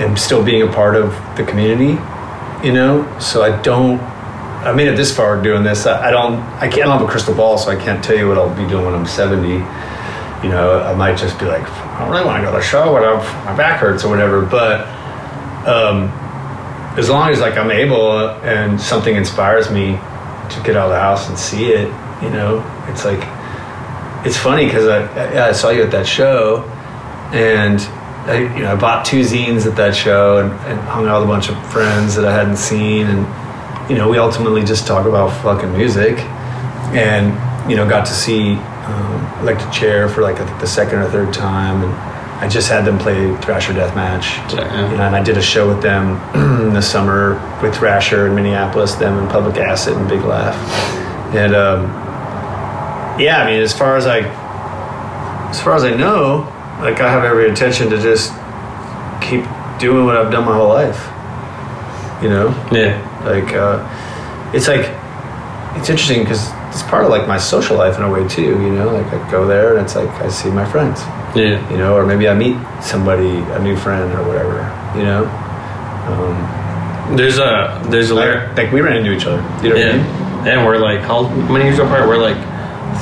and 0.00 0.18
still 0.18 0.44
being 0.44 0.62
a 0.62 0.72
part 0.72 0.96
of 0.96 1.12
the 1.36 1.44
community. 1.44 1.98
You 2.62 2.72
know, 2.72 3.18
so 3.18 3.42
I 3.42 3.60
don't. 3.62 4.00
I 4.64 4.72
made 4.72 4.88
it 4.88 4.96
this 4.96 5.14
far 5.14 5.40
doing 5.42 5.62
this. 5.62 5.86
I, 5.86 6.08
I 6.08 6.10
don't. 6.10 6.40
I 6.60 6.68
can't 6.68 6.88
I 6.88 6.96
have 6.96 7.06
a 7.06 7.10
crystal 7.10 7.34
ball, 7.34 7.58
so 7.58 7.70
I 7.70 7.76
can't 7.76 8.02
tell 8.02 8.16
you 8.16 8.28
what 8.28 8.38
I'll 8.38 8.54
be 8.54 8.66
doing 8.66 8.84
when 8.84 8.94
I'm 8.94 9.06
70 9.06 9.62
you 10.44 10.50
know, 10.50 10.78
I 10.80 10.94
might 10.94 11.16
just 11.16 11.38
be 11.38 11.46
like, 11.46 11.62
I 11.62 12.00
don't 12.00 12.10
really 12.10 12.26
want 12.26 12.42
to 12.42 12.46
go 12.46 12.52
to 12.52 12.58
the 12.58 12.62
show 12.62 12.96
I'm, 12.96 13.46
my 13.46 13.56
back 13.56 13.80
hurts 13.80 14.04
or 14.04 14.10
whatever. 14.10 14.42
But 14.42 14.86
um, 15.66 16.10
as 16.98 17.08
long 17.08 17.30
as 17.30 17.40
like 17.40 17.56
I'm 17.56 17.70
able 17.70 18.28
and 18.42 18.78
something 18.78 19.16
inspires 19.16 19.70
me 19.70 19.92
to 19.92 20.62
get 20.62 20.76
out 20.76 20.86
of 20.86 20.90
the 20.90 21.00
house 21.00 21.30
and 21.30 21.38
see 21.38 21.72
it, 21.72 21.88
you 22.22 22.28
know, 22.28 22.62
it's 22.88 23.06
like 23.06 23.26
it's 24.26 24.36
funny 24.36 24.66
because 24.66 24.86
I, 24.86 25.06
I 25.16 25.48
I 25.48 25.52
saw 25.52 25.70
you 25.70 25.82
at 25.82 25.90
that 25.90 26.06
show 26.06 26.62
and. 27.32 27.80
I, 28.24 28.38
you 28.38 28.62
know, 28.62 28.72
I 28.72 28.74
bought 28.74 29.04
two 29.04 29.20
zines 29.20 29.66
at 29.66 29.76
that 29.76 29.94
show 29.94 30.38
and, 30.38 30.50
and 30.50 30.80
hung 30.80 31.06
out 31.06 31.20
with 31.20 31.28
a 31.28 31.30
bunch 31.30 31.50
of 31.50 31.70
friends 31.70 32.14
that 32.14 32.24
I 32.24 32.32
hadn't 32.32 32.56
seen, 32.56 33.06
and 33.06 33.26
you 33.88 33.96
know, 33.96 34.08
we 34.08 34.18
ultimately 34.18 34.64
just 34.64 34.86
talk 34.86 35.06
about 35.06 35.30
fucking 35.42 35.72
music, 35.76 36.18
and 36.94 37.32
you 37.70 37.76
know, 37.76 37.88
got 37.88 38.06
to 38.06 38.12
see 38.12 38.54
um, 38.54 39.38
Electric 39.42 39.72
Chair 39.72 40.08
for 40.08 40.22
like 40.22 40.36
I 40.40 40.46
think 40.46 40.60
the 40.60 40.66
second 40.66 40.98
or 41.00 41.08
third 41.10 41.32
time, 41.32 41.82
and 41.82 41.92
I 42.44 42.48
just 42.48 42.68
had 42.68 42.84
them 42.84 42.98
play 42.98 43.34
Thrasher 43.38 43.72
Deathmatch, 43.72 44.52
Yeah. 44.54 44.90
you 44.90 44.96
know, 44.96 45.04
and 45.04 45.16
I 45.16 45.22
did 45.22 45.36
a 45.38 45.42
show 45.42 45.68
with 45.68 45.82
them 45.82 46.16
in 46.66 46.72
the 46.74 46.82
summer 46.82 47.34
with 47.62 47.74
Thrasher 47.76 48.26
in 48.26 48.34
Minneapolis, 48.34 48.94
them 48.94 49.18
and 49.18 49.30
Public 49.30 49.56
Acid 49.56 49.96
and 49.96 50.08
Big 50.08 50.22
Laugh, 50.22 50.54
and 51.34 51.54
um, 51.54 51.84
yeah, 53.20 53.42
I 53.42 53.46
mean, 53.50 53.62
as 53.62 53.72
far 53.72 53.96
as 53.96 54.06
I, 54.06 54.20
as 55.50 55.60
far 55.62 55.74
as 55.76 55.84
I 55.84 55.94
know, 55.94 56.50
like 56.80 57.00
I 57.00 57.10
have 57.10 57.24
every 57.24 57.48
intention 57.48 57.88
to 57.90 57.98
just 58.00 58.32
keep 59.22 59.44
doing 59.78 60.04
what 60.04 60.16
I've 60.16 60.30
done 60.32 60.44
my 60.44 60.54
whole 60.56 60.68
life, 60.68 60.98
you 62.24 62.30
know 62.30 62.48
yeah, 62.72 62.96
like 63.24 63.52
uh, 63.54 63.78
it's 64.56 64.66
like 64.66 64.86
it's 65.78 65.90
interesting 65.90 66.22
because 66.22 66.48
it's 66.70 66.82
part 66.84 67.04
of 67.04 67.10
like 67.10 67.28
my 67.28 67.38
social 67.38 67.76
life 67.76 67.96
in 67.98 68.02
a 68.02 68.10
way 68.10 68.26
too. 68.26 68.42
You 68.64 68.70
know, 68.70 68.88
like 68.98 69.06
I 69.12 69.30
go 69.30 69.46
there 69.46 69.76
and 69.76 69.84
it's 69.84 69.94
like 69.94 70.08
I 70.22 70.28
see 70.28 70.50
my 70.50 70.64
friends. 70.64 71.00
Yeah. 71.36 71.58
You 71.70 71.76
know, 71.76 71.94
or 71.96 72.06
maybe 72.06 72.28
I 72.28 72.34
meet 72.34 72.56
somebody, 72.82 73.28
a 73.28 73.58
new 73.58 73.76
friend 73.76 74.12
or 74.14 74.22
whatever. 74.26 74.58
You 74.96 75.04
know, 75.04 75.22
um, 76.08 77.16
There's 77.16 77.38
a 77.38 77.82
there's 77.90 78.10
a 78.10 78.14
like, 78.14 78.56
like 78.56 78.72
we 78.72 78.80
ran 78.80 78.96
into 78.96 79.12
each 79.12 79.26
other. 79.26 79.42
You 79.62 79.70
know 79.70 79.76
what 79.76 79.88
I 79.88 79.92
mean? 79.96 80.06
Yeah. 80.06 80.52
And 80.52 80.66
we're 80.66 80.78
like 80.78 81.00
how 81.00 81.28
many 81.28 81.64
years 81.64 81.78
apart? 81.78 82.08
We're 82.08 82.18
like 82.18 82.38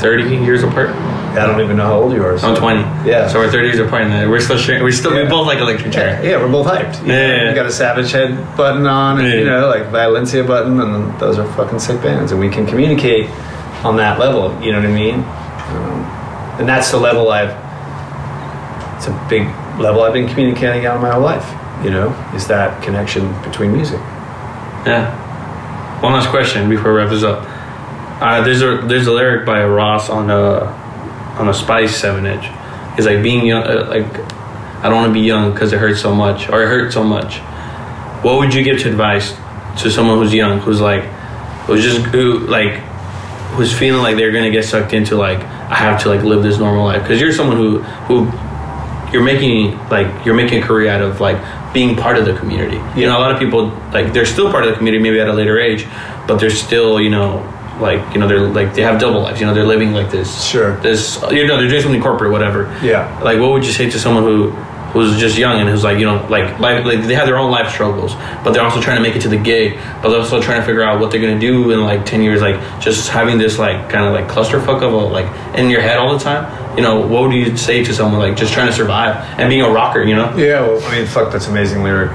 30 0.01 0.25
years 0.45 0.63
apart. 0.65 0.91
I 1.39 1.47
don't 1.47 1.61
even 1.61 1.77
know 1.77 1.85
how 1.87 2.01
old 2.03 2.13
you 2.13 2.23
are. 2.25 2.39
so- 2.39 2.49
I'm 2.49 2.57
20. 2.57 2.81
Yeah. 3.09 3.27
So 3.29 3.39
we're 3.39 3.51
30 3.51 3.69
years 3.69 3.79
apart, 3.79 4.03
and 4.03 4.31
we're 4.31 4.41
still 4.41 4.59
sharing. 4.59 4.83
We 4.85 4.93
still 4.93 5.15
we 5.15 5.25
both 5.25 5.47
like 5.47 5.59
electric 5.59 5.93
chair. 5.93 6.21
Yeah, 6.23 6.31
yeah, 6.33 6.37
we're 6.43 6.51
both 6.53 6.67
hyped. 6.67 7.01
You, 7.07 7.13
Yeah, 7.13 7.27
yeah, 7.27 7.43
yeah. 7.43 7.49
you 7.49 7.55
got 7.55 7.67
a 7.67 7.73
Savage 7.73 8.11
Head 8.13 8.37
button 8.57 8.87
on, 8.87 9.19
and, 9.21 9.29
you 9.33 9.45
know, 9.45 9.69
like 9.69 9.85
Violencia 9.91 10.47
button, 10.47 10.79
and 10.81 11.19
those 11.19 11.39
are 11.39 11.47
fucking 11.55 11.79
sick 11.79 12.01
bands, 12.03 12.33
and 12.33 12.41
we 12.41 12.49
can 12.51 12.67
communicate 12.67 13.31
on 13.85 13.97
that 13.97 14.19
level. 14.19 14.53
You 14.63 14.73
know 14.73 14.81
what 14.81 14.89
I 14.89 14.93
mean? 14.93 15.15
Um, 15.17 16.05
and 16.61 16.69
that's 16.69 16.91
the 16.91 16.99
level 16.99 17.31
I've. 17.31 17.51
It's 18.97 19.07
a 19.09 19.27
big 19.29 19.47
level 19.81 20.03
I've 20.03 20.13
been 20.13 20.29
communicating 20.29 20.87
out 20.87 21.01
my 21.01 21.11
whole 21.11 21.23
life. 21.23 21.45
You 21.85 21.91
know, 21.91 22.11
is 22.35 22.47
that 22.49 22.81
connection 22.85 23.33
between 23.43 23.73
music? 23.73 23.99
Yeah. 24.87 25.11
One 26.01 26.13
last 26.13 26.29
question 26.29 26.69
before 26.69 26.93
we 26.93 26.99
wrap 27.01 27.11
this 27.11 27.25
up. 27.25 27.45
Uh, 28.23 28.43
there's 28.43 28.63
a 28.63 28.77
there's 28.87 29.07
a 29.09 29.13
lyric 29.13 29.45
by 29.47 29.65
Ross 29.65 30.09
on 30.09 30.31
a 30.31 30.81
on 31.39 31.49
a 31.49 31.55
Spice 31.55 31.95
seven 31.95 32.27
inch. 32.27 32.45
It's 32.97 33.07
like 33.07 33.23
being 33.23 33.47
young. 33.47 33.65
Uh, 33.65 33.87
like 33.89 34.07
I 34.85 34.89
don't 34.89 34.95
want 34.95 35.11
to 35.11 35.15
be 35.15 35.27
young 35.27 35.53
because 35.53 35.73
it 35.73 35.79
hurts 35.79 36.01
so 36.01 36.15
much 36.15 36.49
or 36.49 36.63
it 36.63 36.69
hurts 36.69 36.95
so 36.95 37.05
much. 37.05 37.39
What 38.25 38.39
would 38.39 38.55
you 38.55 38.63
give 38.63 38.81
to 38.81 38.89
advice 38.89 39.35
to 39.83 39.91
someone 39.91 40.19
who's 40.19 40.35
young, 40.35 40.61
who's 40.61 40.81
like, 40.81 41.05
who's 41.67 41.83
just 41.83 42.01
who 42.07 42.41
like, 42.41 42.75
who's 43.55 43.77
feeling 43.77 44.03
like 44.03 44.17
they're 44.17 44.33
gonna 44.33 44.51
get 44.51 44.65
sucked 44.65 44.93
into 44.93 45.17
like 45.17 45.39
I 45.39 45.77
have 45.77 46.03
to 46.03 46.09
like 46.09 46.23
live 46.23 46.43
this 46.43 46.59
normal 46.59 46.85
life 46.85 47.03
because 47.03 47.21
you're 47.21 47.33
someone 47.33 47.57
who 47.57 47.79
who 48.09 48.31
you're 49.13 49.23
making 49.23 49.77
like 49.89 50.27
you're 50.27 50.35
making 50.35 50.63
a 50.63 50.67
career 50.67 50.91
out 50.91 51.03
of 51.03 51.21
like 51.21 51.39
being 51.73 51.97
part 51.97 52.19
of 52.19 52.25
the 52.27 52.35
community. 52.35 52.77
You 53.01 53.07
know, 53.07 53.19
a 53.19 53.21
lot 53.21 53.33
of 53.33 53.39
people 53.39 53.69
like 53.93 54.13
they're 54.13 54.27
still 54.27 54.51
part 54.51 54.65
of 54.65 54.71
the 54.71 54.77
community 54.77 55.03
maybe 55.03 55.21
at 55.21 55.29
a 55.29 55.33
later 55.33 55.59
age, 55.59 55.87
but 56.27 56.37
they're 56.37 56.51
still 56.51 57.01
you 57.01 57.11
know 57.11 57.41
like 57.83 58.15
you 58.15 58.21
know 58.21 58.29
they're 58.29 58.41
like 58.41 58.75
they 58.75 58.83
have 58.83 59.01
double 59.01 59.21
lives. 59.21 59.41
You 59.41 59.47
know, 59.47 59.55
they're 59.55 59.67
living 59.67 59.93
like 59.93 60.11
this. 60.11 60.45
Sure. 60.45 60.77
This 60.81 61.21
you 61.31 61.47
know 61.47 61.59
they're 61.59 61.69
doing 61.69 61.83
something 61.83 62.01
corporate, 62.01 62.33
whatever. 62.33 62.65
Yeah. 62.83 63.21
Like, 63.23 63.39
what 63.39 63.51
would 63.53 63.67
you 63.67 63.73
say 63.73 63.91
to 63.91 63.99
someone 63.99 64.25
who 64.25 64.51
who's 64.93 65.19
just 65.19 65.39
young 65.39 65.59
and 65.59 65.69
who's 65.69 65.83
like 65.83 65.99
you 65.99 66.05
know 66.05 66.25
like 66.29 66.59
life 66.61 66.85
like 66.85 67.03
they 67.03 67.15
have 67.15 67.27
their 67.27 67.39
own 67.39 67.51
life 67.51 67.73
struggles, 67.73 68.15
but 68.45 68.53
they're 68.53 68.63
also 68.63 68.81
trying 68.81 68.97
to 68.97 69.03
make 69.03 69.17
it 69.17 69.23
to 69.23 69.29
the 69.29 69.37
gig, 69.37 69.79
but 70.03 70.11
they're 70.11 70.21
also 70.21 70.41
trying 70.41 70.61
to 70.61 70.67
figure 70.67 70.83
out 70.83 71.01
what 71.01 71.11
they're 71.11 71.21
gonna 71.21 71.39
do 71.39 71.71
in 71.71 71.81
like 71.81 72.05
ten 72.05 72.23
years, 72.23 72.41
like 72.41 72.61
just 72.81 73.09
having 73.09 73.39
this 73.39 73.59
like 73.59 73.91
kind 73.91 74.05
of 74.05 74.13
like 74.13 74.29
clusterfuck 74.29 74.83
of 74.83 74.93
a 74.93 74.97
like 74.97 75.27
in 75.57 75.71
your 75.71 75.81
head 75.81 75.99
all 75.99 76.13
the 76.17 76.23
time. 76.23 76.77
You 76.77 76.83
know, 76.83 77.01
what 77.07 77.23
would 77.23 77.33
you 77.33 77.57
say 77.57 77.85
to 77.85 77.93
someone 77.93 78.21
like 78.21 78.37
just 78.37 78.53
trying 78.53 78.69
to 78.69 78.73
survive 78.73 79.17
and 79.39 79.49
being 79.49 79.63
a 79.63 79.71
rocker? 79.71 80.03
You 80.03 80.15
know? 80.15 80.35
Yeah. 80.37 80.61
Well, 80.63 80.83
I 80.85 80.99
mean, 80.99 81.07
fuck, 81.07 81.31
that's 81.31 81.47
amazing 81.47 81.83
lyric. 81.83 82.11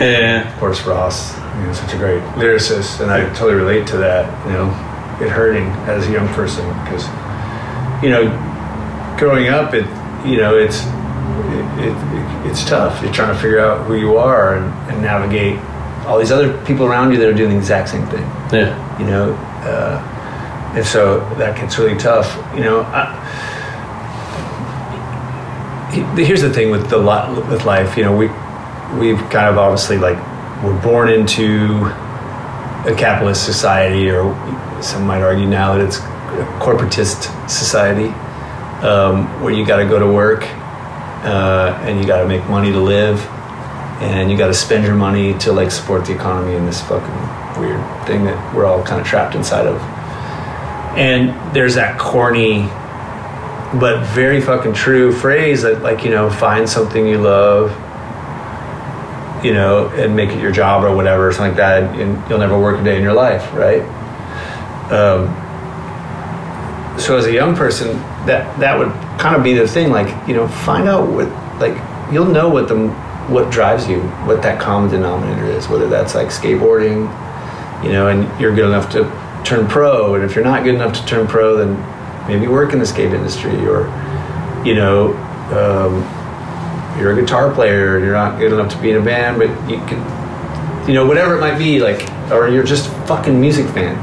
Yeah. 0.00 0.52
Of 0.52 0.58
course, 0.58 0.84
Ross, 0.84 1.36
you 1.36 1.62
know, 1.62 1.72
such 1.72 1.94
a 1.94 1.96
great 1.96 2.20
lyricist, 2.34 3.00
and 3.00 3.10
I 3.10 3.28
totally 3.34 3.54
relate 3.54 3.86
to 3.88 3.96
that. 3.98 4.46
You 4.46 4.52
know, 4.52 4.85
it 5.20 5.28
hurting 5.30 5.66
as 5.88 6.06
a 6.06 6.12
young 6.12 6.28
person 6.34 6.66
because, 6.84 7.04
you 8.02 8.10
know, 8.10 8.26
growing 9.18 9.48
up, 9.48 9.74
it, 9.74 9.86
you 10.26 10.36
know, 10.36 10.56
it's, 10.56 10.84
it, 11.78 11.86
it, 11.86 12.50
it's 12.50 12.64
tough. 12.64 13.02
You're 13.02 13.12
trying 13.12 13.34
to 13.34 13.40
figure 13.40 13.60
out 13.60 13.86
who 13.86 13.94
you 13.96 14.16
are 14.16 14.56
and, 14.56 14.72
and 14.90 15.02
navigate 15.02 15.58
all 16.06 16.18
these 16.18 16.30
other 16.30 16.62
people 16.64 16.86
around 16.86 17.12
you 17.12 17.18
that 17.18 17.28
are 17.28 17.34
doing 17.34 17.50
the 17.50 17.56
exact 17.56 17.88
same 17.88 18.06
thing. 18.06 18.22
Yeah. 18.52 18.98
You 19.00 19.06
know, 19.06 19.34
uh, 19.64 20.72
and 20.76 20.86
so 20.86 21.20
that 21.36 21.56
gets 21.56 21.78
really 21.78 21.96
tough. 21.98 22.36
You 22.54 22.62
know, 22.62 22.80
I, 22.82 23.14
here's 26.16 26.42
the 26.42 26.52
thing 26.52 26.70
with 26.70 26.90
the 26.90 26.98
lot 26.98 27.48
with 27.48 27.64
life. 27.64 27.96
You 27.96 28.04
know, 28.04 28.16
we 28.16 28.26
we've 28.98 29.18
kind 29.30 29.48
of 29.48 29.58
obviously 29.58 29.98
like 29.98 30.18
we're 30.62 30.80
born 30.82 31.08
into 31.08 31.80
a 32.86 32.94
capitalist 32.94 33.44
society, 33.44 34.10
or 34.10 34.32
some 34.82 35.06
might 35.06 35.22
argue 35.22 35.46
now 35.46 35.74
that 35.74 35.84
it's 35.84 35.98
a 35.98 36.58
corporatist 36.60 37.48
society, 37.48 38.08
um, 38.86 39.42
where 39.42 39.52
you 39.52 39.66
got 39.66 39.78
to 39.78 39.84
go 39.84 39.98
to 39.98 40.06
work 40.06 40.44
uh, 41.24 41.78
and 41.82 42.00
you 42.00 42.06
got 42.06 42.22
to 42.22 42.28
make 42.28 42.44
money 42.48 42.70
to 42.70 42.80
live, 42.80 43.20
and 44.00 44.30
you 44.30 44.38
got 44.38 44.48
to 44.48 44.54
spend 44.54 44.84
your 44.84 44.94
money 44.94 45.36
to 45.38 45.52
like 45.52 45.70
support 45.70 46.04
the 46.04 46.14
economy 46.14 46.54
in 46.54 46.64
this 46.66 46.80
fucking 46.82 47.60
weird 47.60 47.80
thing 48.06 48.24
that 48.24 48.54
we're 48.54 48.66
all 48.66 48.84
kind 48.84 49.00
of 49.00 49.06
trapped 49.06 49.34
inside 49.34 49.66
of. 49.66 49.80
And 50.96 51.54
there's 51.54 51.74
that 51.74 51.98
corny 51.98 52.68
but 53.80 54.04
very 54.14 54.40
fucking 54.40 54.72
true 54.72 55.12
phrase 55.12 55.62
that 55.62 55.82
like 55.82 56.04
you 56.04 56.10
know 56.10 56.30
find 56.30 56.68
something 56.68 57.06
you 57.06 57.18
love 57.18 57.70
you 59.44 59.52
know 59.52 59.88
and 59.88 60.14
make 60.14 60.30
it 60.30 60.40
your 60.40 60.52
job 60.52 60.84
or 60.84 60.94
whatever 60.94 61.28
or 61.28 61.32
something 61.32 61.50
like 61.50 61.56
that 61.56 61.82
and 62.00 62.28
you'll 62.28 62.38
never 62.38 62.58
work 62.58 62.80
a 62.80 62.84
day 62.84 62.96
in 62.96 63.02
your 63.02 63.14
life 63.14 63.52
right? 63.54 63.82
Um, 64.90 65.34
so 66.98 67.16
as 67.16 67.26
a 67.26 67.32
young 67.32 67.54
person 67.54 67.96
that 68.26 68.58
that 68.58 68.78
would 68.78 68.90
kind 69.20 69.36
of 69.36 69.42
be 69.42 69.54
the 69.54 69.66
thing 69.66 69.90
like 69.90 70.28
you 70.28 70.34
know 70.34 70.48
find 70.48 70.88
out 70.88 71.08
what 71.08 71.28
like 71.60 71.76
you'll 72.12 72.26
know 72.26 72.48
what 72.48 72.68
the 72.68 72.88
what 73.28 73.50
drives 73.50 73.88
you 73.88 74.00
what 74.24 74.42
that 74.42 74.60
common 74.60 74.90
denominator 74.90 75.44
is 75.46 75.68
whether 75.68 75.88
that's 75.88 76.14
like 76.14 76.28
skateboarding 76.28 77.02
you 77.84 77.92
know 77.92 78.08
and 78.08 78.40
you're 78.40 78.54
good 78.54 78.66
enough 78.66 78.90
to 78.90 79.04
turn 79.44 79.66
pro 79.68 80.14
and 80.14 80.24
if 80.24 80.34
you're 80.34 80.44
not 80.44 80.64
good 80.64 80.74
enough 80.74 80.94
to 80.94 81.04
turn 81.06 81.26
pro 81.26 81.56
then 81.56 81.76
maybe 82.28 82.46
work 82.46 82.72
in 82.72 82.78
the 82.78 82.86
skate 82.86 83.12
industry 83.12 83.66
or 83.66 83.86
you 84.64 84.74
know 84.74 85.14
um, 85.52 86.02
you're 86.98 87.12
a 87.12 87.20
guitar 87.20 87.52
player 87.52 87.96
and 87.96 88.04
you're 88.04 88.14
not 88.14 88.38
good 88.38 88.52
enough 88.52 88.72
to 88.72 88.80
be 88.80 88.90
in 88.90 88.96
a 88.96 89.04
band 89.04 89.38
but 89.38 89.48
you 89.68 89.76
can 89.86 89.98
you 90.88 90.94
know 90.94 91.04
whatever 91.04 91.36
it 91.36 91.40
might 91.40 91.58
be 91.58 91.80
like 91.80 92.08
or 92.30 92.48
you're 92.48 92.64
just 92.64 92.88
a 92.88 93.06
fucking 93.06 93.40
music 93.40 93.66
fan. 93.68 93.96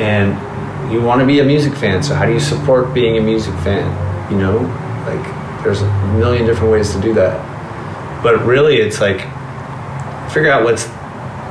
And 0.00 0.92
you 0.92 1.02
want 1.02 1.20
to 1.20 1.26
be 1.26 1.40
a 1.40 1.44
music 1.44 1.74
fan 1.74 2.02
so 2.02 2.14
how 2.14 2.26
do 2.26 2.32
you 2.32 2.40
support 2.40 2.94
being 2.94 3.18
a 3.18 3.20
music 3.20 3.54
fan 3.60 3.86
you 4.30 4.38
know? 4.38 4.58
Like 5.06 5.64
there's 5.64 5.82
a 5.82 5.90
million 6.18 6.46
different 6.46 6.72
ways 6.72 6.92
to 6.94 7.00
do 7.00 7.14
that. 7.14 8.22
But 8.22 8.44
really 8.44 8.76
it's 8.76 9.00
like 9.00 9.20
figure 10.32 10.50
out 10.50 10.64
what's 10.64 10.84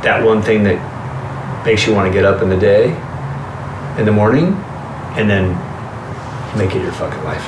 that 0.04 0.24
one 0.24 0.42
thing 0.42 0.64
that 0.64 1.66
makes 1.66 1.88
you 1.88 1.94
want 1.94 2.08
to 2.08 2.14
get 2.14 2.26
up 2.26 2.42
in 2.42 2.50
the 2.50 2.58
day 2.58 2.90
in 3.98 4.06
the 4.06 4.12
morning 4.12 4.54
and 5.18 5.30
then 5.30 5.50
make 6.58 6.76
it 6.76 6.82
your 6.82 6.92
fucking 6.92 7.24
life. 7.24 7.46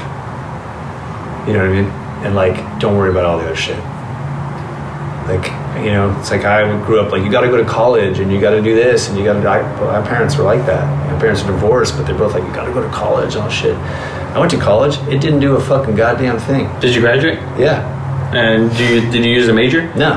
You 1.47 1.53
know 1.53 1.59
what 1.59 1.77
i 1.77 1.81
mean 1.81 1.98
and 2.25 2.35
like 2.35 2.55
don't 2.79 2.95
worry 2.97 3.09
about 3.09 3.25
all 3.25 3.37
the 3.37 3.45
other 3.45 3.55
shit 3.55 3.77
like 5.27 5.45
you 5.83 5.91
know 5.91 6.15
it's 6.19 6.31
like 6.31 6.43
i 6.43 6.63
grew 6.85 6.99
up 6.99 7.11
like 7.11 7.23
you 7.23 7.31
got 7.31 7.41
to 7.41 7.47
go 7.47 7.57
to 7.57 7.65
college 7.65 8.19
and 8.19 8.31
you 8.31 8.41
got 8.41 8.49
to 8.51 8.61
do 8.61 8.73
this 8.73 9.09
and 9.09 9.17
you 9.17 9.23
got 9.23 9.33
to 9.33 9.41
my 9.85 10.01
parents 10.07 10.35
were 10.37 10.43
like 10.43 10.65
that 10.65 10.83
my 11.11 11.19
parents 11.19 11.41
are 11.43 11.47
divorced 11.47 11.95
but 11.95 12.05
they're 12.05 12.17
both 12.17 12.33
like 12.33 12.43
you 12.43 12.53
got 12.53 12.65
to 12.65 12.73
go 12.73 12.81
to 12.81 12.89
college 12.89 13.35
and 13.35 13.43
all 13.43 13.49
shit 13.49 13.75
i 13.75 14.39
went 14.39 14.49
to 14.51 14.57
college 14.57 14.97
it 15.07 15.21
didn't 15.21 15.39
do 15.39 15.55
a 15.55 15.61
fucking 15.61 15.95
goddamn 15.95 16.39
thing 16.39 16.67
Did 16.79 16.95
you 16.95 17.01
graduate? 17.01 17.37
yeah 17.59 17.95
And 18.33 18.75
do 18.75 18.83
you, 18.83 19.11
did 19.11 19.23
you 19.25 19.31
use 19.31 19.47
a 19.49 19.53
major? 19.53 19.93
no 19.95 20.15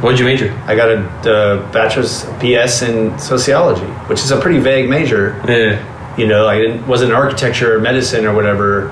What 0.00 0.10
did 0.10 0.18
you 0.20 0.24
major? 0.24 0.50
i 0.66 0.74
got 0.74 0.88
a 0.90 0.98
uh, 1.32 1.72
bachelor's 1.72 2.24
bs 2.42 2.88
in 2.88 3.16
sociology 3.18 3.86
which 4.08 4.20
is 4.20 4.32
a 4.32 4.40
pretty 4.40 4.58
vague 4.58 4.88
major 4.90 5.40
Yeah. 5.46 6.16
you 6.16 6.26
know 6.26 6.48
i 6.48 6.58
didn't 6.58 6.84
wasn't 6.88 7.12
architecture 7.12 7.76
or 7.76 7.80
medicine 7.80 8.26
or 8.26 8.34
whatever 8.34 8.90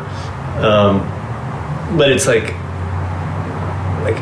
um, 0.62 1.00
but 1.96 2.10
it's 2.10 2.26
like 2.26 2.52
like 4.02 4.16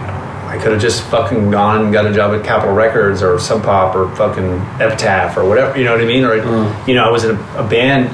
i 0.50 0.58
could 0.62 0.72
have 0.72 0.80
just 0.80 1.02
fucking 1.04 1.50
gone 1.50 1.84
and 1.84 1.92
got 1.92 2.06
a 2.06 2.12
job 2.12 2.34
at 2.38 2.44
capitol 2.44 2.74
records 2.74 3.22
or 3.22 3.38
sub 3.38 3.62
pop 3.62 3.94
or 3.94 4.14
fucking 4.16 4.50
epitaph 4.80 5.36
or 5.36 5.48
whatever 5.48 5.76
you 5.78 5.84
know 5.84 5.92
what 5.92 6.00
i 6.00 6.04
mean 6.06 6.24
or 6.24 6.36
Mm. 6.38 6.88
you 6.88 6.94
know 6.94 7.04
i 7.04 7.10
was 7.10 7.24
in 7.24 7.36
a, 7.36 7.40
a 7.56 7.68
band 7.68 8.08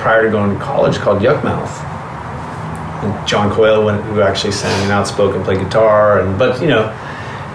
prior 0.00 0.22
to 0.24 0.30
going 0.30 0.56
to 0.58 0.64
college 0.64 0.96
called 0.96 1.22
yuckmouth 1.22 1.70
and 3.04 3.28
john 3.28 3.50
coyle 3.52 3.84
went, 3.84 4.02
who 4.04 4.20
actually 4.22 4.52
sang 4.52 4.82
and 4.82 4.90
outspoken 4.92 5.42
played 5.44 5.58
guitar 5.60 6.20
and 6.20 6.38
but 6.38 6.60
you 6.60 6.68
know 6.68 6.88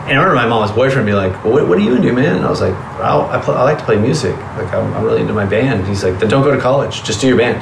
and 0.08 0.20
I 0.20 0.22
remember 0.24 0.36
my 0.36 0.48
mom's 0.48 0.70
boyfriend 0.72 1.08
be 1.08 1.14
like, 1.14 1.32
well, 1.44 1.54
what, 1.54 1.68
what 1.68 1.80
are 1.80 1.82
you 1.82 1.96
into, 1.96 2.14
man? 2.14 2.36
And 2.36 2.46
I 2.46 2.50
was 2.52 2.62
like, 2.62 2.74
well, 3.00 3.22
I, 3.32 3.42
pl- 3.42 3.56
I 3.56 3.64
like 3.64 3.80
to 3.80 3.86
play 3.86 3.98
music. 3.98 4.38
Like, 4.38 4.72
I'm, 4.72 4.94
I'm 4.94 5.04
really 5.04 5.22
into 5.22 5.34
my 5.34 5.48
band. 5.48 5.88
He's 5.88 6.04
like, 6.04 6.20
then 6.20 6.30
don't 6.30 6.44
go 6.44 6.54
to 6.54 6.62
college. 6.62 7.02
Just 7.04 7.22
do 7.22 7.28
your 7.28 7.38
band. 7.38 7.58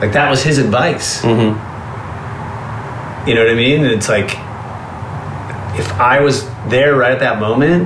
Like, 0.00 0.12
that 0.12 0.30
was 0.30 0.44
his 0.44 0.58
advice. 0.58 1.22
Mm-hmm. 1.22 1.58
You 3.26 3.34
know 3.34 3.44
what 3.44 3.50
I 3.50 3.54
mean? 3.54 3.84
And 3.84 3.92
it's 3.92 4.08
like, 4.08 4.30
if 5.78 5.90
I 6.00 6.20
was 6.20 6.48
there 6.68 6.96
right 6.96 7.12
at 7.12 7.20
that 7.20 7.38
moment 7.38 7.84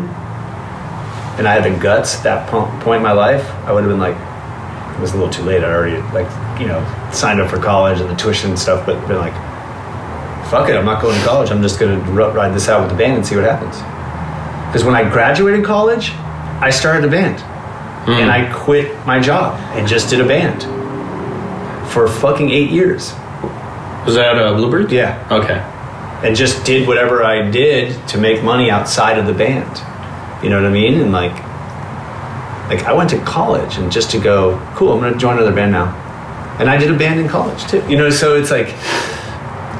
and 1.38 1.48
I 1.48 1.54
had 1.54 1.64
the 1.64 1.78
guts 1.82 2.16
at 2.16 2.22
that 2.24 2.48
point 2.48 2.96
in 2.96 3.02
my 3.02 3.12
life, 3.12 3.44
I 3.66 3.72
would 3.72 3.82
have 3.82 3.90
been 3.90 3.98
like, 3.98 4.16
it 4.96 5.00
was 5.00 5.12
a 5.12 5.16
little 5.16 5.32
too 5.32 5.42
late. 5.42 5.64
I 5.64 5.72
already, 5.74 6.00
like, 6.12 6.28
you 6.60 6.66
know, 6.66 6.80
signed 7.12 7.40
up 7.40 7.50
for 7.50 7.58
college 7.58 8.00
and 8.00 8.08
the 8.08 8.14
tuition 8.14 8.50
and 8.50 8.58
stuff, 8.58 8.86
but 8.86 8.94
been 9.08 9.18
like, 9.18 9.34
fuck 10.48 10.68
it, 10.68 10.76
I'm 10.76 10.84
not 10.84 11.02
going 11.02 11.18
to 11.18 11.24
college. 11.24 11.50
I'm 11.50 11.62
just 11.62 11.80
going 11.80 12.02
to 12.04 12.10
ride 12.12 12.54
this 12.54 12.68
out 12.68 12.82
with 12.82 12.90
the 12.90 12.96
band 12.96 13.14
and 13.14 13.26
see 13.26 13.34
what 13.34 13.44
happens. 13.44 13.76
Because 14.68 14.84
when 14.84 14.94
I 14.94 15.08
graduated 15.08 15.64
college, 15.64 16.10
I 16.60 16.70
started 16.70 17.04
a 17.04 17.10
band. 17.10 17.42
Hmm. 18.04 18.10
and 18.10 18.30
I 18.30 18.52
quit 18.52 18.94
my 19.06 19.18
job 19.18 19.58
and 19.74 19.88
just 19.88 20.10
did 20.10 20.20
a 20.20 20.28
band 20.28 20.62
for 21.90 22.06
fucking 22.06 22.50
eight 22.50 22.68
years. 22.68 23.14
Was 24.06 24.14
that 24.16 24.36
uh, 24.36 24.54
Bluebird? 24.54 24.90
Yeah. 24.92 25.26
Okay. 25.30 25.60
and 26.26 26.36
just 26.36 26.64
did 26.64 26.86
whatever 26.86 27.22
I 27.24 27.50
did 27.50 27.96
to 28.08 28.18
make 28.18 28.42
money 28.42 28.70
outside 28.70 29.18
of 29.18 29.26
the 29.26 29.32
band. 29.34 29.78
You 30.42 30.50
know 30.50 30.60
what 30.60 30.68
I 30.68 30.72
mean? 30.72 31.00
And 31.00 31.12
like, 31.12 31.32
like 32.70 32.84
I 32.84 32.92
went 32.92 33.10
to 33.10 33.18
college 33.24 33.76
and 33.76 33.90
just 33.92 34.10
to 34.12 34.18
go, 34.18 34.58
cool, 34.74 34.92
I'm 34.92 35.00
gonna 35.00 35.16
join 35.18 35.36
another 35.36 35.54
band 35.54 35.72
now. 35.72 36.00
And 36.58 36.68
I 36.70 36.76
did 36.76 36.90
a 36.90 36.96
band 36.96 37.18
in 37.20 37.28
college 37.28 37.62
too. 37.66 37.82
You 37.88 37.96
know, 37.96 38.10
so 38.10 38.36
it's 38.36 38.50
like 38.50 38.68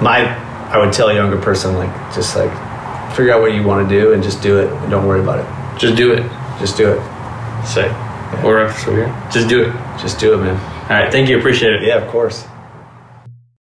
my 0.03 0.25
I 0.70 0.79
would 0.79 0.93
tell 0.93 1.09
a 1.09 1.14
younger 1.14 1.41
person 1.41 1.75
like 1.75 1.93
just 2.14 2.35
like 2.37 2.51
figure 3.14 3.33
out 3.33 3.41
what 3.43 3.55
you 3.55 3.62
want 3.62 3.89
to 3.89 4.01
do 4.01 4.12
and 4.12 4.22
just 4.22 4.43
do 4.43 4.59
it 4.59 4.70
and 4.72 4.91
don't 4.91 5.07
worry 5.07 5.20
about 5.20 5.39
it. 5.39 5.79
Just 5.79 5.97
do 5.97 6.12
it. 6.12 6.22
Just 6.59 6.77
do 6.77 6.91
it. 6.93 7.01
Sick. 7.66 7.91
We're 8.43 8.64
up 8.66 8.75
for 8.75 8.91
here. 8.93 9.07
Just 9.33 9.49
do 9.49 9.62
it. 9.64 9.72
Just 10.01 10.18
do 10.18 10.35
it, 10.35 10.39
man. 10.39 10.57
All 10.85 10.89
right. 11.01 11.12
Thank 11.12 11.29
you. 11.29 11.39
Appreciate 11.39 11.75
it. 11.75 11.83
Yeah, 11.83 11.99
of 11.99 12.09
course. 12.11 12.45